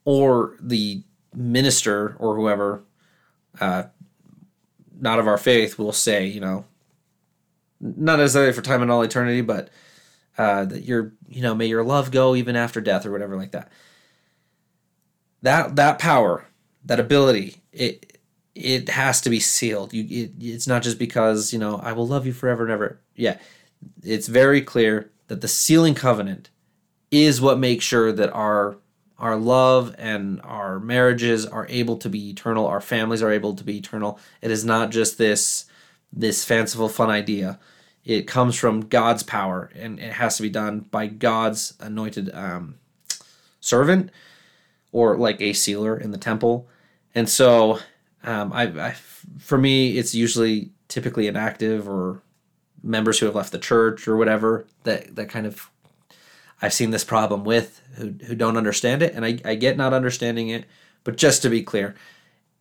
or 0.06 0.56
the 0.60 1.04
minister 1.36 2.16
or 2.20 2.36
whoever, 2.36 2.84
uh, 3.60 3.84
not 5.00 5.20
of 5.20 5.28
our 5.28 5.38
faith, 5.38 5.78
will 5.78 5.92
say, 5.92 6.26
you 6.26 6.40
know, 6.40 6.66
not 7.80 8.20
necessarily 8.20 8.54
for 8.54 8.62
time 8.62 8.82
and 8.82 8.90
all 8.92 9.02
eternity, 9.02 9.42
but 9.42 9.70
uh, 10.38 10.66
that 10.66 10.84
you're, 10.84 11.14
you 11.28 11.42
know, 11.42 11.56
may 11.56 11.66
your 11.66 11.84
love 11.84 12.12
go 12.12 12.36
even 12.36 12.56
after 12.56 12.82
death 12.82 13.06
or 13.06 13.12
whatever 13.12 13.36
like 13.36 13.52
that. 13.52 13.72
That 15.42 15.76
that 15.76 16.00
power, 16.00 16.46
that 16.86 17.00
ability, 17.00 17.62
it 17.72 18.20
it 18.56 18.90
has 18.90 19.22
to 19.22 19.30
be 19.30 19.40
sealed. 19.40 19.94
You, 19.94 20.04
it, 20.24 20.32
it's 20.40 20.68
not 20.68 20.82
just 20.82 20.98
because 20.98 21.54
you 21.54 21.60
know 21.60 21.78
I 21.78 21.94
will 21.94 22.08
love 22.08 22.26
you 22.26 22.34
forever 22.34 22.64
and 22.64 22.72
ever. 22.72 23.00
Yeah, 23.16 23.38
it's 24.04 24.28
very 24.28 24.62
clear 24.62 25.12
that 25.28 25.42
the 25.42 25.48
sealing 25.48 25.94
covenant 25.94 26.50
is 27.12 27.40
what 27.40 27.60
makes 27.60 27.86
sure 27.86 28.12
that 28.12 28.32
our 28.34 28.78
our 29.18 29.36
love 29.36 29.96
and 29.98 30.42
our 30.44 30.80
marriages 30.80 31.46
are 31.46 31.66
able 31.70 31.98
to 31.98 32.10
be 32.10 32.30
eternal 32.30 32.68
our 32.68 32.82
families 32.82 33.24
are 33.24 33.32
able 33.32 33.56
to 33.56 33.64
be 33.64 33.78
eternal 33.78 34.20
it 34.42 34.52
is 34.52 34.64
not 34.64 34.92
just 34.92 35.18
this 35.18 35.66
this 36.14 36.46
fanciful 36.46 36.90
fun 36.90 37.10
idea 37.10 37.60
it 38.08 38.28
comes 38.28 38.56
from 38.56 38.82
god's 38.82 39.22
power 39.22 39.70
and 39.76 40.00
it 40.00 40.14
has 40.14 40.38
to 40.38 40.42
be 40.42 40.50
done 40.50 40.80
by 40.80 41.06
god's 41.06 41.74
anointed 41.80 42.34
um, 42.34 42.76
servant 43.60 44.10
or 44.92 45.18
like 45.18 45.40
a 45.42 45.54
sealer 45.54 45.96
in 45.98 46.12
the 46.12 46.18
temple 46.18 46.68
and 47.14 47.30
so 47.30 47.80
um, 48.24 48.52
I, 48.54 48.64
I 48.64 48.96
for 49.40 49.58
me 49.58 49.98
it's 49.98 50.16
usually 50.16 50.72
typically 50.88 51.28
inactive 51.28 51.88
or 51.88 52.22
members 52.82 53.20
who 53.20 53.26
have 53.26 53.36
left 53.36 53.52
the 53.52 53.60
church 53.60 54.08
or 54.08 54.16
whatever 54.18 54.66
that 54.84 55.16
that 55.16 55.30
kind 55.30 55.46
of 55.46 55.70
I've 56.62 56.74
seen 56.74 56.92
this 56.92 57.04
problem 57.04 57.44
with 57.44 57.82
who, 57.96 58.14
who 58.26 58.36
don't 58.36 58.58
understand 58.58 59.02
it, 59.02 59.14
and 59.14 59.26
I, 59.26 59.40
I 59.46 59.56
get 59.56 59.78
not 59.78 59.94
understanding 59.94 60.50
it. 60.50 60.66
But 61.04 61.18
just 61.18 61.42
to 61.44 61.50
be 61.50 61.64
clear, 61.64 61.96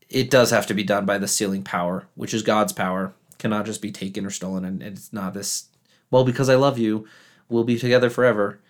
it 0.09 0.30
does 0.30 0.51
have 0.51 0.66
to 0.66 0.74
be 0.74 0.84
done 0.84 1.07
by 1.07 1.18
the 1.18 1.26
sealing 1.26 1.62
power, 1.62 2.07
which 2.14 2.34
is 2.34 2.42
God's 2.42 2.72
power, 2.72 3.12
cannot 3.47 3.66
just 3.66 3.80
be 3.80 3.92
taken 3.92 4.26
or 4.26 4.30
stolen. 4.30 4.64
And 4.64 4.82
it's 4.82 5.12
not 5.12 5.32
this, 5.32 5.68
well, 6.11 6.24
because 6.24 6.49
I 6.49 6.57
love 6.57 6.78
you, 6.78 7.07
we'll 7.49 7.64
be 7.64 7.78
together 7.78 8.11
forever. 8.11 8.61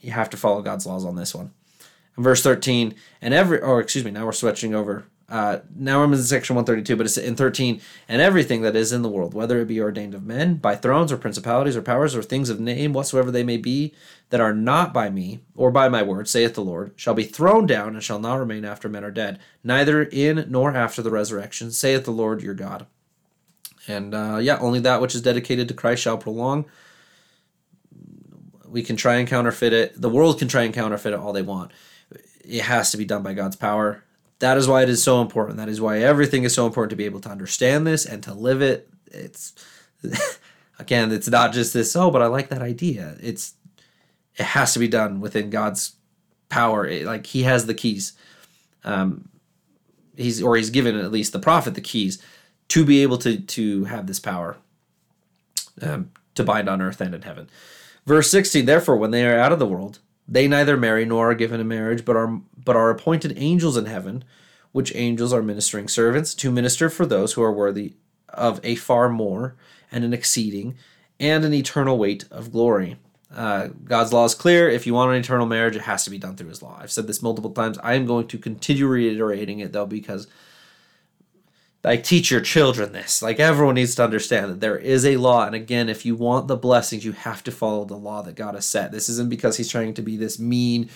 You 0.00 0.12
have 0.12 0.30
to 0.30 0.36
follow 0.36 0.62
God's 0.62 0.86
laws 0.86 1.04
on 1.04 1.16
this 1.16 1.34
one. 1.34 1.52
verse 2.16 2.42
13, 2.42 2.94
and 3.20 3.34
every, 3.34 3.60
or 3.60 3.80
excuse 3.80 4.04
me, 4.04 4.12
now 4.12 4.26
we're 4.26 4.32
switching 4.32 4.74
over 4.74 5.06
uh, 5.28 5.60
now 5.74 6.02
I'm 6.02 6.12
in 6.12 6.22
section 6.22 6.54
132, 6.54 6.96
but 6.96 7.06
it's 7.06 7.16
in 7.16 7.34
13, 7.34 7.80
and 8.08 8.20
everything 8.20 8.60
that 8.62 8.76
is 8.76 8.92
in 8.92 9.02
the 9.02 9.08
world, 9.08 9.32
whether 9.32 9.58
it 9.60 9.68
be 9.68 9.80
ordained 9.80 10.14
of 10.14 10.24
men, 10.24 10.56
by 10.56 10.76
thrones 10.76 11.10
or 11.10 11.16
principalities 11.16 11.76
or 11.76 11.82
powers 11.82 12.14
or 12.14 12.22
things 12.22 12.50
of 12.50 12.60
name 12.60 12.92
whatsoever 12.92 13.30
they 13.30 13.42
may 13.42 13.56
be, 13.56 13.94
that 14.28 14.40
are 14.40 14.54
not 14.54 14.92
by 14.92 15.08
me 15.08 15.40
or 15.56 15.70
by 15.70 15.88
my 15.88 16.02
word, 16.02 16.28
saith 16.28 16.54
the 16.54 16.60
Lord, 16.60 16.92
shall 16.96 17.14
be 17.14 17.24
thrown 17.24 17.66
down 17.66 17.94
and 17.94 18.02
shall 18.02 18.18
not 18.18 18.38
remain 18.38 18.64
after 18.64 18.88
men 18.88 19.04
are 19.04 19.10
dead, 19.10 19.38
neither 19.62 20.02
in 20.02 20.46
nor 20.50 20.76
after 20.76 21.00
the 21.00 21.10
resurrection, 21.10 21.70
saith 21.70 22.04
the 22.04 22.10
Lord 22.10 22.42
your 22.42 22.54
God. 22.54 22.86
And 23.86 24.14
uh, 24.14 24.38
yeah, 24.40 24.58
only 24.58 24.80
that 24.80 25.00
which 25.00 25.14
is 25.14 25.22
dedicated 25.22 25.68
to 25.68 25.74
Christ 25.74 26.02
shall 26.02 26.18
prolong. 26.18 26.64
We 28.66 28.82
can 28.82 28.96
try 28.96 29.16
and 29.16 29.28
counterfeit 29.28 29.72
it. 29.72 30.00
The 30.00 30.08
world 30.08 30.38
can 30.38 30.48
try 30.48 30.62
and 30.62 30.74
counterfeit 30.74 31.12
it 31.12 31.18
all 31.18 31.32
they 31.32 31.42
want. 31.42 31.70
It 32.44 32.62
has 32.62 32.90
to 32.90 32.96
be 32.96 33.04
done 33.04 33.22
by 33.22 33.34
God's 33.34 33.56
power 33.56 34.04
that 34.44 34.58
is 34.58 34.68
why 34.68 34.82
it 34.82 34.88
is 34.88 35.02
so 35.02 35.22
important. 35.22 35.56
That 35.56 35.68
is 35.68 35.80
why 35.80 36.00
everything 36.00 36.44
is 36.44 36.54
so 36.54 36.66
important 36.66 36.90
to 36.90 36.96
be 36.96 37.04
able 37.04 37.20
to 37.20 37.30
understand 37.30 37.86
this 37.86 38.04
and 38.04 38.22
to 38.24 38.34
live 38.34 38.62
it. 38.62 38.88
It's 39.10 39.54
again, 40.78 41.12
it's 41.12 41.28
not 41.28 41.52
just 41.52 41.72
this, 41.72 41.94
oh, 41.96 42.10
but 42.10 42.22
I 42.22 42.26
like 42.26 42.48
that 42.48 42.62
idea. 42.62 43.16
It's 43.22 43.54
it 44.36 44.44
has 44.44 44.72
to 44.72 44.78
be 44.78 44.88
done 44.88 45.20
within 45.20 45.50
God's 45.50 45.94
power. 46.48 46.86
It, 46.86 47.06
like 47.06 47.26
he 47.26 47.44
has 47.44 47.66
the 47.66 47.74
keys. 47.74 48.14
Um 48.84 49.28
he's 50.16 50.42
or 50.42 50.56
he's 50.56 50.70
given 50.70 50.96
at 50.96 51.10
least 51.10 51.32
the 51.32 51.38
prophet 51.38 51.74
the 51.74 51.80
keys 51.80 52.22
to 52.68 52.84
be 52.84 53.02
able 53.02 53.18
to 53.18 53.38
to 53.38 53.84
have 53.84 54.06
this 54.06 54.20
power 54.20 54.56
um, 55.82 56.10
to 56.34 56.44
bind 56.44 56.68
on 56.68 56.82
earth 56.82 57.00
and 57.00 57.14
in 57.14 57.22
heaven. 57.22 57.48
Verse 58.06 58.30
16, 58.30 58.66
therefore, 58.66 58.96
when 58.96 59.10
they 59.12 59.26
are 59.26 59.38
out 59.38 59.52
of 59.52 59.58
the 59.58 59.66
world, 59.66 59.98
they 60.28 60.46
neither 60.46 60.76
marry 60.76 61.04
nor 61.04 61.30
are 61.30 61.34
given 61.34 61.60
in 61.60 61.68
marriage, 61.68 62.04
but 62.04 62.16
are 62.16 62.40
but 62.64 62.76
are 62.76 62.90
appointed 62.90 63.34
angels 63.36 63.76
in 63.76 63.86
heaven, 63.86 64.24
which 64.72 64.94
angels 64.94 65.32
are 65.32 65.42
ministering 65.42 65.88
servants 65.88 66.34
to 66.34 66.50
minister 66.50 66.88
for 66.88 67.06
those 67.06 67.34
who 67.34 67.42
are 67.42 67.52
worthy 67.52 67.94
of 68.28 68.60
a 68.62 68.74
far 68.74 69.08
more 69.08 69.54
and 69.92 70.04
an 70.04 70.12
exceeding 70.12 70.76
and 71.20 71.44
an 71.44 71.54
eternal 71.54 71.98
weight 71.98 72.24
of 72.30 72.52
glory. 72.52 72.96
Uh, 73.34 73.68
God's 73.84 74.12
law 74.12 74.24
is 74.24 74.34
clear. 74.34 74.68
If 74.68 74.86
you 74.86 74.94
want 74.94 75.10
an 75.10 75.18
eternal 75.18 75.46
marriage, 75.46 75.76
it 75.76 75.82
has 75.82 76.04
to 76.04 76.10
be 76.10 76.18
done 76.18 76.36
through 76.36 76.48
His 76.48 76.62
law. 76.62 76.78
I've 76.80 76.92
said 76.92 77.06
this 77.06 77.22
multiple 77.22 77.50
times. 77.50 77.78
I 77.82 77.94
am 77.94 78.06
going 78.06 78.26
to 78.28 78.38
continue 78.38 78.86
reiterating 78.86 79.60
it 79.60 79.72
though 79.72 79.86
because 79.86 80.26
like 81.84 82.02
teach 82.02 82.30
your 82.30 82.40
children 82.40 82.92
this. 82.92 83.20
Like 83.20 83.38
everyone 83.38 83.74
needs 83.74 83.94
to 83.96 84.04
understand 84.04 84.50
that 84.50 84.60
there 84.60 84.78
is 84.78 85.04
a 85.04 85.18
law. 85.18 85.46
And 85.46 85.54
again, 85.54 85.90
if 85.90 86.06
you 86.06 86.16
want 86.16 86.48
the 86.48 86.56
blessings, 86.56 87.04
you 87.04 87.12
have 87.12 87.44
to 87.44 87.52
follow 87.52 87.84
the 87.84 87.96
law 87.96 88.22
that 88.22 88.36
God 88.36 88.54
has 88.54 88.64
set. 88.64 88.90
This 88.90 89.10
isn't 89.10 89.28
because 89.28 89.58
he's 89.58 89.68
trying 89.68 89.92
to 89.94 90.02
be 90.02 90.16
this 90.16 90.38
mean, 90.38 90.88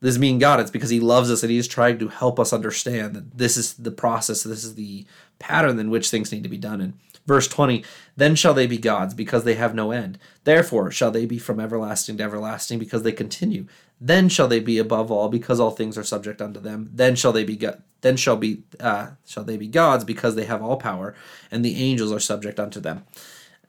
this 0.00 0.18
mean 0.18 0.38
God. 0.38 0.60
It's 0.60 0.70
because 0.70 0.90
he 0.90 1.00
loves 1.00 1.30
us 1.30 1.42
and 1.42 1.50
he's 1.50 1.66
trying 1.66 1.98
to 1.98 2.08
help 2.08 2.38
us 2.38 2.52
understand 2.52 3.14
that 3.14 3.38
this 3.38 3.56
is 3.56 3.72
the 3.74 3.90
process, 3.90 4.42
this 4.42 4.64
is 4.64 4.74
the 4.74 5.06
pattern 5.38 5.78
in 5.78 5.88
which 5.88 6.10
things 6.10 6.30
need 6.30 6.42
to 6.42 6.48
be 6.50 6.58
done. 6.58 6.82
And 6.82 6.92
verse 7.28 7.46
20, 7.46 7.84
then 8.16 8.34
shall 8.34 8.54
they 8.54 8.66
be 8.66 8.78
gods 8.78 9.14
because 9.14 9.44
they 9.44 9.54
have 9.54 9.74
no 9.74 9.92
end. 9.92 10.18
Therefore 10.44 10.90
shall 10.90 11.10
they 11.10 11.26
be 11.26 11.38
from 11.38 11.60
everlasting 11.60 12.16
to 12.16 12.24
everlasting 12.24 12.78
because 12.78 13.04
they 13.04 13.12
continue. 13.12 13.66
Then 14.00 14.28
shall 14.28 14.48
they 14.48 14.60
be 14.60 14.78
above 14.78 15.10
all, 15.12 15.28
because 15.28 15.60
all 15.60 15.70
things 15.70 15.98
are 15.98 16.04
subject 16.04 16.40
unto 16.40 16.58
them. 16.58 16.90
Then 16.92 17.14
shall 17.14 17.32
they 17.32 17.44
be 17.44 17.56
go- 17.56 17.80
then 18.00 18.16
shall 18.16 18.36
be 18.36 18.62
uh, 18.80 19.10
shall 19.26 19.44
they 19.44 19.56
be 19.56 19.68
gods, 19.68 20.04
because 20.04 20.34
they 20.34 20.44
have 20.44 20.62
all 20.62 20.76
power, 20.76 21.14
and 21.50 21.64
the 21.64 21.76
angels 21.76 22.12
are 22.12 22.20
subject 22.20 22.58
unto 22.58 22.80
them. 22.80 23.04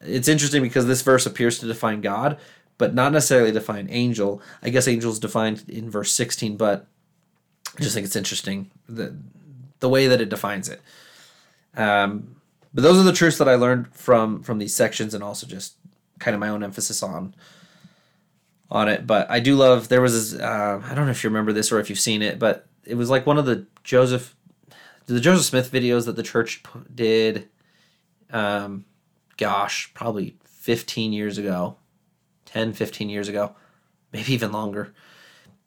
It's 0.00 0.28
interesting 0.28 0.62
because 0.62 0.86
this 0.86 1.02
verse 1.02 1.26
appears 1.26 1.58
to 1.58 1.66
define 1.66 2.00
God, 2.00 2.38
but 2.78 2.94
not 2.94 3.12
necessarily 3.12 3.52
define 3.52 3.88
angel. 3.90 4.40
I 4.62 4.70
guess 4.70 4.88
angel 4.88 5.12
is 5.12 5.18
defined 5.18 5.64
in 5.68 5.90
verse 5.90 6.12
sixteen, 6.12 6.56
but 6.56 6.86
I 7.76 7.82
just 7.82 7.94
think 7.94 8.06
it's 8.06 8.16
interesting 8.16 8.70
the 8.88 9.16
the 9.80 9.88
way 9.88 10.06
that 10.06 10.20
it 10.20 10.28
defines 10.28 10.68
it. 10.68 10.80
Um, 11.76 12.36
but 12.72 12.82
those 12.82 12.98
are 12.98 13.02
the 13.02 13.12
truths 13.12 13.38
that 13.38 13.48
I 13.48 13.54
learned 13.54 13.92
from 13.94 14.42
from 14.42 14.58
these 14.58 14.74
sections, 14.74 15.14
and 15.14 15.24
also 15.24 15.46
just 15.46 15.76
kind 16.18 16.34
of 16.34 16.40
my 16.40 16.48
own 16.48 16.62
emphasis 16.62 17.02
on 17.02 17.34
on 18.70 18.88
it. 18.88 19.06
But 19.06 19.30
I 19.30 19.40
do 19.40 19.56
love 19.56 19.88
there 19.88 20.00
was 20.00 20.32
this, 20.32 20.40
uh, 20.40 20.80
I 20.84 20.94
don't 20.94 21.06
know 21.06 21.10
if 21.10 21.24
you 21.24 21.30
remember 21.30 21.52
this 21.52 21.72
or 21.72 21.80
if 21.80 21.90
you've 21.90 21.98
seen 21.98 22.22
it, 22.22 22.38
but 22.38 22.66
it 22.84 22.94
was 22.94 23.10
like 23.10 23.26
one 23.26 23.38
of 23.38 23.46
the 23.46 23.66
Joseph 23.82 24.36
the 25.06 25.20
Joseph 25.20 25.46
Smith 25.46 25.72
videos 25.72 26.06
that 26.06 26.16
the 26.16 26.22
church 26.22 26.62
did. 26.94 27.48
Um, 28.32 28.84
gosh, 29.36 29.92
probably 29.92 30.36
15 30.44 31.12
years 31.12 31.36
ago, 31.36 31.76
10, 32.46 32.74
15 32.74 33.08
years 33.08 33.28
ago, 33.28 33.56
maybe 34.12 34.32
even 34.32 34.52
longer. 34.52 34.94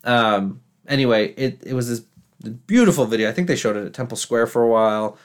Um, 0.02 0.62
anyway, 0.88 1.34
it, 1.34 1.62
it 1.66 1.74
was 1.74 1.88
this 1.88 2.00
beautiful 2.66 3.04
video. 3.04 3.28
I 3.28 3.32
think 3.32 3.48
they 3.48 3.56
showed 3.56 3.76
it 3.76 3.84
at 3.84 3.92
Temple 3.92 4.16
Square 4.16 4.46
for 4.46 4.62
a 4.62 4.68
while. 4.68 5.18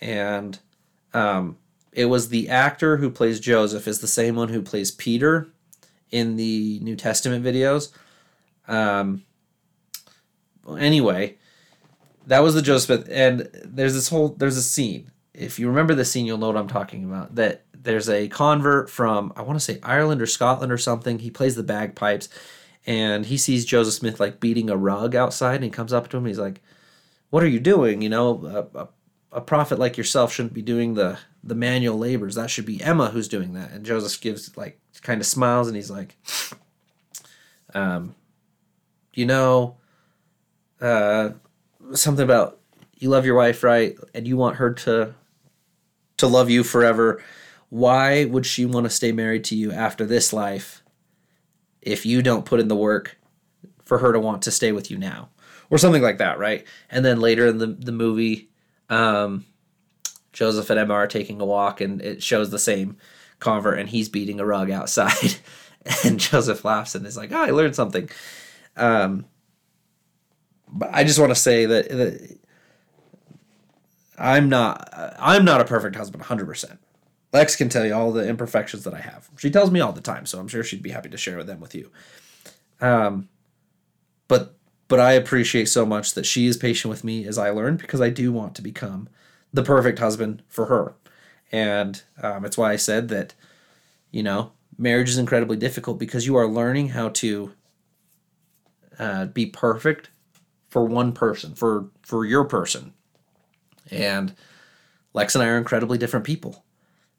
And 0.00 0.58
um, 1.14 1.56
it 1.92 2.06
was 2.06 2.28
the 2.28 2.48
actor 2.48 2.98
who 2.98 3.10
plays 3.10 3.40
Joseph 3.40 3.88
is 3.88 4.00
the 4.00 4.06
same 4.06 4.36
one 4.36 4.48
who 4.48 4.62
plays 4.62 4.90
Peter 4.90 5.48
in 6.10 6.36
the 6.36 6.78
New 6.80 6.96
Testament 6.96 7.44
videos. 7.44 7.90
Um, 8.66 9.24
anyway, 10.78 11.36
that 12.26 12.40
was 12.40 12.54
the 12.54 12.62
Joseph, 12.62 12.86
Smith, 12.86 13.08
and 13.10 13.48
there's 13.64 13.94
this 13.94 14.08
whole 14.08 14.28
there's 14.28 14.56
a 14.56 14.62
scene. 14.62 15.10
If 15.34 15.58
you 15.58 15.68
remember 15.68 15.94
the 15.94 16.04
scene, 16.04 16.26
you'll 16.26 16.38
know 16.38 16.48
what 16.48 16.56
I'm 16.56 16.68
talking 16.68 17.04
about. 17.04 17.34
That 17.34 17.64
there's 17.72 18.08
a 18.08 18.28
convert 18.28 18.90
from 18.90 19.32
I 19.36 19.42
want 19.42 19.58
to 19.58 19.64
say 19.64 19.78
Ireland 19.82 20.20
or 20.20 20.26
Scotland 20.26 20.72
or 20.72 20.78
something. 20.78 21.18
He 21.18 21.30
plays 21.30 21.56
the 21.56 21.62
bagpipes, 21.62 22.28
and 22.86 23.26
he 23.26 23.38
sees 23.38 23.64
Joseph 23.64 23.94
Smith 23.94 24.20
like 24.20 24.40
beating 24.40 24.68
a 24.68 24.76
rug 24.76 25.14
outside, 25.14 25.56
and 25.56 25.64
he 25.64 25.70
comes 25.70 25.92
up 25.92 26.08
to 26.08 26.16
him. 26.18 26.26
he's 26.26 26.38
like, 26.38 26.60
"What 27.30 27.42
are 27.42 27.48
you 27.48 27.60
doing? 27.60 28.02
You 28.02 28.10
know, 28.10 28.68
a, 28.74 28.88
a, 29.32 29.40
prophet 29.40 29.78
like 29.78 29.96
yourself 29.96 30.32
shouldn't 30.32 30.54
be 30.54 30.62
doing 30.62 30.94
the 30.94 31.18
the 31.42 31.54
manual 31.54 31.98
labors. 31.98 32.34
That 32.34 32.50
should 32.50 32.66
be 32.66 32.82
Emma 32.82 33.08
who's 33.08 33.28
doing 33.28 33.54
that." 33.54 33.70
And 33.72 33.84
Joseph 33.84 34.20
gives 34.20 34.56
like 34.56 34.78
kind 35.02 35.20
of 35.20 35.26
smiles 35.26 35.68
and 35.68 35.76
he's 35.76 35.90
like, 35.90 36.16
um, 37.74 38.14
you 39.14 39.26
know, 39.26 39.76
uh, 40.80 41.30
something 41.92 42.24
about 42.24 42.58
you 42.98 43.08
love 43.08 43.26
your 43.26 43.36
wife, 43.36 43.62
right? 43.62 43.96
And 44.14 44.26
you 44.26 44.36
want 44.36 44.56
her 44.56 44.72
to 44.72 45.14
to 46.18 46.26
love 46.26 46.50
you 46.50 46.64
forever. 46.64 47.22
Why 47.70 48.24
would 48.24 48.46
she 48.46 48.64
want 48.64 48.84
to 48.84 48.90
stay 48.90 49.12
married 49.12 49.44
to 49.44 49.56
you 49.56 49.72
after 49.72 50.04
this 50.04 50.32
life 50.32 50.82
if 51.80 52.04
you 52.04 52.22
don't 52.22 52.44
put 52.44 52.60
in 52.60 52.68
the 52.68 52.76
work 52.76 53.18
for 53.84 53.98
her 53.98 54.12
to 54.12 54.20
want 54.20 54.42
to 54.42 54.50
stay 54.50 54.72
with 54.72 54.90
you 54.90 54.98
now? 54.98 55.30
Or 55.70 55.76
something 55.76 56.02
like 56.02 56.18
that, 56.18 56.38
right? 56.38 56.66
And 56.90 57.04
then 57.04 57.20
later 57.20 57.46
in 57.46 57.58
the, 57.58 57.66
the 57.66 57.92
movie, 57.92 58.48
um, 58.88 59.44
Joseph 60.32 60.70
and 60.70 60.78
Emma 60.78 60.94
are 60.94 61.06
taking 61.06 61.40
a 61.40 61.46
walk 61.46 61.80
and 61.80 62.00
it 62.00 62.22
shows 62.22 62.50
the 62.50 62.58
same 62.58 62.96
convert 63.38 63.78
and 63.78 63.88
he's 63.88 64.08
beating 64.08 64.40
a 64.40 64.46
rug 64.46 64.70
outside. 64.70 65.36
and 66.04 66.18
Joseph 66.20 66.64
laughs 66.64 66.94
and 66.94 67.06
is 67.06 67.16
like, 67.16 67.32
oh, 67.32 67.42
I 67.42 67.50
learned 67.50 67.74
something. 67.74 68.08
Um, 68.76 69.26
but 70.70 70.90
I 70.92 71.04
just 71.04 71.18
want 71.18 71.30
to 71.30 71.34
say 71.34 71.66
that, 71.66 71.88
that 71.88 72.38
I'm 74.18 74.48
not 74.48 74.88
I'm 75.18 75.44
not 75.44 75.60
a 75.60 75.64
perfect 75.64 75.96
husband 75.96 76.24
100%. 76.24 76.78
Lex 77.32 77.56
can 77.56 77.68
tell 77.68 77.86
you 77.86 77.94
all 77.94 78.12
the 78.12 78.26
imperfections 78.26 78.84
that 78.84 78.94
I 78.94 79.00
have. 79.00 79.28
She 79.36 79.50
tells 79.50 79.70
me 79.70 79.80
all 79.80 79.92
the 79.92 80.00
time, 80.00 80.26
so 80.26 80.38
I'm 80.38 80.48
sure 80.48 80.64
she'd 80.64 80.82
be 80.82 80.90
happy 80.90 81.10
to 81.10 81.16
share 81.16 81.42
them 81.44 81.60
with 81.60 81.74
you. 81.74 81.90
Um 82.80 83.28
but 84.28 84.57
but 84.88 84.98
I 84.98 85.12
appreciate 85.12 85.68
so 85.68 85.86
much 85.86 86.14
that 86.14 86.26
she 86.26 86.46
is 86.46 86.56
patient 86.56 86.90
with 86.90 87.04
me 87.04 87.26
as 87.26 87.38
I 87.38 87.50
learn 87.50 87.76
because 87.76 88.00
I 88.00 88.10
do 88.10 88.32
want 88.32 88.54
to 88.56 88.62
become 88.62 89.08
the 89.52 89.62
perfect 89.62 89.98
husband 89.98 90.42
for 90.48 90.66
her. 90.66 90.94
And 91.52 92.02
um, 92.22 92.44
it's 92.44 92.58
why 92.58 92.72
I 92.72 92.76
said 92.76 93.08
that, 93.08 93.34
you 94.10 94.22
know, 94.22 94.52
marriage 94.76 95.10
is 95.10 95.18
incredibly 95.18 95.56
difficult 95.56 95.98
because 95.98 96.26
you 96.26 96.36
are 96.36 96.46
learning 96.46 96.88
how 96.88 97.10
to 97.10 97.52
uh, 98.98 99.26
be 99.26 99.46
perfect 99.46 100.10
for 100.68 100.84
one 100.84 101.12
person, 101.12 101.54
for 101.54 101.90
for 102.02 102.24
your 102.24 102.44
person. 102.44 102.92
And 103.90 104.34
Lex 105.14 105.34
and 105.34 105.42
I 105.42 105.48
are 105.48 105.58
incredibly 105.58 105.98
different 105.98 106.26
people. 106.26 106.64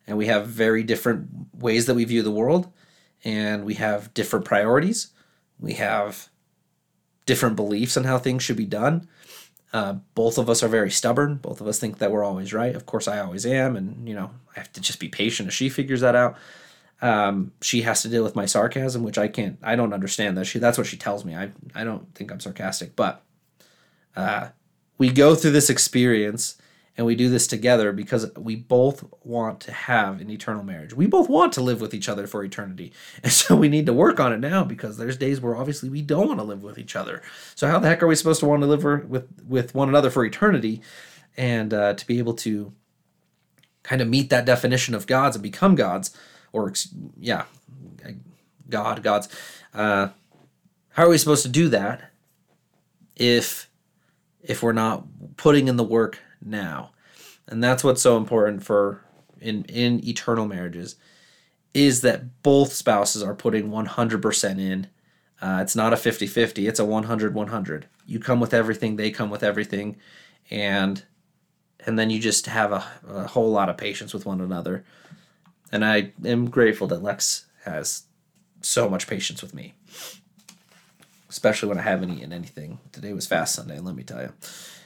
And 0.05 0.17
we 0.17 0.28
have 0.28 0.47
very 0.47 0.84
different 0.84 1.28
ways 1.53 1.86
that 1.86 1.95
we 1.95 2.05
view 2.05 2.24
the 2.24 2.32
world. 2.32 2.72
And 3.24 3.65
we 3.65 3.76
have 3.76 4.13
different 4.13 4.45
priorities. 4.45 5.11
We 5.59 5.74
have 5.74 6.30
different 7.30 7.55
beliefs 7.55 7.95
on 7.95 8.05
how 8.05 8.17
things 8.17 8.41
should 8.41 8.57
be 8.57 8.65
done. 8.65 9.07
Uh, 9.71 9.93
both 10.15 10.39
of 10.39 10.49
us 10.49 10.63
are 10.63 10.67
very 10.67 10.89
stubborn. 10.89 11.36
Both 11.36 11.61
of 11.61 11.67
us 11.67 11.77
think 11.77 11.99
that 11.99 12.11
we're 12.11 12.23
always 12.23 12.53
right. 12.53 12.75
Of 12.75 12.88
course, 12.88 13.07
I 13.07 13.19
always 13.19 13.45
am. 13.45 13.75
And, 13.75 14.09
you 14.09 14.15
know, 14.15 14.32
I 14.55 14.59
have 14.59 14.73
to 14.73 14.82
just 14.82 14.99
be 14.99 15.09
patient 15.09 15.45
as 15.47 15.53
she 15.53 15.69
figures 15.69 16.01
that 16.01 16.15
out. 16.15 16.36
Um, 17.03 17.51
she 17.61 17.84
has 17.84 18.01
to 18.01 18.09
deal 18.09 18.23
with 18.23 18.36
my 18.36 18.47
sarcasm, 18.47 19.03
which 19.03 19.19
I 19.19 19.27
can't, 19.27 19.59
I 19.61 19.75
don't 19.75 19.93
understand 19.93 20.38
that. 20.38 20.45
She, 20.45 20.57
that's 20.57 20.80
what 20.80 20.88
she 20.88 20.97
tells 20.97 21.23
me. 21.23 21.36
I, 21.36 21.51
I 21.75 21.84
don't 21.84 22.11
think 22.15 22.32
I'm 22.32 22.39
sarcastic, 22.39 22.95
but 22.95 23.21
uh, 24.15 24.47
we 24.97 25.11
go 25.11 25.36
through 25.36 25.51
this 25.51 25.69
experience 25.69 26.59
and 26.99 27.05
we 27.05 27.15
do 27.15 27.29
this 27.29 27.47
together 27.47 27.93
because 27.93 28.29
we 28.35 28.57
both 28.57 29.05
want 29.23 29.61
to 29.61 29.71
have 29.71 30.19
an 30.19 30.29
eternal 30.29 30.63
marriage. 30.63 30.93
We 30.93 31.07
both 31.07 31.29
want 31.29 31.53
to 31.53 31.61
live 31.61 31.79
with 31.79 31.93
each 31.93 32.09
other 32.09 32.27
for 32.27 32.43
eternity. 32.43 32.91
And 33.23 33.31
so 33.31 33.55
we 33.55 33.69
need 33.69 33.85
to 33.85 33.93
work 33.93 34.19
on 34.19 34.33
it 34.33 34.41
now 34.41 34.65
because 34.65 34.97
there's 34.97 35.15
days 35.15 35.39
where 35.39 35.55
obviously 35.55 35.89
we 35.89 36.01
don't 36.01 36.27
want 36.27 36.41
to 36.41 36.43
live 36.43 36.61
with 36.61 36.77
each 36.77 36.97
other. 36.97 37.21
So 37.55 37.67
how 37.69 37.79
the 37.79 37.87
heck 37.87 38.03
are 38.03 38.07
we 38.07 38.15
supposed 38.15 38.41
to 38.41 38.47
want 38.47 38.63
to 38.63 38.67
live 38.67 38.83
with 39.09 39.29
with 39.47 39.73
one 39.73 39.87
another 39.87 40.09
for 40.09 40.25
eternity 40.25 40.81
and 41.37 41.73
uh, 41.73 41.93
to 41.93 42.05
be 42.05 42.19
able 42.19 42.33
to 42.33 42.73
kind 43.83 44.01
of 44.01 44.09
meet 44.09 44.29
that 44.29 44.43
definition 44.43 44.93
of 44.93 45.07
gods 45.07 45.37
and 45.37 45.43
become 45.43 45.75
gods 45.75 46.13
or 46.51 46.73
yeah, 47.17 47.45
God, 48.67 49.03
gods. 49.03 49.29
Uh, 49.73 50.09
how 50.89 51.05
are 51.05 51.09
we 51.09 51.17
supposed 51.17 51.43
to 51.43 51.49
do 51.49 51.69
that 51.69 52.11
if 53.15 53.69
if 54.41 54.61
we're 54.61 54.73
not 54.73 55.05
putting 55.37 55.69
in 55.69 55.77
the 55.77 55.83
work 55.85 56.19
now. 56.43 56.91
And 57.47 57.63
that's 57.63 57.83
what's 57.83 58.01
so 58.01 58.17
important 58.17 58.63
for 58.63 59.03
in 59.41 59.63
in 59.65 60.05
eternal 60.07 60.47
marriages 60.47 60.95
is 61.73 62.01
that 62.01 62.41
both 62.41 62.73
spouses 62.73 63.21
are 63.21 63.35
putting 63.35 63.69
100% 63.69 64.59
in. 64.59 64.87
Uh, 65.39 65.59
it's 65.61 65.75
not 65.75 65.93
a 65.93 65.95
50-50, 65.95 66.67
it's 66.67 66.79
a 66.79 66.83
100-100. 66.83 67.83
You 68.07 68.19
come 68.19 68.39
with 68.39 68.55
everything, 68.55 68.95
they 68.95 69.11
come 69.11 69.29
with 69.29 69.43
everything, 69.43 69.95
and 70.49 71.03
and 71.85 71.97
then 71.97 72.09
you 72.09 72.19
just 72.19 72.47
have 72.47 72.71
a, 72.71 72.83
a 73.07 73.27
whole 73.27 73.51
lot 73.51 73.69
of 73.69 73.77
patience 73.77 74.13
with 74.13 74.25
one 74.25 74.41
another. 74.41 74.83
And 75.71 75.85
I 75.85 76.11
am 76.25 76.49
grateful 76.49 76.87
that 76.87 77.03
Lex 77.03 77.45
has 77.63 78.03
so 78.61 78.89
much 78.89 79.07
patience 79.07 79.41
with 79.41 79.53
me 79.53 79.75
especially 81.30 81.69
when 81.69 81.77
I 81.77 81.84
haven't 81.84 82.11
eaten 82.11 82.34
anything. 82.34 82.80
Today 82.91 83.13
was 83.13 83.27
Fast 83.27 83.55
Sunday, 83.55 83.80
let 83.80 83.95
me 83.95 84.03
tell 84.03 84.21
you. 84.21 84.34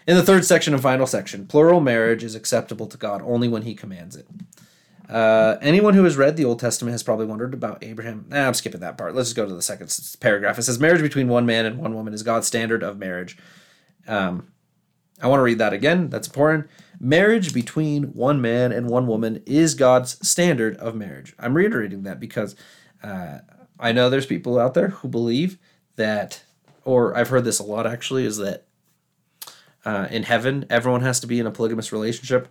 In 0.05 0.17
the 0.17 0.23
third 0.23 0.45
section 0.45 0.73
and 0.73 0.83
final 0.83 1.07
section, 1.07 1.47
plural 1.47 1.79
marriage 1.79 2.23
is 2.23 2.35
acceptable 2.35 2.87
to 2.87 2.97
God 2.97 3.21
only 3.23 3.47
when 3.47 3.61
He 3.61 3.73
commands 3.73 4.15
it. 4.15 4.27
Uh, 5.09 5.57
anyone 5.61 5.93
who 5.93 6.03
has 6.03 6.17
read 6.17 6.37
the 6.37 6.45
Old 6.45 6.59
Testament 6.59 6.93
has 6.93 7.03
probably 7.03 7.25
wondered 7.25 7.53
about 7.53 7.83
Abraham. 7.83 8.25
Nah, 8.29 8.47
I'm 8.47 8.53
skipping 8.53 8.81
that 8.81 8.97
part. 8.97 9.15
Let's 9.15 9.29
just 9.29 9.35
go 9.35 9.45
to 9.45 9.53
the 9.53 9.61
second 9.61 9.95
paragraph. 10.19 10.57
It 10.57 10.63
says, 10.63 10.79
Marriage 10.79 11.01
between 11.01 11.27
one 11.27 11.45
man 11.45 11.65
and 11.65 11.77
one 11.77 11.93
woman 11.93 12.13
is 12.13 12.23
God's 12.23 12.47
standard 12.47 12.83
of 12.83 12.97
marriage. 12.97 13.37
Um, 14.07 14.47
I 15.21 15.27
want 15.27 15.39
to 15.39 15.43
read 15.43 15.59
that 15.59 15.73
again. 15.73 16.09
That's 16.09 16.27
important. 16.27 16.67
Marriage 16.99 17.53
between 17.53 18.13
one 18.13 18.41
man 18.41 18.71
and 18.71 18.89
one 18.89 19.07
woman 19.07 19.41
is 19.45 19.75
God's 19.75 20.25
standard 20.27 20.77
of 20.77 20.95
marriage. 20.95 21.33
I'm 21.37 21.53
reiterating 21.53 22.03
that 22.03 22.19
because 22.19 22.55
uh, 23.03 23.39
I 23.79 23.91
know 23.91 24.09
there's 24.09 24.25
people 24.25 24.59
out 24.59 24.73
there 24.73 24.89
who 24.89 25.07
believe 25.07 25.57
that, 25.95 26.43
or 26.85 27.15
I've 27.15 27.29
heard 27.29 27.45
this 27.45 27.59
a 27.59 27.63
lot 27.63 27.87
actually, 27.87 28.25
is 28.25 28.37
that 28.37 28.65
uh, 29.85 30.07
in 30.09 30.23
heaven 30.23 30.65
everyone 30.69 31.01
has 31.01 31.19
to 31.21 31.27
be 31.27 31.39
in 31.39 31.47
a 31.47 31.51
polygamous 31.51 31.91
relationship. 31.91 32.47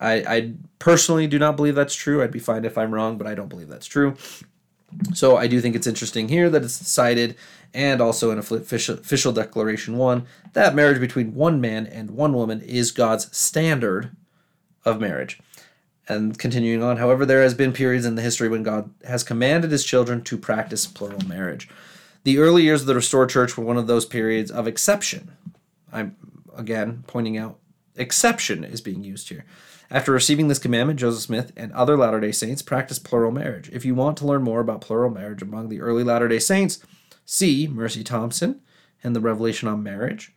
I, 0.00 0.12
I 0.26 0.52
personally 0.78 1.26
do 1.26 1.38
not 1.38 1.56
believe 1.56 1.74
that's 1.74 1.94
true. 1.94 2.22
I'd 2.22 2.30
be 2.30 2.38
fine 2.38 2.64
if 2.64 2.78
I'm 2.78 2.94
wrong, 2.94 3.18
but 3.18 3.26
I 3.26 3.34
don't 3.34 3.48
believe 3.48 3.68
that's 3.68 3.86
true. 3.86 4.16
So 5.14 5.36
I 5.36 5.46
do 5.46 5.60
think 5.60 5.76
it's 5.76 5.86
interesting 5.86 6.28
here 6.28 6.50
that 6.50 6.64
it's 6.64 6.88
cited, 6.88 7.36
and 7.72 8.00
also 8.00 8.30
in 8.30 8.38
official, 8.38 8.96
official 8.96 9.32
declaration 9.32 9.96
one, 9.96 10.26
that 10.54 10.74
marriage 10.74 11.00
between 11.00 11.34
one 11.34 11.60
man 11.60 11.86
and 11.86 12.10
one 12.10 12.32
woman 12.32 12.60
is 12.60 12.90
God's 12.90 13.36
standard 13.36 14.10
of 14.84 15.00
marriage. 15.00 15.38
And 16.08 16.36
continuing 16.36 16.82
on, 16.82 16.96
however, 16.96 17.24
there 17.24 17.42
has 17.42 17.54
been 17.54 17.72
periods 17.72 18.04
in 18.04 18.16
the 18.16 18.22
history 18.22 18.48
when 18.48 18.64
God 18.64 18.90
has 19.04 19.22
commanded 19.22 19.70
his 19.70 19.84
children 19.84 20.22
to 20.22 20.36
practice 20.36 20.86
plural 20.86 21.24
marriage. 21.28 21.68
The 22.24 22.38
early 22.38 22.62
years 22.62 22.82
of 22.82 22.86
the 22.86 22.94
restored 22.94 23.30
church 23.30 23.56
were 23.56 23.64
one 23.64 23.76
of 23.76 23.86
those 23.86 24.04
periods 24.04 24.50
of 24.50 24.66
exception. 24.66 25.32
I'm 25.92 26.16
again 26.54 27.04
pointing 27.06 27.38
out 27.38 27.58
exception 27.96 28.64
is 28.64 28.80
being 28.80 29.02
used 29.02 29.28
here. 29.28 29.44
After 29.90 30.12
receiving 30.12 30.48
this 30.48 30.58
commandment, 30.58 31.00
Joseph 31.00 31.22
Smith 31.22 31.52
and 31.56 31.72
other 31.72 31.96
Latter 31.96 32.20
day 32.20 32.32
Saints 32.32 32.62
practiced 32.62 33.04
plural 33.04 33.32
marriage. 33.32 33.68
If 33.72 33.84
you 33.84 33.94
want 33.94 34.16
to 34.18 34.26
learn 34.26 34.42
more 34.42 34.60
about 34.60 34.80
plural 34.82 35.10
marriage 35.10 35.42
among 35.42 35.68
the 35.68 35.80
early 35.80 36.04
Latter 36.04 36.28
day 36.28 36.38
Saints, 36.38 36.78
see 37.24 37.66
Mercy 37.66 38.04
Thompson 38.04 38.60
and 39.02 39.16
the 39.16 39.20
Revelation 39.20 39.68
on 39.68 39.82
Marriage. 39.82 40.32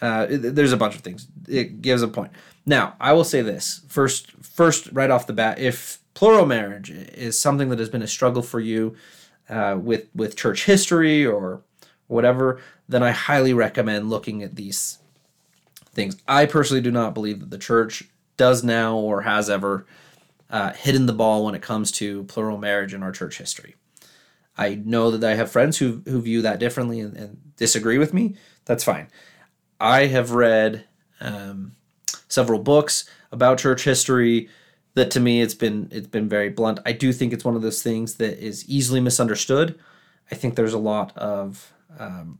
Uh, 0.00 0.26
there's 0.28 0.72
a 0.72 0.76
bunch 0.76 0.94
of 0.94 1.02
things. 1.02 1.28
It 1.48 1.80
gives 1.80 2.02
a 2.02 2.08
point. 2.08 2.32
Now, 2.66 2.96
I 3.00 3.12
will 3.12 3.24
say 3.24 3.42
this 3.42 3.82
first, 3.88 4.32
first 4.42 4.90
right 4.92 5.10
off 5.10 5.26
the 5.26 5.32
bat, 5.32 5.58
if 5.58 6.00
plural 6.14 6.44
marriage 6.44 6.90
is 6.90 7.38
something 7.38 7.68
that 7.68 7.78
has 7.78 7.88
been 7.88 8.02
a 8.02 8.08
struggle 8.08 8.42
for 8.42 8.60
you, 8.60 8.96
uh, 9.48 9.78
with 9.80 10.08
with 10.14 10.36
church 10.36 10.64
history 10.64 11.26
or 11.26 11.62
whatever, 12.06 12.60
then 12.88 13.02
I 13.02 13.10
highly 13.10 13.52
recommend 13.52 14.10
looking 14.10 14.42
at 14.42 14.56
these 14.56 14.98
things. 15.92 16.16
I 16.28 16.46
personally 16.46 16.82
do 16.82 16.90
not 16.90 17.14
believe 17.14 17.40
that 17.40 17.50
the 17.50 17.58
church 17.58 18.04
does 18.36 18.62
now 18.62 18.96
or 18.96 19.22
has 19.22 19.48
ever 19.48 19.86
uh, 20.50 20.72
hidden 20.72 21.06
the 21.06 21.12
ball 21.12 21.44
when 21.44 21.54
it 21.54 21.62
comes 21.62 21.90
to 21.92 22.24
plural 22.24 22.58
marriage 22.58 22.94
in 22.94 23.02
our 23.02 23.12
church 23.12 23.38
history. 23.38 23.74
I 24.58 24.74
know 24.74 25.10
that 25.10 25.28
I 25.28 25.34
have 25.34 25.50
friends 25.50 25.78
who 25.78 26.02
who 26.06 26.20
view 26.20 26.42
that 26.42 26.60
differently 26.60 27.00
and, 27.00 27.16
and 27.16 27.56
disagree 27.56 27.98
with 27.98 28.14
me. 28.14 28.36
That's 28.64 28.84
fine. 28.84 29.08
I 29.80 30.06
have 30.06 30.30
read 30.30 30.84
um, 31.20 31.72
several 32.28 32.58
books 32.58 33.08
about 33.30 33.58
church 33.58 33.84
history 33.84 34.48
that 34.96 35.10
to 35.10 35.20
me 35.20 35.42
it's 35.42 35.54
been 35.54 35.88
it's 35.92 36.08
been 36.08 36.28
very 36.28 36.48
blunt. 36.48 36.80
I 36.84 36.92
do 36.92 37.12
think 37.12 37.32
it's 37.32 37.44
one 37.44 37.54
of 37.54 37.62
those 37.62 37.82
things 37.82 38.14
that 38.14 38.42
is 38.44 38.68
easily 38.68 38.98
misunderstood. 38.98 39.78
I 40.32 40.34
think 40.34 40.56
there's 40.56 40.72
a 40.72 40.78
lot 40.78 41.16
of 41.16 41.72
um, 41.98 42.38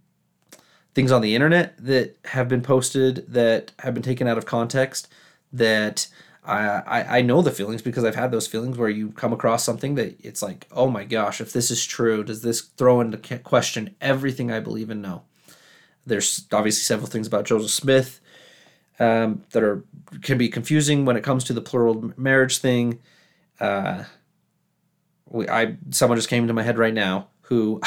things 0.94 1.12
on 1.12 1.20
the 1.20 1.34
internet 1.34 1.76
that 1.84 2.16
have 2.24 2.48
been 2.48 2.62
posted 2.62 3.30
that 3.32 3.72
have 3.80 3.92
been 3.92 4.02
taken 4.02 4.26
out 4.26 4.38
of 4.38 4.46
context 4.46 5.06
that 5.52 6.08
I, 6.44 6.82
I, 6.86 7.18
I 7.18 7.20
know 7.20 7.42
the 7.42 7.50
feelings 7.50 7.82
because 7.82 8.04
I've 8.04 8.14
had 8.14 8.30
those 8.30 8.46
feelings 8.46 8.78
where 8.78 8.88
you 8.88 9.10
come 9.10 9.34
across 9.34 9.62
something 9.62 9.94
that 9.96 10.18
it's 10.24 10.42
like, 10.42 10.66
oh 10.72 10.88
my 10.88 11.04
gosh, 11.04 11.42
if 11.42 11.52
this 11.52 11.70
is 11.70 11.84
true, 11.84 12.24
does 12.24 12.40
this 12.40 12.62
throw 12.62 13.02
into 13.02 13.18
question 13.40 13.94
everything 14.00 14.50
I 14.50 14.60
believe 14.60 14.88
in? 14.88 15.02
No. 15.02 15.24
There's 16.06 16.46
obviously 16.52 16.82
several 16.82 17.08
things 17.08 17.26
about 17.26 17.44
Joseph 17.44 17.70
Smith 17.70 18.20
um, 18.98 19.42
that 19.50 19.62
are 19.62 19.84
can 20.22 20.38
be 20.38 20.48
confusing 20.48 21.04
when 21.04 21.16
it 21.16 21.24
comes 21.24 21.44
to 21.44 21.52
the 21.52 21.60
plural 21.60 22.12
marriage 22.16 22.58
thing. 22.58 23.00
Uh, 23.60 24.04
we, 25.28 25.48
I 25.48 25.76
someone 25.90 26.18
just 26.18 26.28
came 26.28 26.44
into 26.44 26.54
my 26.54 26.62
head 26.62 26.78
right 26.78 26.94
now 26.94 27.28
who 27.42 27.80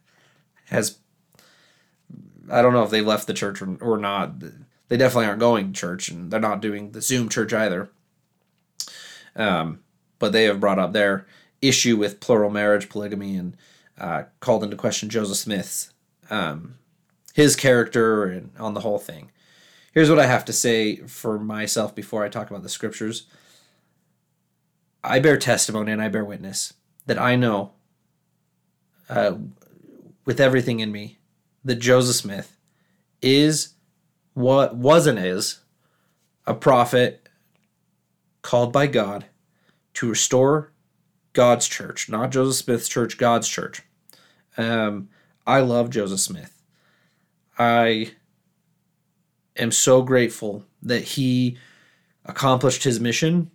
has 0.66 0.98
I 2.50 2.62
don't 2.62 2.72
know 2.72 2.82
if 2.82 2.90
they 2.90 3.00
left 3.00 3.26
the 3.26 3.34
church 3.34 3.62
or, 3.62 3.76
or 3.80 3.96
not. 3.96 4.40
They 4.88 4.96
definitely 4.96 5.26
aren't 5.26 5.40
going 5.40 5.72
to 5.72 5.80
church, 5.80 6.08
and 6.08 6.30
they're 6.30 6.40
not 6.40 6.60
doing 6.60 6.92
the 6.92 7.00
Zoom 7.00 7.28
church 7.28 7.52
either. 7.52 7.90
Um, 9.36 9.80
but 10.18 10.32
they 10.32 10.44
have 10.44 10.58
brought 10.58 10.80
up 10.80 10.92
their 10.92 11.26
issue 11.62 11.96
with 11.96 12.20
plural 12.20 12.50
marriage, 12.50 12.88
polygamy, 12.88 13.36
and 13.36 13.56
uh, 13.98 14.24
called 14.40 14.64
into 14.64 14.76
question 14.76 15.08
Joseph 15.08 15.36
Smith's 15.36 15.92
um, 16.30 16.76
his 17.34 17.54
character 17.56 18.24
and 18.24 18.50
on 18.58 18.74
the 18.74 18.80
whole 18.80 18.98
thing. 18.98 19.30
Here's 19.92 20.08
what 20.08 20.20
I 20.20 20.26
have 20.26 20.44
to 20.44 20.52
say 20.52 20.96
for 20.96 21.38
myself 21.38 21.94
before 21.94 22.24
I 22.24 22.28
talk 22.28 22.50
about 22.50 22.62
the 22.62 22.68
scriptures. 22.68 23.26
I 25.02 25.18
bear 25.18 25.36
testimony 25.36 25.92
and 25.92 26.02
I 26.02 26.08
bear 26.08 26.24
witness 26.24 26.74
that 27.06 27.18
I 27.18 27.34
know 27.36 27.72
uh, 29.08 29.36
with 30.24 30.40
everything 30.40 30.80
in 30.80 30.92
me 30.92 31.18
that 31.64 31.76
Joseph 31.76 32.16
Smith 32.16 32.56
is 33.20 33.74
what 34.34 34.76
was 34.76 35.06
and 35.06 35.18
is 35.18 35.60
a 36.46 36.54
prophet 36.54 37.28
called 38.42 38.72
by 38.72 38.86
God 38.86 39.26
to 39.94 40.08
restore 40.08 40.72
God's 41.32 41.66
church, 41.68 42.08
not 42.08 42.30
Joseph 42.30 42.64
Smith's 42.64 42.88
church, 42.88 43.18
God's 43.18 43.48
church. 43.48 43.82
Um, 44.56 45.08
I 45.46 45.60
love 45.60 45.90
Joseph 45.90 46.20
Smith. 46.20 46.62
I 47.58 48.12
am 49.56 49.72
so 49.72 50.02
grateful 50.02 50.64
that 50.82 51.02
he 51.02 51.56
accomplished 52.24 52.84
his 52.84 53.00
mission 53.00 53.50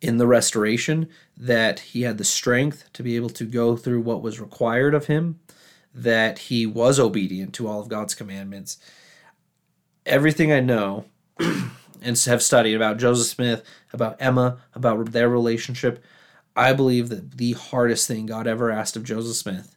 in 0.00 0.18
the 0.18 0.26
restoration, 0.26 1.08
that 1.36 1.80
he 1.80 2.02
had 2.02 2.18
the 2.18 2.24
strength 2.24 2.90
to 2.92 3.02
be 3.02 3.16
able 3.16 3.30
to 3.30 3.44
go 3.44 3.76
through 3.76 4.00
what 4.00 4.22
was 4.22 4.40
required 4.40 4.94
of 4.94 5.06
him, 5.06 5.40
that 5.94 6.38
he 6.40 6.66
was 6.66 6.98
obedient 6.98 7.54
to 7.54 7.66
all 7.66 7.80
of 7.80 7.88
God's 7.88 8.14
commandments. 8.14 8.78
Everything 10.04 10.52
I 10.52 10.60
know 10.60 11.06
and 11.38 12.18
have 12.26 12.42
studied 12.42 12.74
about 12.74 12.98
Joseph 12.98 13.28
Smith, 13.28 13.62
about 13.92 14.16
Emma, 14.20 14.58
about 14.74 15.12
their 15.12 15.28
relationship, 15.28 16.04
I 16.56 16.72
believe 16.72 17.08
that 17.08 17.38
the 17.38 17.52
hardest 17.52 18.06
thing 18.06 18.26
God 18.26 18.46
ever 18.46 18.70
asked 18.70 18.96
of 18.96 19.04
Joseph 19.04 19.36
Smith 19.36 19.76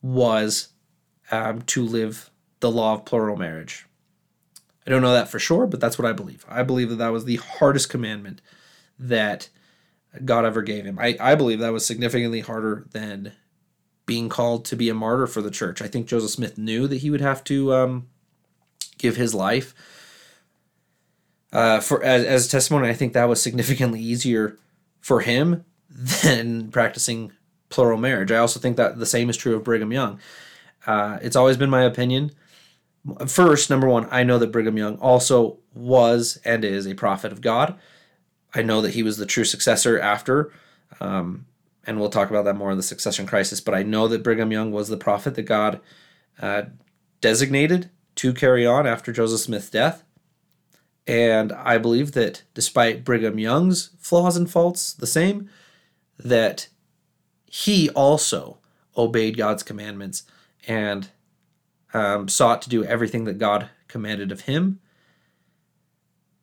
was 0.00 0.68
um, 1.30 1.62
to 1.62 1.84
live 1.84 2.30
the 2.60 2.70
law 2.70 2.94
of 2.94 3.04
plural 3.04 3.36
marriage. 3.36 3.86
I 4.86 4.90
don't 4.90 5.02
know 5.02 5.12
that 5.12 5.28
for 5.28 5.38
sure, 5.38 5.66
but 5.66 5.80
that's 5.80 5.98
what 5.98 6.06
I 6.06 6.12
believe. 6.12 6.44
I 6.48 6.62
believe 6.62 6.90
that 6.90 6.96
that 6.96 7.12
was 7.12 7.24
the 7.24 7.36
hardest 7.36 7.88
commandment 7.88 8.40
that 8.98 9.48
God 10.24 10.44
ever 10.44 10.62
gave 10.62 10.84
him. 10.84 10.98
I, 10.98 11.16
I 11.20 11.34
believe 11.34 11.58
that 11.58 11.72
was 11.72 11.84
significantly 11.84 12.40
harder 12.40 12.86
than 12.92 13.32
being 14.06 14.28
called 14.28 14.64
to 14.66 14.76
be 14.76 14.88
a 14.88 14.94
martyr 14.94 15.26
for 15.26 15.42
the 15.42 15.50
church. 15.50 15.82
I 15.82 15.88
think 15.88 16.06
Joseph 16.06 16.30
Smith 16.30 16.56
knew 16.56 16.86
that 16.86 16.98
he 16.98 17.10
would 17.10 17.20
have 17.20 17.42
to 17.44 17.74
um, 17.74 18.06
give 18.98 19.16
his 19.16 19.34
life 19.34 19.74
uh, 21.52 21.80
for 21.80 22.02
as, 22.04 22.24
as 22.24 22.48
testimony. 22.48 22.88
I 22.88 22.94
think 22.94 23.12
that 23.12 23.28
was 23.28 23.42
significantly 23.42 24.00
easier 24.00 24.56
for 25.00 25.20
him 25.20 25.64
than 25.90 26.70
practicing 26.70 27.32
plural 27.68 27.98
marriage. 27.98 28.30
I 28.30 28.38
also 28.38 28.60
think 28.60 28.76
that 28.76 28.98
the 28.98 29.06
same 29.06 29.28
is 29.28 29.36
true 29.36 29.56
of 29.56 29.64
Brigham 29.64 29.92
Young. 29.92 30.20
Uh, 30.86 31.18
it's 31.20 31.36
always 31.36 31.56
been 31.56 31.70
my 31.70 31.82
opinion. 31.82 32.30
First, 33.26 33.70
number 33.70 33.88
one, 33.88 34.08
I 34.10 34.24
know 34.24 34.38
that 34.38 34.52
Brigham 34.52 34.76
Young 34.76 34.96
also 34.98 35.58
was 35.74 36.38
and 36.44 36.64
is 36.64 36.86
a 36.86 36.94
prophet 36.94 37.32
of 37.32 37.40
God. 37.40 37.78
I 38.54 38.62
know 38.62 38.80
that 38.80 38.94
he 38.94 39.02
was 39.02 39.18
the 39.18 39.26
true 39.26 39.44
successor 39.44 39.98
after, 39.98 40.52
um, 41.00 41.46
and 41.86 42.00
we'll 42.00 42.10
talk 42.10 42.30
about 42.30 42.44
that 42.46 42.56
more 42.56 42.70
in 42.70 42.76
the 42.76 42.82
succession 42.82 43.26
crisis. 43.26 43.60
But 43.60 43.74
I 43.74 43.82
know 43.82 44.08
that 44.08 44.22
Brigham 44.22 44.50
Young 44.50 44.72
was 44.72 44.88
the 44.88 44.96
prophet 44.96 45.34
that 45.34 45.42
God 45.42 45.80
uh, 46.40 46.62
designated 47.20 47.90
to 48.16 48.32
carry 48.32 48.66
on 48.66 48.86
after 48.86 49.12
Joseph 49.12 49.40
Smith's 49.40 49.70
death. 49.70 50.02
And 51.06 51.52
I 51.52 51.78
believe 51.78 52.12
that 52.12 52.42
despite 52.54 53.04
Brigham 53.04 53.38
Young's 53.38 53.90
flaws 53.98 54.36
and 54.36 54.50
faults, 54.50 54.92
the 54.92 55.06
same, 55.06 55.48
that 56.18 56.68
he 57.44 57.90
also 57.90 58.58
obeyed 58.96 59.36
God's 59.36 59.62
commandments 59.62 60.24
and 60.66 61.10
um, 61.94 62.28
sought 62.28 62.62
to 62.62 62.68
do 62.68 62.84
everything 62.84 63.24
that 63.24 63.38
God 63.38 63.68
commanded 63.88 64.32
of 64.32 64.42
him. 64.42 64.80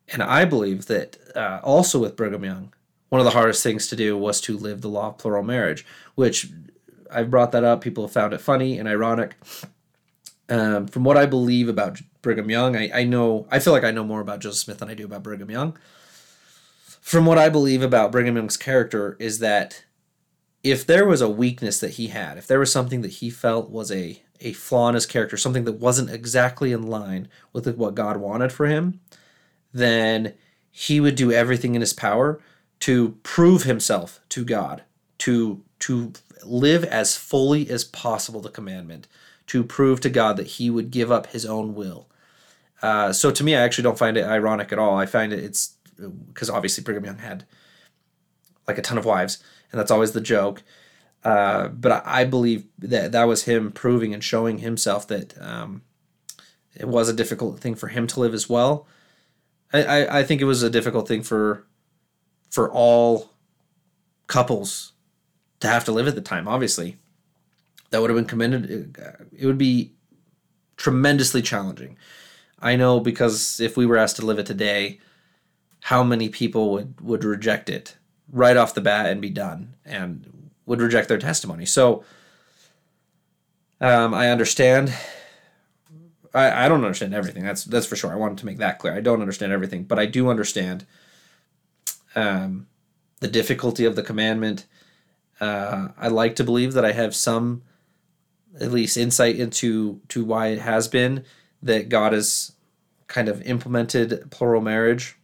And 0.09 0.21
I 0.21 0.45
believe 0.45 0.87
that 0.87 1.17
uh, 1.35 1.59
also 1.63 1.99
with 1.99 2.15
Brigham 2.15 2.43
Young, 2.43 2.73
one 3.09 3.19
of 3.19 3.25
the 3.25 3.31
hardest 3.31 3.61
things 3.63 3.87
to 3.87 3.95
do 3.95 4.17
was 4.17 4.41
to 4.41 4.57
live 4.57 4.81
the 4.81 4.89
law 4.89 5.09
of 5.09 5.17
plural 5.17 5.43
marriage, 5.43 5.85
which 6.15 6.49
I've 7.11 7.29
brought 7.29 7.51
that 7.51 7.63
up. 7.63 7.81
People 7.81 8.03
have 8.05 8.11
found 8.11 8.33
it 8.33 8.41
funny 8.41 8.79
and 8.79 8.87
ironic. 8.87 9.35
Um, 10.49 10.87
from 10.87 11.03
what 11.03 11.15
I 11.15 11.25
believe 11.25 11.69
about 11.69 12.01
Brigham 12.21 12.49
Young, 12.49 12.75
I, 12.75 12.89
I 12.93 13.03
know 13.03 13.47
I 13.51 13.59
feel 13.59 13.71
like 13.71 13.83
I 13.83 13.91
know 13.91 14.03
more 14.03 14.19
about 14.19 14.39
Joseph 14.39 14.65
Smith 14.65 14.79
than 14.79 14.89
I 14.89 14.93
do 14.93 15.05
about 15.05 15.23
Brigham 15.23 15.51
Young. 15.51 15.77
From 17.01 17.25
what 17.25 17.37
I 17.37 17.49
believe 17.49 17.83
about 17.83 18.11
Brigham 18.11 18.35
Young's 18.35 18.57
character 18.57 19.15
is 19.19 19.39
that 19.39 19.83
if 20.63 20.85
there 20.85 21.05
was 21.05 21.21
a 21.21 21.29
weakness 21.29 21.79
that 21.81 21.91
he 21.91 22.07
had, 22.07 22.37
if 22.37 22.47
there 22.47 22.59
was 22.59 22.71
something 22.71 23.01
that 23.01 23.11
he 23.11 23.29
felt 23.29 23.69
was 23.69 23.91
a 23.91 24.22
a 24.43 24.53
flaw 24.53 24.89
in 24.89 24.95
his 24.95 25.05
character, 25.05 25.37
something 25.37 25.63
that 25.63 25.79
wasn't 25.79 26.09
exactly 26.09 26.71
in 26.71 26.83
line 26.83 27.27
with 27.51 27.67
what 27.75 27.95
God 27.95 28.17
wanted 28.17 28.51
for 28.51 28.67
him, 28.67 28.99
then 29.73 30.33
he 30.69 30.99
would 30.99 31.15
do 31.15 31.31
everything 31.31 31.75
in 31.75 31.81
his 31.81 31.93
power 31.93 32.39
to 32.81 33.17
prove 33.23 33.63
himself 33.63 34.19
to 34.29 34.43
God, 34.43 34.83
to 35.19 35.63
to 35.79 36.13
live 36.45 36.83
as 36.83 37.15
fully 37.15 37.69
as 37.69 37.83
possible 37.83 38.41
the 38.41 38.49
commandment, 38.49 39.07
to 39.47 39.63
prove 39.63 40.01
to 40.01 40.09
God 40.09 40.37
that 40.37 40.47
he 40.47 40.69
would 40.69 40.91
give 40.91 41.11
up 41.11 41.27
his 41.27 41.45
own 41.45 41.75
will. 41.75 42.09
Uh, 42.81 43.13
so 43.13 43.31
to 43.31 43.43
me, 43.43 43.55
I 43.55 43.61
actually 43.61 43.83
don't 43.83 43.97
find 43.97 44.17
it 44.17 44.25
ironic 44.25 44.71
at 44.73 44.79
all. 44.79 44.97
I 44.97 45.05
find 45.05 45.31
it 45.31 45.39
it's 45.39 45.75
because 46.27 46.49
obviously 46.49 46.83
Brigham 46.83 47.05
Young 47.05 47.19
had 47.19 47.45
like 48.67 48.77
a 48.77 48.81
ton 48.81 48.97
of 48.97 49.05
wives, 49.05 49.41
and 49.71 49.79
that's 49.79 49.91
always 49.91 50.11
the 50.11 50.21
joke. 50.21 50.63
Uh, 51.23 51.69
but 51.69 52.05
I, 52.05 52.25
believe 52.25 52.65
that 52.79 53.13
that 53.13 53.23
was 53.23 53.43
him 53.43 53.71
proving 53.71 54.13
and 54.13 54.21
showing 54.21 54.57
himself 54.57 55.07
that 55.07 55.41
um, 55.41 55.81
it 56.75 56.87
was 56.87 57.07
a 57.07 57.13
difficult 57.13 57.59
thing 57.59 57.75
for 57.75 57.87
him 57.87 58.07
to 58.07 58.19
live 58.19 58.33
as 58.33 58.49
well. 58.49 58.87
I, 59.71 59.83
I, 59.83 60.19
I 60.19 60.23
think 60.23 60.41
it 60.41 60.45
was 60.45 60.63
a 60.63 60.69
difficult 60.69 61.07
thing 61.07 61.23
for 61.23 61.65
for 62.51 62.69
all 62.69 63.31
couples 64.27 64.91
to 65.61 65.67
have 65.67 65.85
to 65.85 65.91
live 65.93 66.07
at 66.07 66.15
the 66.15 66.21
time. 66.21 66.47
Obviously, 66.47 66.97
that 67.89 68.01
would 68.01 68.09
have 68.09 68.17
been 68.17 68.25
commended. 68.25 68.97
It 69.31 69.45
would 69.45 69.57
be 69.57 69.93
tremendously 70.75 71.41
challenging. 71.41 71.97
I 72.59 72.75
know 72.75 72.99
because 72.99 73.61
if 73.61 73.77
we 73.77 73.85
were 73.85 73.97
asked 73.97 74.17
to 74.17 74.25
live 74.25 74.39
it 74.39 74.45
today, 74.45 74.99
how 75.79 76.03
many 76.03 76.27
people 76.27 76.71
would 76.71 76.99
would 76.99 77.23
reject 77.23 77.69
it 77.69 77.95
right 78.29 78.57
off 78.57 78.73
the 78.73 78.81
bat 78.81 79.05
and 79.05 79.21
be 79.21 79.29
done 79.29 79.75
and 79.85 80.42
would 80.65 80.81
reject 80.81 81.07
their 81.07 81.17
testimony. 81.17 81.65
So 81.65 82.03
um, 83.81 84.13
I 84.13 84.29
understand. 84.29 84.93
I, 86.33 86.65
I 86.65 86.67
don't 86.69 86.83
understand 86.83 87.13
everything. 87.13 87.43
That's 87.43 87.63
that's 87.63 87.85
for 87.85 87.95
sure. 87.95 88.11
I 88.11 88.15
wanted 88.15 88.39
to 88.39 88.45
make 88.45 88.57
that 88.57 88.79
clear. 88.79 88.93
I 88.93 89.01
don't 89.01 89.21
understand 89.21 89.51
everything, 89.51 89.83
but 89.83 89.99
I 89.99 90.05
do 90.05 90.29
understand 90.29 90.85
um, 92.15 92.67
the 93.19 93.27
difficulty 93.27 93.85
of 93.85 93.95
the 93.95 94.03
commandment. 94.03 94.65
Uh, 95.39 95.89
I 95.97 96.07
like 96.07 96.35
to 96.37 96.43
believe 96.43 96.73
that 96.73 96.85
I 96.85 96.93
have 96.93 97.15
some, 97.15 97.63
at 98.59 98.71
least, 98.71 98.97
insight 98.97 99.35
into 99.35 99.99
to 100.09 100.23
why 100.23 100.47
it 100.47 100.59
has 100.59 100.87
been 100.87 101.25
that 101.61 101.89
God 101.89 102.13
has 102.13 102.53
kind 103.07 103.27
of 103.27 103.41
implemented 103.43 104.31
plural 104.31 104.61
marriage. 104.61 105.17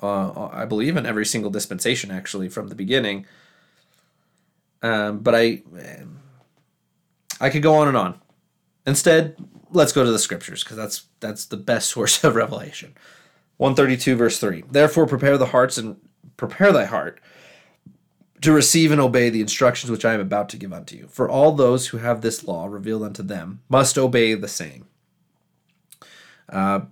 Uh, 0.00 0.48
I 0.52 0.64
believe 0.64 0.96
in 0.96 1.06
every 1.06 1.26
single 1.26 1.50
dispensation, 1.50 2.10
actually, 2.10 2.48
from 2.48 2.68
the 2.68 2.74
beginning. 2.74 3.26
Um, 4.82 5.18
but 5.18 5.34
I, 5.34 5.62
I 7.40 7.50
could 7.50 7.62
go 7.62 7.74
on 7.74 7.88
and 7.88 7.96
on. 7.96 8.20
Instead, 8.86 9.36
let's 9.70 9.92
go 9.92 10.04
to 10.04 10.10
the 10.10 10.18
scriptures 10.18 10.62
because 10.62 10.76
that's 10.76 11.06
that's 11.20 11.46
the 11.46 11.56
best 11.56 11.88
source 11.90 12.22
of 12.24 12.34
revelation. 12.34 12.94
132 13.58 14.16
verse 14.16 14.38
3. 14.38 14.64
Therefore 14.70 15.06
prepare 15.06 15.36
the 15.36 15.46
hearts 15.46 15.78
and 15.78 15.96
prepare 16.36 16.72
thy 16.72 16.84
heart 16.84 17.20
to 18.40 18.52
receive 18.52 18.92
and 18.92 19.00
obey 19.00 19.30
the 19.30 19.40
instructions 19.40 19.90
which 19.90 20.04
I 20.04 20.14
am 20.14 20.20
about 20.20 20.48
to 20.50 20.56
give 20.56 20.72
unto 20.72 20.96
you. 20.96 21.08
For 21.08 21.28
all 21.28 21.52
those 21.52 21.88
who 21.88 21.98
have 21.98 22.20
this 22.20 22.44
law 22.44 22.66
revealed 22.66 23.02
unto 23.02 23.22
them 23.22 23.60
must 23.68 23.98
obey 23.98 24.34
the 24.34 24.48
same. 24.48 24.86
Uh, 26.48 26.82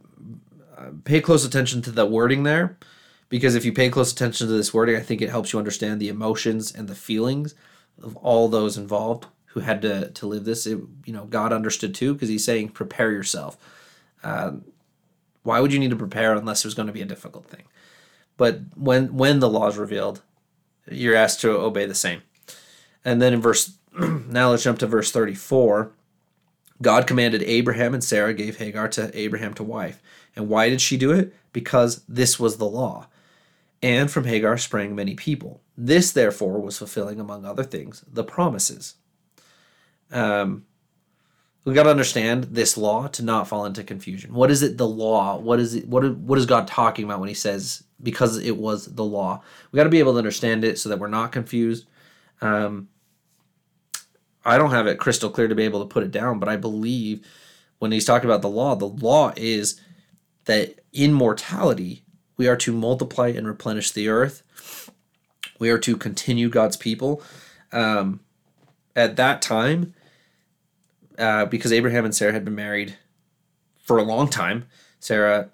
pay 1.05 1.20
close 1.20 1.45
attention 1.45 1.82
to 1.82 1.91
the 1.93 2.05
wording 2.05 2.43
there, 2.43 2.76
because 3.28 3.55
if 3.55 3.64
you 3.64 3.72
pay 3.72 3.89
close 3.89 4.12
attention 4.12 4.49
to 4.49 4.53
this 4.53 4.74
wording, 4.74 4.97
I 4.97 5.01
think 5.01 5.22
it 5.22 5.30
helps 5.30 5.53
you 5.53 5.59
understand 5.59 6.01
the 6.01 6.09
emotions 6.09 6.74
and 6.74 6.89
the 6.89 6.95
feelings 6.95 7.55
of 8.03 8.16
all 8.16 8.49
those 8.49 8.76
involved 8.76 9.26
who 9.47 9.61
had 9.61 9.82
to, 9.82 10.11
to 10.11 10.26
live 10.26 10.44
this. 10.44 10.66
It, 10.66 10.78
you 11.05 11.12
know, 11.12 11.24
God 11.24 11.53
understood 11.53 11.94
too, 11.94 12.12
because 12.12 12.28
He's 12.28 12.44
saying, 12.44 12.70
prepare 12.70 13.11
yourself. 13.11 13.57
Um, 14.22 14.64
why 15.42 15.61
would 15.61 15.72
you 15.72 15.78
need 15.78 15.90
to 15.90 15.97
prepare 15.97 16.34
unless 16.34 16.62
there's 16.62 16.74
going 16.74 16.88
to 16.88 16.92
be 16.92 17.03
a 17.03 17.07
difficult 17.07 17.47
thing? 17.47 17.62
But 18.36 18.61
when 18.74 19.14
when 19.16 19.40
the 19.40 19.49
law 19.49 19.68
is 19.68 19.78
revealed, 19.78 20.22
you're 20.90 21.16
asked 21.16 21.40
to 21.40 21.51
obey 21.51 21.86
the 21.86 21.94
same. 21.94 22.22
And 23.05 23.22
then 23.22 23.32
in 23.32 23.40
verse, 23.40 23.78
now 23.99 24.51
let's 24.51 24.64
jump 24.64 24.78
to 24.80 24.86
verse 24.86 25.11
34. 25.11 25.92
God 26.82 27.07
commanded 27.07 27.42
Abraham, 27.42 27.94
and 27.94 28.05
Sarah 28.05 28.34
gave 28.34 28.59
Hagar 28.59 28.88
to 28.88 29.16
Abraham 29.18 29.55
to 29.55 29.62
wife. 29.62 30.03
And 30.34 30.49
why 30.49 30.68
did 30.68 30.80
she 30.80 30.97
do 30.99 31.12
it? 31.12 31.34
Because 31.53 32.03
this 32.07 32.38
was 32.38 32.59
the 32.59 32.66
law. 32.66 33.07
And 33.82 34.11
from 34.11 34.24
Hagar 34.24 34.59
sprang 34.59 34.94
many 34.94 35.14
people. 35.14 35.62
This, 35.76 36.12
therefore, 36.12 36.60
was 36.60 36.78
fulfilling, 36.78 37.20
among 37.20 37.44
other 37.44 37.64
things, 37.64 38.04
the 38.10 38.24
promises. 38.24 38.94
Um, 40.10 40.64
we 41.66 41.74
got 41.74 41.82
to 41.82 41.90
understand 41.90 42.44
this 42.44 42.76
law 42.76 43.08
to 43.08 43.24
not 43.24 43.48
fall 43.48 43.66
into 43.66 43.82
confusion. 43.82 44.32
What 44.32 44.52
is 44.52 44.62
it? 44.62 44.78
The 44.78 44.86
law. 44.86 45.36
What 45.36 45.58
is 45.58 45.74
it? 45.74 45.88
What 45.88 46.16
what 46.16 46.38
is 46.38 46.46
God 46.46 46.68
talking 46.68 47.04
about 47.04 47.18
when 47.18 47.28
He 47.28 47.34
says 47.34 47.82
because 48.00 48.38
it 48.38 48.56
was 48.56 48.86
the 48.86 49.04
law? 49.04 49.42
We 49.70 49.76
got 49.76 49.84
to 49.84 49.90
be 49.90 49.98
able 49.98 50.12
to 50.12 50.18
understand 50.18 50.64
it 50.64 50.78
so 50.78 50.88
that 50.88 51.00
we're 51.00 51.08
not 51.08 51.32
confused. 51.32 51.86
Um, 52.40 52.88
I 54.44 54.58
don't 54.58 54.70
have 54.70 54.86
it 54.86 55.00
crystal 55.00 55.28
clear 55.28 55.48
to 55.48 55.56
be 55.56 55.64
able 55.64 55.80
to 55.80 55.92
put 55.92 56.04
it 56.04 56.12
down, 56.12 56.38
but 56.38 56.48
I 56.48 56.56
believe 56.56 57.26
when 57.80 57.90
He's 57.90 58.04
talking 58.04 58.30
about 58.30 58.42
the 58.42 58.48
law, 58.48 58.76
the 58.76 58.86
law 58.86 59.32
is 59.36 59.80
that 60.44 60.78
in 60.92 61.12
mortality 61.12 62.04
we 62.36 62.46
are 62.46 62.56
to 62.56 62.72
multiply 62.72 63.28
and 63.28 63.46
replenish 63.46 63.90
the 63.90 64.08
earth. 64.08 64.44
We 65.59 65.70
are 65.70 65.78
to 65.78 65.96
continue 65.96 66.48
God's 66.48 66.76
people. 66.76 67.22
Um, 67.72 68.20
at 68.94 69.16
that 69.16 69.42
time, 69.42 69.94
uh, 71.18 71.46
because 71.46 71.72
Abraham 71.72 72.04
and 72.04 72.14
Sarah 72.14 72.32
had 72.32 72.44
been 72.44 72.54
married 72.54 72.96
for 73.82 73.98
a 73.98 74.02
long 74.02 74.28
time, 74.28 74.66
Sarah 75.00 75.50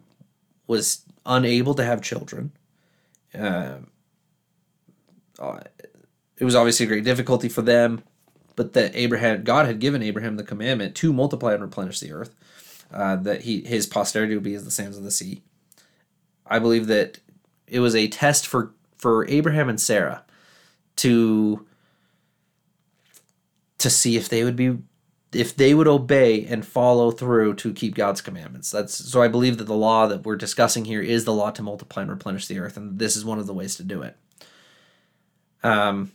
was 0.66 1.02
unable 1.26 1.74
to 1.74 1.84
have 1.84 2.02
children. 2.02 2.52
Uh, 3.34 3.76
uh, 5.38 5.60
it 6.38 6.44
was 6.44 6.54
obviously 6.54 6.86
a 6.86 6.88
great 6.88 7.04
difficulty 7.04 7.48
for 7.48 7.62
them, 7.62 8.02
but 8.56 8.72
that 8.72 8.94
Abraham, 8.94 9.44
God 9.44 9.66
had 9.66 9.78
given 9.78 10.02
Abraham 10.02 10.36
the 10.36 10.44
commandment 10.44 10.94
to 10.96 11.12
multiply 11.12 11.52
and 11.52 11.62
replenish 11.62 12.00
the 12.00 12.12
earth, 12.12 12.34
uh, 12.92 13.16
that 13.16 13.42
he 13.42 13.62
his 13.62 13.86
posterity 13.86 14.34
would 14.34 14.44
be 14.44 14.54
as 14.54 14.64
the 14.64 14.70
sands 14.70 14.96
of 14.96 15.04
the 15.04 15.10
sea. 15.10 15.42
I 16.46 16.58
believe 16.58 16.86
that 16.88 17.18
it 17.66 17.80
was 17.80 17.94
a 17.94 18.08
test 18.08 18.46
for 18.46 18.74
for 19.02 19.28
Abraham 19.28 19.68
and 19.68 19.80
Sarah 19.80 20.24
to 20.94 21.66
to 23.78 23.90
see 23.90 24.16
if 24.16 24.28
they 24.28 24.44
would 24.44 24.54
be 24.54 24.78
if 25.32 25.56
they 25.56 25.74
would 25.74 25.88
obey 25.88 26.46
and 26.46 26.64
follow 26.64 27.10
through 27.10 27.54
to 27.54 27.72
keep 27.72 27.96
God's 27.96 28.20
commandments. 28.20 28.70
That's 28.70 28.94
so 28.94 29.20
I 29.20 29.26
believe 29.26 29.58
that 29.58 29.64
the 29.64 29.74
law 29.74 30.06
that 30.06 30.24
we're 30.24 30.36
discussing 30.36 30.84
here 30.84 31.02
is 31.02 31.24
the 31.24 31.32
law 31.32 31.50
to 31.50 31.62
multiply 31.62 32.02
and 32.02 32.10
replenish 32.10 32.46
the 32.46 32.60
earth, 32.60 32.76
and 32.76 33.00
this 33.00 33.16
is 33.16 33.24
one 33.24 33.40
of 33.40 33.48
the 33.48 33.54
ways 33.54 33.74
to 33.76 33.82
do 33.82 34.02
it. 34.02 34.16
Um, 35.64 36.12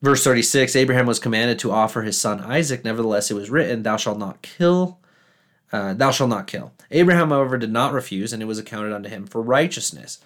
verse 0.00 0.22
36 0.22 0.76
Abraham 0.76 1.06
was 1.06 1.18
commanded 1.18 1.58
to 1.58 1.72
offer 1.72 2.02
his 2.02 2.20
son 2.20 2.38
Isaac. 2.38 2.84
Nevertheless, 2.84 3.32
it 3.32 3.34
was 3.34 3.50
written, 3.50 3.82
Thou 3.82 3.96
shalt 3.96 4.18
not 4.18 4.42
kill, 4.42 5.00
uh, 5.72 5.92
thou 5.94 6.12
shalt 6.12 6.30
not 6.30 6.46
kill. 6.46 6.72
Abraham, 6.92 7.30
however, 7.30 7.58
did 7.58 7.72
not 7.72 7.92
refuse, 7.92 8.32
and 8.32 8.40
it 8.40 8.46
was 8.46 8.60
accounted 8.60 8.92
unto 8.92 9.08
him 9.08 9.26
for 9.26 9.42
righteousness. 9.42 10.20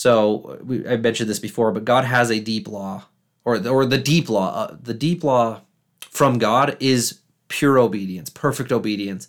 So 0.00 0.58
we, 0.64 0.88
I 0.88 0.96
mentioned 0.96 1.28
this 1.28 1.38
before, 1.38 1.72
but 1.72 1.84
God 1.84 2.06
has 2.06 2.30
a 2.30 2.40
deep 2.40 2.66
law, 2.66 3.04
or 3.44 3.58
the, 3.58 3.68
or 3.68 3.84
the 3.84 3.98
deep 3.98 4.30
law. 4.30 4.50
Uh, 4.54 4.76
the 4.82 4.94
deep 4.94 5.22
law 5.22 5.60
from 6.00 6.38
God 6.38 6.78
is 6.80 7.20
pure 7.48 7.78
obedience, 7.78 8.30
perfect 8.30 8.72
obedience. 8.72 9.28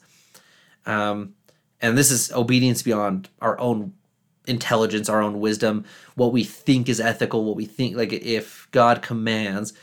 Um, 0.85 1.33
and 1.81 1.97
this 1.97 2.09
is 2.09 2.31
obedience 2.31 2.83
beyond 2.83 3.27
our 3.41 3.59
own 3.59 3.91
intelligence, 4.47 5.09
our 5.09 5.21
own 5.21 5.41
wisdom, 5.41 5.83
what 6.15 6.31
we 6.31 6.45
think 6.45 6.87
is 6.87 7.01
ethical, 7.01 7.43
what 7.43 7.57
we 7.57 7.65
think, 7.65 7.97
like 7.97 8.13
if 8.13 8.69
God 8.71 9.01
commands, 9.01 9.73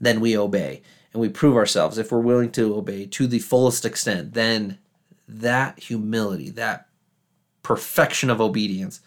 then 0.00 0.20
we 0.20 0.34
obey 0.34 0.80
and 1.12 1.20
we 1.20 1.28
prove 1.28 1.56
ourselves. 1.56 1.98
If 1.98 2.10
we're 2.10 2.20
willing 2.20 2.52
to 2.52 2.74
obey 2.74 3.04
to 3.04 3.26
the 3.26 3.40
fullest 3.40 3.84
extent, 3.84 4.32
then 4.32 4.78
that 5.28 5.78
humility, 5.78 6.48
that 6.52 6.88
perfection 7.62 8.30
of 8.30 8.40
obedience 8.40 9.02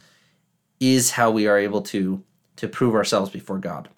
is 0.80 1.12
how 1.12 1.32
we 1.32 1.48
are 1.48 1.58
able 1.58 1.82
to 1.82 2.24
to 2.56 2.68
prove 2.68 2.96
ourselves 2.96 3.30
before 3.30 3.58
God 3.58 3.90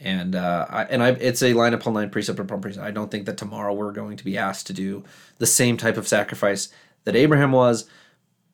and 0.00 0.36
uh, 0.36 0.66
I, 0.68 0.84
and 0.84 1.02
I, 1.02 1.08
it's 1.10 1.42
a 1.42 1.54
line 1.54 1.74
upon 1.74 1.94
line, 1.94 2.10
precept 2.10 2.38
upon 2.38 2.60
precept. 2.60 2.86
I 2.86 2.92
don't 2.92 3.10
think 3.10 3.26
that 3.26 3.36
tomorrow 3.36 3.74
we're 3.74 3.92
going 3.92 4.16
to 4.16 4.24
be 4.24 4.38
asked 4.38 4.66
to 4.68 4.72
do 4.72 5.02
the 5.38 5.46
same 5.46 5.76
type 5.76 5.96
of 5.96 6.06
sacrifice 6.06 6.68
that 7.04 7.16
Abraham 7.16 7.52
was, 7.52 7.88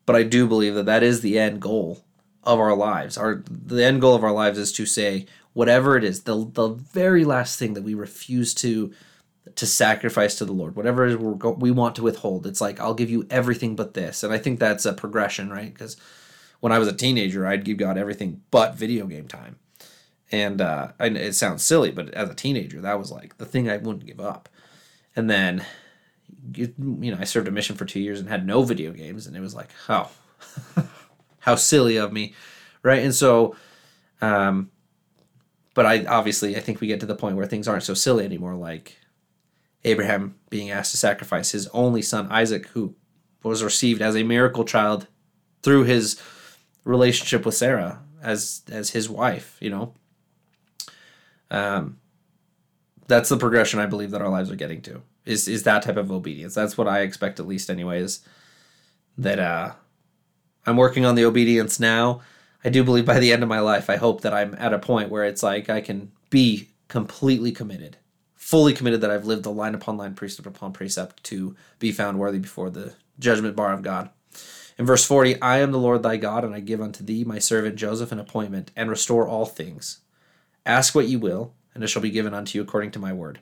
but 0.05 0.15
I 0.15 0.23
do 0.23 0.47
believe 0.47 0.73
that 0.75 0.87
that 0.87 1.03
is 1.03 1.21
the 1.21 1.37
end 1.37 1.61
goal 1.61 2.03
of 2.43 2.59
our 2.59 2.75
lives. 2.75 3.17
Our 3.17 3.43
the 3.49 3.85
end 3.85 4.01
goal 4.01 4.15
of 4.15 4.23
our 4.23 4.31
lives 4.31 4.57
is 4.57 4.71
to 4.73 4.85
say 4.85 5.27
whatever 5.53 5.95
it 5.97 6.03
is, 6.03 6.23
the 6.23 6.49
the 6.51 6.69
very 6.69 7.23
last 7.25 7.59
thing 7.59 7.73
that 7.75 7.83
we 7.83 7.93
refuse 7.93 8.53
to 8.55 8.91
to 9.55 9.67
sacrifice 9.67 10.35
to 10.35 10.45
the 10.45 10.53
Lord, 10.53 10.75
whatever 10.75 11.15
we 11.15 11.51
we 11.51 11.71
want 11.71 11.95
to 11.97 12.03
withhold. 12.03 12.47
It's 12.47 12.61
like 12.61 12.79
I'll 12.79 12.95
give 12.95 13.11
you 13.11 13.27
everything 13.29 13.75
but 13.75 13.93
this, 13.93 14.23
and 14.23 14.33
I 14.33 14.39
think 14.39 14.59
that's 14.59 14.85
a 14.85 14.93
progression, 14.93 15.51
right? 15.51 15.71
Because 15.71 15.95
when 16.59 16.71
I 16.71 16.79
was 16.79 16.87
a 16.87 16.93
teenager, 16.93 17.45
I'd 17.45 17.65
give 17.65 17.77
God 17.77 17.97
everything 17.97 18.41
but 18.51 18.75
video 18.75 19.05
game 19.05 19.27
time 19.27 19.57
and 20.31 20.59
uh, 20.59 20.91
it 20.99 21.33
sounds 21.33 21.63
silly, 21.63 21.91
but 21.91 22.13
as 22.13 22.29
a 22.29 22.35
teenager, 22.35 22.81
that 22.81 22.97
was 22.97 23.11
like 23.11 23.37
the 23.37 23.45
thing 23.45 23.69
I 23.69 23.77
wouldn't 23.77 24.05
give 24.05 24.19
up. 24.19 24.49
And 25.15 25.29
then, 25.29 25.63
you, 26.53 26.73
you 26.77 27.11
know, 27.11 27.17
I 27.19 27.25
served 27.25 27.47
a 27.47 27.51
mission 27.51 27.75
for 27.75 27.85
two 27.85 27.99
years 27.99 28.19
and 28.19 28.27
had 28.27 28.45
no 28.45 28.63
video 28.63 28.91
games, 28.91 29.27
and 29.27 29.37
it 29.37 29.39
was 29.39 29.55
like, 29.55 29.69
oh, 29.87 30.09
how 31.39 31.55
silly 31.55 31.97
of 31.97 32.11
me, 32.11 32.33
right? 32.81 33.03
And 33.03 33.13
so, 33.13 33.55
um, 34.19 34.71
but 35.73 35.85
I 35.85 36.05
obviously 36.05 36.55
I 36.55 36.59
think 36.59 36.81
we 36.81 36.87
get 36.87 36.99
to 37.01 37.05
the 37.05 37.15
point 37.15 37.35
where 37.35 37.45
things 37.45 37.67
aren't 37.67 37.83
so 37.83 37.93
silly 37.93 38.25
anymore. 38.25 38.55
Like 38.55 38.97
Abraham 39.83 40.35
being 40.49 40.71
asked 40.71 40.91
to 40.91 40.97
sacrifice 40.97 41.51
his 41.51 41.67
only 41.67 42.01
son 42.01 42.27
Isaac, 42.31 42.67
who 42.67 42.95
was 43.43 43.63
received 43.63 44.01
as 44.01 44.15
a 44.15 44.23
miracle 44.23 44.65
child 44.65 45.07
through 45.61 45.83
his 45.83 46.19
relationship 46.85 47.45
with 47.45 47.55
Sarah 47.55 47.99
as 48.21 48.61
as 48.71 48.91
his 48.91 49.09
wife, 49.09 49.57
you 49.59 49.69
know. 49.69 49.93
Um, 51.51 51.99
that's 53.07 53.29
the 53.29 53.37
progression 53.37 53.79
I 53.79 53.85
believe 53.85 54.11
that 54.11 54.21
our 54.21 54.29
lives 54.29 54.49
are 54.49 54.55
getting 54.55 54.81
to. 54.83 55.01
Is 55.25 55.47
is 55.47 55.63
that 55.63 55.83
type 55.83 55.97
of 55.97 56.11
obedience? 56.11 56.55
That's 56.55 56.77
what 56.77 56.87
I 56.87 57.01
expect 57.01 57.39
at 57.39 57.47
least, 57.47 57.69
anyways. 57.69 58.21
That 59.17 59.39
uh, 59.39 59.73
I'm 60.65 60.77
working 60.77 61.05
on 61.05 61.15
the 61.15 61.25
obedience 61.25 61.79
now. 61.79 62.21
I 62.63 62.69
do 62.69 62.83
believe 62.83 63.05
by 63.05 63.19
the 63.19 63.31
end 63.31 63.43
of 63.43 63.49
my 63.49 63.59
life, 63.59 63.89
I 63.89 63.97
hope 63.97 64.21
that 64.21 64.33
I'm 64.33 64.55
at 64.57 64.73
a 64.73 64.79
point 64.79 65.11
where 65.11 65.23
it's 65.23 65.43
like 65.43 65.69
I 65.69 65.81
can 65.81 66.11
be 66.29 66.69
completely 66.87 67.51
committed, 67.51 67.97
fully 68.33 68.73
committed 68.73 69.01
that 69.01 69.11
I've 69.11 69.25
lived 69.25 69.43
the 69.43 69.51
line 69.51 69.75
upon 69.75 69.97
line, 69.97 70.15
precept 70.15 70.47
upon 70.47 70.73
precept 70.73 71.23
to 71.25 71.55
be 71.77 71.91
found 71.91 72.17
worthy 72.17 72.39
before 72.39 72.71
the 72.71 72.93
judgment 73.19 73.55
bar 73.55 73.71
of 73.71 73.83
God. 73.83 74.09
In 74.77 74.85
verse 74.85 75.05
40, 75.05 75.41
I 75.41 75.59
am 75.59 75.71
the 75.71 75.79
Lord 75.79 76.03
thy 76.03 76.17
God, 76.17 76.43
and 76.43 76.53
I 76.53 76.59
give 76.59 76.81
unto 76.81 77.03
thee 77.03 77.23
my 77.23 77.39
servant 77.39 77.75
Joseph 77.75 78.11
an 78.11 78.19
appointment, 78.19 78.71
and 78.75 78.89
restore 78.89 79.27
all 79.27 79.45
things 79.45 79.99
Ask 80.65 80.95
what 80.95 81.07
ye 81.07 81.15
will, 81.15 81.53
and 81.73 81.83
it 81.83 81.87
shall 81.87 82.01
be 82.01 82.09
given 82.09 82.33
unto 82.33 82.57
you 82.57 82.63
according 82.63 82.91
to 82.91 82.99
my 82.99 83.13
word. 83.13 83.39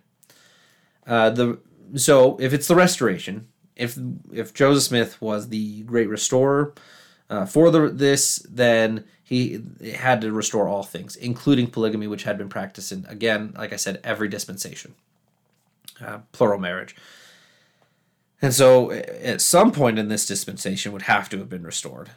Uh, 1.07 1.29
the 1.29 1.59
so 1.95 2.37
if 2.39 2.53
it's 2.53 2.67
the 2.67 2.75
restoration, 2.75 3.47
if 3.75 3.97
if 4.31 4.53
Joseph 4.53 4.83
Smith 4.83 5.21
was 5.21 5.49
the 5.49 5.83
great 5.83 6.09
restorer 6.09 6.73
uh, 7.29 7.45
for 7.45 7.71
the 7.71 7.87
this, 7.87 8.45
then 8.49 9.05
he 9.23 9.63
had 9.95 10.19
to 10.21 10.31
restore 10.33 10.67
all 10.67 10.83
things, 10.83 11.15
including 11.15 11.67
polygamy, 11.67 12.07
which 12.07 12.23
had 12.23 12.37
been 12.37 12.49
practiced 12.49 12.91
in 12.91 13.05
again, 13.07 13.53
like 13.57 13.71
I 13.71 13.77
said, 13.77 14.01
every 14.03 14.27
dispensation, 14.27 14.95
uh, 16.05 16.19
plural 16.33 16.59
marriage. 16.59 16.95
And 18.43 18.53
so, 18.53 18.91
at 18.91 19.39
some 19.39 19.71
point 19.71 19.97
in 19.97 20.09
this 20.09 20.25
dispensation, 20.25 20.91
would 20.91 21.03
have 21.03 21.29
to 21.29 21.37
have 21.37 21.47
been 21.47 21.63
restored. 21.63 22.09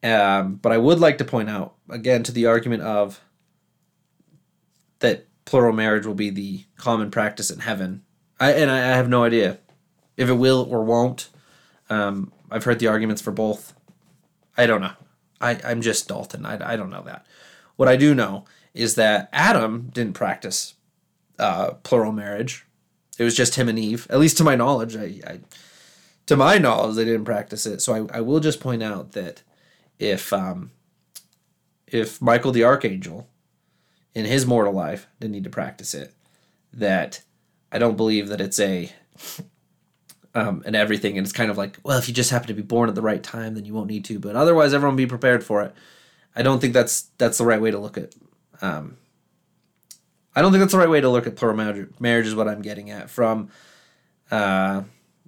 Um, 0.00 0.54
but 0.54 0.70
I 0.70 0.78
would 0.78 1.00
like 1.00 1.18
to 1.18 1.24
point 1.24 1.50
out 1.50 1.74
again 1.88 2.22
to 2.22 2.30
the 2.32 2.46
argument 2.46 2.84
of 2.84 3.20
that 5.00 5.26
plural 5.44 5.74
marriage 5.74 6.06
will 6.06 6.14
be 6.14 6.30
the 6.30 6.64
common 6.76 7.10
practice 7.10 7.50
in 7.50 7.58
heaven. 7.58 8.04
I 8.38 8.52
and 8.52 8.70
I, 8.70 8.78
have 8.78 9.08
no 9.08 9.24
idea 9.24 9.58
if 10.16 10.28
it 10.28 10.34
will 10.34 10.68
or 10.70 10.84
won't. 10.84 11.28
Um, 11.90 12.32
I've 12.48 12.64
heard 12.64 12.78
the 12.78 12.86
arguments 12.86 13.20
for 13.20 13.32
both. 13.32 13.74
I 14.56 14.66
don't 14.66 14.80
know. 14.80 14.92
I, 15.40 15.58
I'm 15.64 15.80
just 15.80 16.06
Dalton. 16.06 16.46
I, 16.46 16.74
I 16.74 16.76
don't 16.76 16.90
know 16.90 17.02
that. 17.02 17.26
What 17.74 17.88
I 17.88 17.96
do 17.96 18.14
know 18.14 18.44
is 18.72 18.94
that 18.94 19.28
Adam 19.32 19.90
didn't 19.92 20.14
practice 20.14 20.74
uh, 21.40 21.72
plural 21.82 22.12
marriage. 22.12 22.66
It 23.20 23.24
was 23.24 23.36
just 23.36 23.56
him 23.56 23.68
and 23.68 23.78
Eve. 23.78 24.06
At 24.08 24.18
least 24.18 24.38
to 24.38 24.44
my 24.44 24.56
knowledge, 24.56 24.96
I, 24.96 25.20
I 25.26 25.40
to 26.24 26.36
my 26.36 26.56
knowledge, 26.56 26.96
they 26.96 27.04
didn't 27.04 27.26
practice 27.26 27.66
it. 27.66 27.82
So 27.82 28.08
I, 28.10 28.16
I 28.16 28.20
will 28.22 28.40
just 28.40 28.60
point 28.60 28.82
out 28.82 29.12
that 29.12 29.42
if 29.98 30.32
um, 30.32 30.70
if 31.86 32.22
Michael 32.22 32.50
the 32.50 32.64
archangel 32.64 33.28
in 34.14 34.24
his 34.24 34.46
mortal 34.46 34.72
life 34.72 35.06
didn't 35.20 35.32
need 35.32 35.44
to 35.44 35.50
practice 35.50 35.92
it. 35.92 36.14
That 36.72 37.22
I 37.70 37.78
don't 37.78 37.98
believe 37.98 38.28
that 38.28 38.40
it's 38.40 38.58
a 38.58 38.90
um, 40.34 40.62
and 40.64 40.74
everything, 40.74 41.18
and 41.18 41.26
it's 41.26 41.34
kind 41.34 41.50
of 41.50 41.58
like, 41.58 41.78
well, 41.82 41.98
if 41.98 42.08
you 42.08 42.14
just 42.14 42.30
happen 42.30 42.48
to 42.48 42.54
be 42.54 42.62
born 42.62 42.88
at 42.88 42.94
the 42.94 43.02
right 43.02 43.22
time, 43.22 43.54
then 43.54 43.66
you 43.66 43.74
won't 43.74 43.90
need 43.90 44.06
to. 44.06 44.18
But 44.18 44.34
otherwise, 44.34 44.72
everyone 44.72 44.96
be 44.96 45.06
prepared 45.06 45.44
for 45.44 45.60
it. 45.60 45.74
I 46.34 46.40
don't 46.40 46.58
think 46.58 46.72
that's 46.72 47.10
that's 47.18 47.36
the 47.36 47.44
right 47.44 47.60
way 47.60 47.70
to 47.70 47.78
look 47.78 47.98
at 47.98 48.14
um, 48.62 48.96
I 50.34 50.42
don't 50.42 50.52
think 50.52 50.60
that's 50.60 50.72
the 50.72 50.78
right 50.78 50.90
way 50.90 51.00
to 51.00 51.08
look 51.08 51.26
at 51.26 51.36
plural 51.36 51.56
marriage, 51.56 51.88
marriage 51.98 52.26
is 52.26 52.34
what 52.34 52.48
I'm 52.48 52.62
getting 52.62 52.90
at. 52.90 53.10
From, 53.10 53.50
uh, 54.30 54.82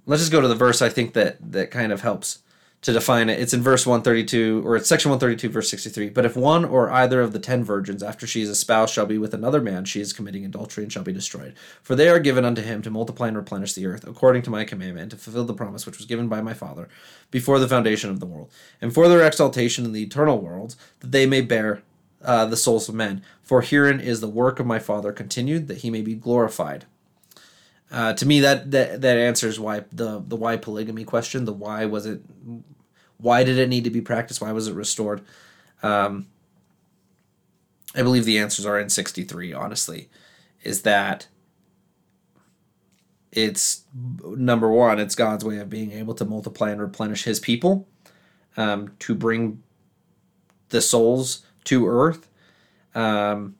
let's 0.05 0.21
just 0.21 0.31
go 0.31 0.41
to 0.41 0.47
the 0.47 0.55
verse 0.55 0.81
I 0.81 0.89
think 0.89 1.13
that, 1.13 1.37
that 1.51 1.71
kind 1.71 1.91
of 1.91 2.01
helps 2.01 2.39
to 2.83 2.91
define 2.91 3.29
it. 3.29 3.39
It's 3.39 3.53
in 3.53 3.61
verse 3.61 3.85
132, 3.85 4.61
or 4.65 4.75
it's 4.75 4.89
section 4.89 5.09
132, 5.09 5.49
verse 5.49 5.69
63. 5.69 6.09
But 6.09 6.25
if 6.25 6.35
one 6.35 6.65
or 6.65 6.91
either 6.91 7.21
of 7.21 7.31
the 7.31 7.39
ten 7.39 7.63
virgins, 7.63 8.03
after 8.03 8.27
she 8.27 8.41
is 8.41 8.49
espoused, 8.49 8.93
shall 8.93 9.05
be 9.05 9.17
with 9.17 9.33
another 9.33 9.61
man, 9.61 9.85
she 9.85 10.01
is 10.01 10.11
committing 10.11 10.45
adultery 10.45 10.83
and 10.83 10.91
shall 10.91 11.03
be 11.03 11.13
destroyed. 11.13 11.53
For 11.81 11.95
they 11.95 12.09
are 12.09 12.19
given 12.19 12.43
unto 12.43 12.61
him 12.61 12.81
to 12.81 12.89
multiply 12.89 13.29
and 13.29 13.37
replenish 13.37 13.73
the 13.73 13.85
earth, 13.85 14.05
according 14.05 14.41
to 14.43 14.49
my 14.49 14.65
commandment, 14.65 15.11
to 15.11 15.17
fulfill 15.17 15.45
the 15.45 15.53
promise 15.53 15.85
which 15.85 15.97
was 15.97 16.05
given 16.05 16.27
by 16.27 16.41
my 16.41 16.53
Father 16.53 16.89
before 17.31 17.57
the 17.57 17.69
foundation 17.69 18.09
of 18.09 18.19
the 18.19 18.25
world, 18.25 18.51
and 18.81 18.93
for 18.93 19.07
their 19.07 19.25
exaltation 19.25 19.85
in 19.85 19.93
the 19.93 20.03
eternal 20.03 20.39
world, 20.39 20.75
that 20.99 21.11
they 21.13 21.25
may 21.25 21.39
bear 21.39 21.83
uh, 22.23 22.45
the 22.45 22.57
souls 22.57 22.89
of 22.89 22.95
men. 22.95 23.21
For 23.41 23.61
herein 23.61 23.99
is 23.99 24.21
the 24.21 24.27
work 24.27 24.59
of 24.59 24.65
my 24.65 24.79
Father 24.79 25.11
continued, 25.11 25.67
that 25.67 25.79
he 25.79 25.89
may 25.89 26.01
be 26.01 26.15
glorified. 26.15 26.85
Uh, 27.91 28.13
to 28.13 28.25
me, 28.25 28.39
that, 28.39 28.71
that 28.71 29.01
that 29.01 29.17
answers 29.17 29.59
why 29.59 29.83
the 29.91 30.23
the 30.27 30.35
why 30.35 30.57
polygamy 30.57 31.03
question. 31.03 31.45
The 31.45 31.53
why 31.53 31.85
was 31.85 32.05
it? 32.05 32.21
Why 33.17 33.43
did 33.43 33.59
it 33.59 33.69
need 33.69 33.83
to 33.83 33.91
be 33.91 34.01
practiced? 34.01 34.41
Why 34.41 34.51
was 34.51 34.67
it 34.67 34.73
restored? 34.73 35.21
Um, 35.83 36.27
I 37.93 38.01
believe 38.01 38.25
the 38.25 38.39
answers 38.39 38.65
are 38.65 38.79
in 38.79 38.89
sixty 38.89 39.23
three. 39.23 39.53
Honestly, 39.53 40.09
is 40.63 40.81
that 40.81 41.27
it's 43.31 43.83
number 43.93 44.71
one. 44.71 44.99
It's 44.99 45.15
God's 45.15 45.45
way 45.45 45.57
of 45.57 45.69
being 45.69 45.91
able 45.91 46.15
to 46.15 46.25
multiply 46.25 46.71
and 46.71 46.81
replenish 46.81 47.25
His 47.25 47.39
people, 47.39 47.87
um, 48.57 48.93
to 48.99 49.13
bring 49.13 49.61
the 50.69 50.81
souls 50.81 51.45
to 51.65 51.87
earth. 51.87 52.27
Um, 52.95 53.55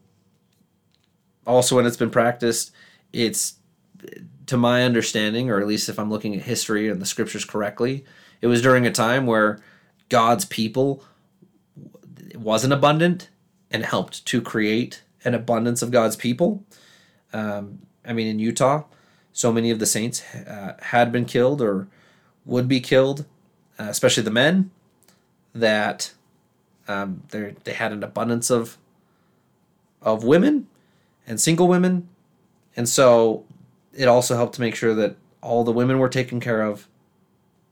also, 1.45 1.76
when 1.76 1.86
it's 1.86 1.97
been 1.97 2.10
practiced, 2.10 2.72
it's 3.12 3.56
to 4.47 4.58
my 4.58 4.84
understanding, 4.84 5.49
or 5.49 5.60
at 5.60 5.68
least 5.68 5.89
if 5.89 5.99
I'm 5.99 6.10
looking 6.10 6.36
at 6.36 6.43
history 6.43 6.89
and 6.89 7.01
the 7.01 7.06
scriptures 7.06 7.45
correctly, 7.45 8.06
it 8.41 8.47
was 8.47 8.62
during 8.62 8.86
a 8.86 8.91
time 8.91 9.26
where 9.26 9.60
God's 10.10 10.45
people 10.45 11.04
wasn't 12.36 12.74
abundant 12.74 13.30
and 13.72 13.86
helped 13.86 14.26
to 14.26 14.41
create 14.41 15.04
an 15.24 15.34
abundance 15.34 15.82
of 15.82 15.91
God's 15.91 16.16
people. 16.16 16.64
Um, 17.32 17.80
I 18.06 18.14
mean, 18.14 18.28
in 18.28 18.39
Utah, 18.39 18.84
so 19.32 19.51
many 19.51 19.72
of 19.72 19.80
the 19.80 19.86
saints 19.86 20.24
uh, 20.36 20.78
had 20.82 21.12
been 21.12 21.26
killed 21.26 21.62
or 21.62 21.88
would 22.45 22.68
be 22.68 22.80
killed, 22.80 23.26
uh, 23.80 23.86
especially 23.86 24.24
the 24.24 24.32
men, 24.32 24.72
that 25.56 26.14
um, 26.88 27.24
they 27.30 27.74
had 27.74 27.92
an 27.92 28.04
abundance 28.04 28.50
of 28.50 28.78
of 30.02 30.24
women 30.24 30.68
and 31.26 31.40
single 31.40 31.68
women, 31.68 32.08
and 32.76 32.88
so 32.90 33.46
it 33.94 34.08
also 34.08 34.36
helped 34.36 34.56
to 34.56 34.62
make 34.62 34.76
sure 34.76 34.94
that 34.96 35.16
all 35.42 35.64
the 35.64 35.72
women 35.72 36.00
were 36.00 36.10
taken 36.10 36.40
care 36.40 36.62
of 36.62 36.88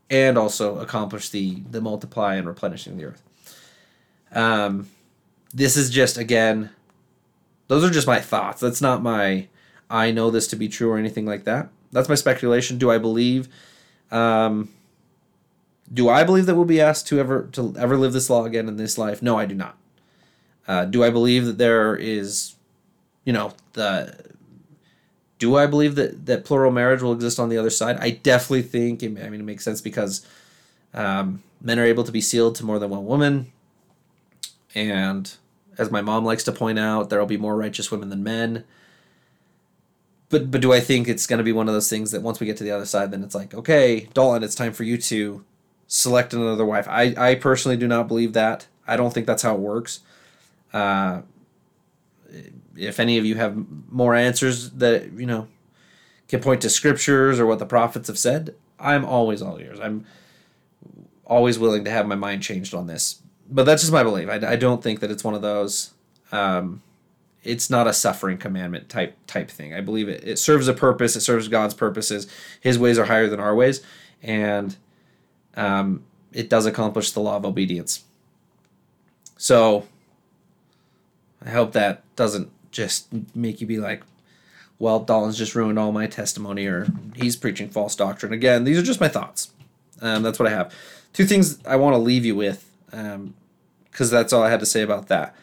and 0.09 0.38
also 0.38 0.78
accomplish 0.80 1.30
the 1.30 1.62
the 1.70 1.82
multiply 1.82 2.36
and 2.36 2.47
replenishing 2.47 2.97
the 2.97 3.05
earth. 3.05 3.24
Um 4.32 4.89
this 5.53 5.76
is 5.76 5.89
just 5.89 6.18
again 6.18 6.70
those 7.68 7.84
are 7.84 7.89
just 7.89 8.07
my 8.07 8.20
thoughts. 8.20 8.62
That's 8.62 8.82
not 8.82 9.01
my 9.01 9.47
i 9.89 10.09
know 10.09 10.32
this 10.32 10.47
to 10.47 10.55
be 10.55 10.70
true 10.70 10.89
or 10.91 10.97
anything 10.97 11.26
like 11.26 11.43
that. 11.45 11.70
That's 11.91 12.09
my 12.09 12.16
speculation. 12.16 12.78
Do 12.78 12.91
i 12.91 12.97
believe 12.97 13.49
um 14.12 14.70
do 15.93 16.09
i 16.09 16.23
believe 16.23 16.45
that 16.45 16.55
we'll 16.55 16.65
be 16.65 16.81
asked 16.81 17.07
to 17.07 17.19
ever 17.19 17.49
to 17.51 17.73
ever 17.77 17.97
live 17.97 18.13
this 18.13 18.29
law 18.29 18.45
again 18.45 18.67
in 18.67 18.77
this 18.77 18.97
life 18.97 19.21
no 19.21 19.37
i 19.37 19.45
do 19.45 19.55
not 19.55 19.77
uh, 20.67 20.85
do 20.85 21.03
i 21.03 21.09
believe 21.09 21.45
that 21.45 21.57
there 21.57 21.95
is 21.95 22.55
you 23.25 23.33
know 23.33 23.53
the 23.73 24.31
do 25.41 25.55
I 25.55 25.65
believe 25.65 25.95
that 25.95 26.27
that 26.27 26.45
plural 26.45 26.71
marriage 26.71 27.01
will 27.01 27.13
exist 27.13 27.39
on 27.39 27.49
the 27.49 27.57
other 27.57 27.71
side? 27.71 27.97
I 27.99 28.11
definitely 28.11 28.61
think. 28.61 29.03
I 29.03 29.07
mean, 29.07 29.41
it 29.41 29.43
makes 29.43 29.63
sense 29.63 29.81
because 29.81 30.23
um, 30.93 31.41
men 31.59 31.79
are 31.79 31.83
able 31.83 32.03
to 32.03 32.11
be 32.11 32.21
sealed 32.21 32.53
to 32.57 32.63
more 32.63 32.77
than 32.77 32.91
one 32.91 33.07
woman, 33.07 33.51
and 34.75 35.35
as 35.79 35.89
my 35.89 36.01
mom 36.01 36.25
likes 36.25 36.43
to 36.43 36.51
point 36.51 36.77
out, 36.77 37.09
there 37.09 37.17
will 37.17 37.25
be 37.25 37.37
more 37.37 37.57
righteous 37.57 37.89
women 37.89 38.09
than 38.09 38.21
men. 38.21 38.65
But 40.29 40.51
but 40.51 40.61
do 40.61 40.71
I 40.73 40.79
think 40.79 41.07
it's 41.07 41.25
going 41.25 41.39
to 41.39 41.43
be 41.43 41.51
one 41.51 41.67
of 41.67 41.73
those 41.73 41.89
things 41.89 42.11
that 42.11 42.21
once 42.21 42.39
we 42.39 42.45
get 42.45 42.57
to 42.57 42.63
the 42.63 42.69
other 42.69 42.85
side, 42.85 43.09
then 43.09 43.23
it's 43.23 43.33
like, 43.33 43.55
okay, 43.55 44.09
Dalton, 44.13 44.43
it's 44.43 44.53
time 44.53 44.73
for 44.73 44.83
you 44.83 44.99
to 44.99 45.43
select 45.91 46.33
another 46.33 46.65
wife. 46.65 46.87
I 46.87 47.13
I 47.17 47.35
personally 47.35 47.75
do 47.75 47.87
not 47.87 48.07
believe 48.07 48.33
that. 48.33 48.67
I 48.87 48.95
don't 48.95 49.13
think 49.13 49.27
that's 49.27 49.43
how 49.43 49.55
it 49.55 49.59
works. 49.59 49.99
Uh, 50.73 51.21
if 52.77 52.99
any 52.99 53.17
of 53.17 53.25
you 53.25 53.35
have 53.35 53.57
more 53.89 54.15
answers 54.15 54.71
that 54.71 55.11
you 55.11 55.25
know 55.25 55.47
can 56.29 56.39
point 56.39 56.61
to 56.61 56.69
scriptures 56.69 57.39
or 57.39 57.45
what 57.45 57.59
the 57.59 57.65
prophets 57.65 58.07
have 58.07 58.17
said, 58.17 58.55
I'm 58.79 59.03
always 59.03 59.41
all 59.41 59.59
ears. 59.59 59.79
I'm 59.79 60.05
always 61.25 61.59
willing 61.59 61.83
to 61.83 61.91
have 61.91 62.07
my 62.07 62.15
mind 62.15 62.41
changed 62.41 62.73
on 62.73 62.87
this. 62.87 63.21
But 63.49 63.65
that's 63.65 63.81
just 63.81 63.91
my 63.91 64.03
belief. 64.03 64.29
I, 64.29 64.53
I 64.53 64.55
don't 64.55 64.81
think 64.81 65.01
that 65.01 65.11
it's 65.11 65.25
one 65.25 65.33
of 65.33 65.41
those. 65.41 65.91
Um, 66.31 66.81
it's 67.43 67.69
not 67.69 67.85
a 67.85 67.91
suffering 67.91 68.37
commandment 68.37 68.87
type 68.87 69.17
type 69.27 69.51
thing. 69.51 69.73
I 69.73 69.81
believe 69.81 70.07
it. 70.07 70.25
It 70.25 70.39
serves 70.39 70.69
a 70.69 70.73
purpose. 70.73 71.17
It 71.17 71.21
serves 71.21 71.49
God's 71.49 71.73
purposes. 71.73 72.27
His 72.61 72.79
ways 72.79 72.97
are 72.97 73.05
higher 73.05 73.27
than 73.27 73.41
our 73.41 73.53
ways, 73.53 73.81
and 74.23 74.77
um, 75.56 76.04
it 76.32 76.49
does 76.49 76.66
accomplish 76.66 77.12
the 77.12 77.20
law 77.20 77.36
of 77.36 77.45
obedience. 77.45 78.04
So 79.38 79.88
I 81.45 81.49
hope 81.49 81.72
that 81.74 82.04
doesn't 82.16 82.49
just 82.72 83.08
make 83.36 83.62
you 83.62 83.68
be 83.68 83.78
like, 83.78 84.04
well, 84.80 84.99
Dalton's 84.99 85.38
just 85.38 85.56
ruined 85.56 85.78
all 85.78 85.91
my 85.91 86.08
testimony 86.08 86.66
or 86.66 86.88
he's 87.16 87.36
preaching 87.36 87.70
false 87.70 87.95
doctrine. 87.95 88.34
Again, 88.34 88.64
these 88.64 88.78
are 88.78 88.84
just 88.84 89.02
my 89.02 89.08
thoughts. 89.08 89.52
Um, 90.02 90.24
that's 90.24 90.39
what 90.39 90.47
I 90.47 90.52
have. 90.52 90.74
Two 91.14 91.26
things 91.26 91.60
I 91.66 91.76
want 91.76 91.93
to 91.93 91.99
leave 91.99 92.26
you 92.26 92.36
with, 92.36 92.70
because 92.86 93.16
um, 93.16 93.34
that's 93.91 94.34
all 94.34 94.41
I 94.41 94.49
had 94.49 94.60
to 94.62 94.66
say 94.66 94.82
about 94.82 95.08
that. 95.10 95.36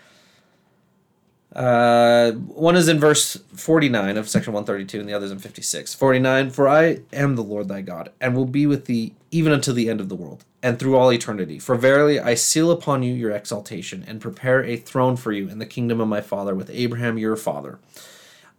Uh, 1.58 2.30
one 2.30 2.76
is 2.76 2.86
in 2.86 3.00
verse 3.00 3.36
49 3.52 4.16
of 4.16 4.28
section 4.28 4.52
132, 4.52 5.00
and 5.00 5.08
the 5.08 5.12
other 5.12 5.26
is 5.26 5.32
in 5.32 5.40
56. 5.40 5.92
49 5.92 6.50
For 6.50 6.68
I 6.68 7.00
am 7.12 7.34
the 7.34 7.42
Lord 7.42 7.66
thy 7.66 7.80
God, 7.80 8.12
and 8.20 8.36
will 8.36 8.44
be 8.44 8.64
with 8.64 8.84
thee 8.84 9.16
even 9.32 9.52
until 9.52 9.74
the 9.74 9.90
end 9.90 10.00
of 10.00 10.08
the 10.08 10.14
world, 10.14 10.44
and 10.62 10.78
through 10.78 10.96
all 10.96 11.12
eternity. 11.12 11.58
For 11.58 11.74
verily 11.74 12.20
I 12.20 12.34
seal 12.34 12.70
upon 12.70 13.02
you 13.02 13.12
your 13.12 13.32
exaltation, 13.32 14.04
and 14.06 14.20
prepare 14.20 14.62
a 14.62 14.76
throne 14.76 15.16
for 15.16 15.32
you 15.32 15.48
in 15.48 15.58
the 15.58 15.66
kingdom 15.66 16.00
of 16.00 16.06
my 16.06 16.20
father 16.20 16.54
with 16.54 16.70
Abraham 16.70 17.18
your 17.18 17.34
father. 17.34 17.80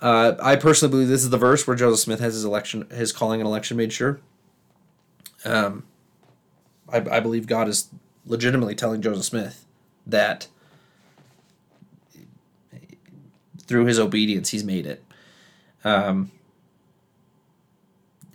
Uh, 0.02 0.34
I 0.42 0.58
personally 0.58 0.92
believe 0.92 1.08
this 1.08 1.24
is 1.24 1.30
the 1.30 1.38
verse 1.38 1.66
where 1.66 1.78
Joseph 1.78 2.02
Smith 2.02 2.20
has 2.20 2.34
his 2.34 2.44
election, 2.44 2.86
his 2.90 3.14
calling 3.14 3.40
and 3.40 3.48
election 3.48 3.78
made 3.78 3.94
sure. 3.94 4.20
Um, 5.46 5.84
I, 6.92 6.98
I 6.98 7.20
believe 7.22 7.48
God 7.48 7.70
is 7.70 7.88
legitimately 8.26 8.76
telling 8.76 9.02
Joseph 9.02 9.24
Smith 9.24 9.66
that 10.06 10.50
through 13.70 13.86
his 13.86 14.00
obedience, 14.00 14.50
he's 14.50 14.64
made 14.64 14.88
it. 14.88 15.04
Um, 15.84 16.32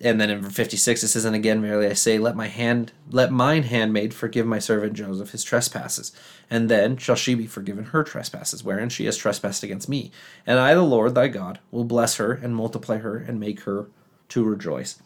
and 0.00 0.20
then 0.20 0.30
in 0.30 0.42
56 0.42 1.02
it 1.02 1.08
says 1.08 1.24
and 1.24 1.36
again 1.36 1.62
verily 1.62 1.86
i 1.86 1.92
say 1.92 2.18
let 2.18 2.34
my 2.34 2.48
hand 2.48 2.92
let 3.10 3.30
mine 3.30 3.62
handmaid 3.62 4.12
forgive 4.12 4.46
my 4.46 4.58
servant 4.58 4.92
joseph 4.92 5.30
his 5.30 5.44
trespasses. 5.44 6.12
And 6.50 6.68
then 6.68 6.96
shall 6.96 7.14
she 7.14 7.34
be 7.34 7.46
forgiven 7.46 7.86
her 7.86 8.02
trespasses 8.02 8.64
wherein 8.64 8.88
she 8.88 9.04
has 9.06 9.16
trespassed 9.16 9.62
against 9.62 9.88
me. 9.88 10.10
And 10.46 10.58
i 10.58 10.74
the 10.74 10.82
lord 10.82 11.14
thy 11.14 11.28
god 11.28 11.58
will 11.70 11.84
bless 11.84 12.16
her 12.16 12.32
and 12.32 12.56
multiply 12.56 12.98
her 12.98 13.16
and 13.16 13.38
make 13.38 13.60
her 13.60 13.88
to 14.30 14.44
rejoice. 14.44 15.00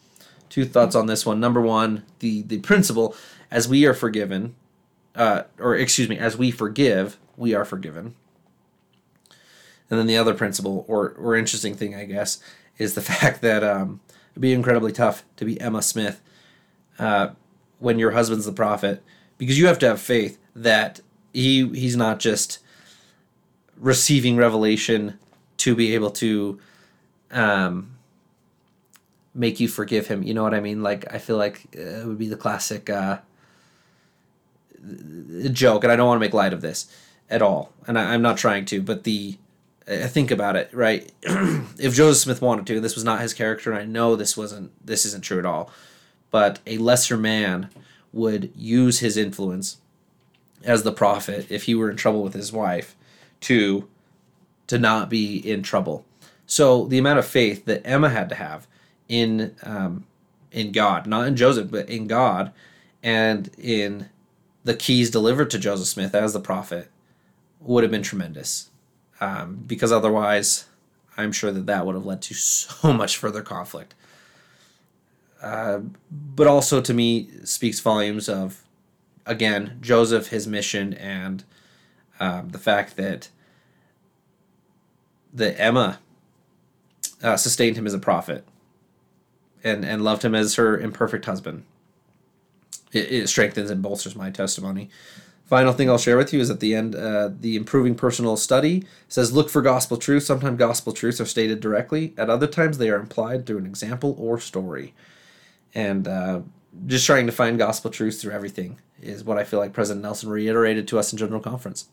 Two 0.49 0.65
thoughts 0.65 0.95
on 0.95 1.05
this 1.05 1.25
one. 1.25 1.39
Number 1.39 1.61
one 1.61 2.03
the 2.19 2.41
the 2.43 2.59
principle 2.59 3.15
as 3.51 3.67
we 3.67 3.85
are 3.85 3.93
forgiven 3.93 4.55
uh, 5.15 5.43
or 5.59 5.75
excuse 5.75 6.09
me 6.09 6.17
as 6.17 6.37
we 6.37 6.51
forgive 6.51 7.17
we 7.37 7.53
are 7.53 7.65
forgiven 7.65 8.15
and 9.89 9.99
then 9.99 10.07
the 10.07 10.17
other 10.17 10.33
principle, 10.33 10.85
or 10.87 11.15
or 11.19 11.35
interesting 11.35 11.75
thing, 11.75 11.95
I 11.95 12.05
guess, 12.05 12.39
is 12.77 12.93
the 12.95 13.01
fact 13.13 13.41
that 13.41 13.63
um, 13.63 13.99
it'd 14.31 14.41
be 14.41 14.53
incredibly 14.53 14.91
tough 14.91 15.23
to 15.37 15.45
be 15.45 15.59
Emma 15.59 15.81
Smith 15.81 16.21
uh, 16.97 17.29
when 17.79 17.99
your 17.99 18.11
husband's 18.11 18.45
the 18.45 18.51
prophet, 18.51 19.03
because 19.37 19.57
you 19.57 19.67
have 19.67 19.79
to 19.79 19.87
have 19.87 20.01
faith 20.01 20.37
that 20.55 21.01
he 21.33 21.67
he's 21.69 21.95
not 21.95 22.19
just 22.19 22.59
receiving 23.77 24.35
revelation 24.35 25.17
to 25.57 25.75
be 25.75 25.93
able 25.95 26.11
to 26.11 26.59
um, 27.31 27.95
make 29.33 29.59
you 29.59 29.67
forgive 29.67 30.07
him. 30.07 30.23
You 30.23 30.33
know 30.33 30.43
what 30.43 30.53
I 30.53 30.59
mean? 30.59 30.83
Like 30.83 31.11
I 31.13 31.17
feel 31.17 31.37
like 31.37 31.73
it 31.73 32.05
would 32.05 32.17
be 32.17 32.27
the 32.27 32.35
classic 32.35 32.89
uh, 32.89 33.19
joke, 35.51 35.83
and 35.83 35.91
I 35.91 35.95
don't 35.95 36.07
want 36.07 36.17
to 36.17 36.25
make 36.25 36.33
light 36.33 36.53
of 36.53 36.61
this 36.61 36.93
at 37.29 37.41
all, 37.41 37.73
and 37.87 37.97
I, 37.97 38.13
I'm 38.13 38.21
not 38.21 38.37
trying 38.37 38.65
to, 38.65 38.81
but 38.81 39.03
the 39.03 39.37
think 39.89 40.31
about 40.31 40.55
it, 40.55 40.69
right? 40.73 41.11
if 41.21 41.95
Joseph 41.95 42.23
Smith 42.23 42.41
wanted 42.41 42.67
to, 42.67 42.79
this 42.79 42.95
was 42.95 43.03
not 43.03 43.21
his 43.21 43.33
character, 43.33 43.71
and 43.71 43.79
I 43.79 43.85
know 43.85 44.15
this 44.15 44.37
wasn't 44.37 44.71
this 44.85 45.05
isn't 45.05 45.23
true 45.23 45.39
at 45.39 45.45
all, 45.45 45.71
but 46.31 46.59
a 46.67 46.77
lesser 46.77 47.17
man 47.17 47.69
would 48.13 48.51
use 48.55 48.99
his 48.99 49.17
influence 49.17 49.77
as 50.63 50.83
the 50.83 50.91
prophet 50.91 51.47
if 51.49 51.63
he 51.63 51.75
were 51.75 51.89
in 51.89 51.97
trouble 51.97 52.23
with 52.23 52.33
his 52.33 52.51
wife 52.51 52.95
to 53.41 53.87
to 54.67 54.77
not 54.77 55.09
be 55.09 55.37
in 55.37 55.63
trouble. 55.63 56.05
So 56.45 56.85
the 56.85 56.97
amount 56.97 57.19
of 57.19 57.25
faith 57.25 57.65
that 57.65 57.85
Emma 57.85 58.09
had 58.09 58.29
to 58.29 58.35
have 58.35 58.67
in 59.07 59.55
um, 59.63 60.05
in 60.51 60.71
God, 60.71 61.07
not 61.07 61.27
in 61.27 61.35
Joseph, 61.35 61.71
but 61.71 61.89
in 61.89 62.07
God, 62.07 62.51
and 63.01 63.49
in 63.57 64.09
the 64.63 64.75
keys 64.75 65.09
delivered 65.09 65.49
to 65.51 65.59
Joseph 65.59 65.87
Smith 65.87 66.13
as 66.13 66.33
the 66.33 66.39
prophet, 66.39 66.89
would 67.59 67.83
have 67.83 67.91
been 67.91 68.03
tremendous. 68.03 68.69
Um, 69.21 69.63
because 69.67 69.91
otherwise, 69.91 70.65
I'm 71.17 71.31
sure 71.31 71.51
that 71.51 71.65
that 71.65 71.85
would 71.85 71.95
have 71.95 72.05
led 72.05 72.21
to 72.23 72.33
so 72.35 72.93
much 72.93 73.17
further 73.17 73.41
conflict. 73.41 73.95
Uh, 75.41 75.79
but 76.11 76.47
also 76.47 76.81
to 76.81 76.93
me 76.93 77.29
speaks 77.43 77.79
volumes 77.79 78.27
of, 78.27 78.63
again, 79.25 79.77
Joseph, 79.81 80.27
his 80.27 80.47
mission, 80.47 80.93
and 80.93 81.43
um, 82.19 82.49
the 82.49 82.59
fact 82.59 82.97
that 82.97 83.29
that 85.33 85.59
Emma 85.61 85.99
uh, 87.21 87.37
sustained 87.37 87.77
him 87.77 87.85
as 87.85 87.93
a 87.93 87.99
prophet 87.99 88.43
and 89.63 89.85
and 89.85 90.03
loved 90.03 90.23
him 90.23 90.35
as 90.35 90.55
her 90.55 90.77
imperfect 90.77 91.25
husband. 91.25 91.63
It, 92.91 93.11
it 93.11 93.29
strengthens 93.29 93.69
and 93.69 93.81
bolsters 93.81 94.15
my 94.15 94.31
testimony. 94.31 94.89
Final 95.49 95.73
thing 95.73 95.89
I'll 95.89 95.97
share 95.97 96.15
with 96.15 96.31
you 96.31 96.39
is 96.39 96.51
at 96.51 96.59
the 96.59 96.75
end, 96.75 96.95
uh, 96.95 97.31
the 97.39 97.55
improving 97.55 97.95
personal 97.95 98.37
study 98.37 98.85
says 99.07 99.33
look 99.33 99.49
for 99.49 99.63
gospel 99.63 99.97
truth. 99.97 100.21
Sometimes 100.21 100.59
gospel 100.59 100.93
truths 100.93 101.19
are 101.19 101.25
stated 101.25 101.59
directly. 101.59 102.13
At 102.19 102.29
other 102.29 102.45
times, 102.45 102.77
they 102.77 102.87
are 102.89 102.99
implied 102.99 103.47
through 103.47 103.57
an 103.57 103.65
example 103.65 104.15
or 104.19 104.39
story. 104.39 104.93
And 105.73 106.07
uh, 106.07 106.41
just 106.85 107.03
trying 107.07 107.25
to 107.25 107.31
find 107.31 107.57
gospel 107.57 107.89
truths 107.89 108.21
through 108.21 108.33
everything 108.33 108.77
is 109.01 109.23
what 109.23 109.39
I 109.39 109.43
feel 109.43 109.59
like 109.59 109.73
President 109.73 110.03
Nelson 110.03 110.29
reiterated 110.29 110.87
to 110.89 110.99
us 110.99 111.11
in 111.11 111.17
General 111.17 111.41
Conference. 111.41 111.87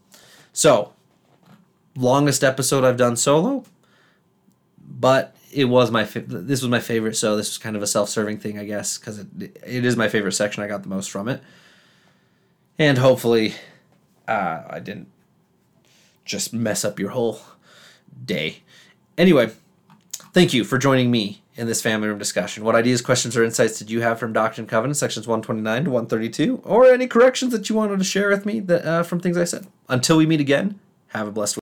So, 0.52 0.92
longest 1.96 2.44
episode 2.44 2.84
I've 2.84 2.98
done 2.98 3.16
solo, 3.16 3.64
but 4.78 5.34
it 5.50 5.64
was 5.64 5.90
my 5.90 6.04
fa- 6.04 6.20
this 6.20 6.60
was 6.60 6.68
my 6.68 6.80
favorite. 6.80 7.16
So 7.16 7.38
this 7.38 7.48
was 7.48 7.56
kind 7.56 7.74
of 7.74 7.82
a 7.82 7.86
self-serving 7.86 8.38
thing, 8.38 8.58
I 8.58 8.66
guess, 8.66 8.98
because 8.98 9.18
it 9.18 9.28
it 9.64 9.86
is 9.86 9.96
my 9.96 10.10
favorite 10.10 10.32
section. 10.32 10.62
I 10.62 10.66
got 10.66 10.82
the 10.82 10.90
most 10.90 11.10
from 11.10 11.28
it, 11.28 11.42
and 12.78 12.98
hopefully, 12.98 13.54
uh, 14.28 14.62
I 14.68 14.80
didn't 14.80 15.08
just 16.24 16.52
mess 16.52 16.84
up 16.84 16.98
your 16.98 17.10
whole 17.10 17.40
day. 18.24 18.62
Anyway, 19.16 19.50
thank 20.32 20.52
you 20.52 20.64
for 20.64 20.76
joining 20.76 21.10
me 21.10 21.42
in 21.56 21.66
this 21.66 21.80
family 21.80 22.08
room 22.08 22.18
discussion. 22.18 22.64
What 22.64 22.74
ideas, 22.74 23.00
questions, 23.00 23.36
or 23.36 23.44
insights 23.44 23.78
did 23.78 23.90
you 23.90 24.02
have 24.02 24.18
from 24.18 24.32
Doctrine 24.32 24.64
and 24.64 24.68
Covenants 24.68 25.00
sections 25.00 25.26
129 25.26 25.84
to 25.84 25.90
132, 25.90 26.60
or 26.64 26.86
any 26.86 27.06
corrections 27.06 27.52
that 27.52 27.68
you 27.70 27.76
wanted 27.76 27.98
to 27.98 28.04
share 28.04 28.28
with 28.28 28.44
me 28.44 28.60
that 28.60 28.84
uh, 28.84 29.02
from 29.02 29.20
things 29.20 29.38
I 29.38 29.44
said? 29.44 29.66
Until 29.88 30.18
we 30.18 30.26
meet 30.26 30.40
again, 30.40 30.78
have 31.08 31.28
a 31.28 31.32
blessed 31.32 31.50
week. 31.50 31.54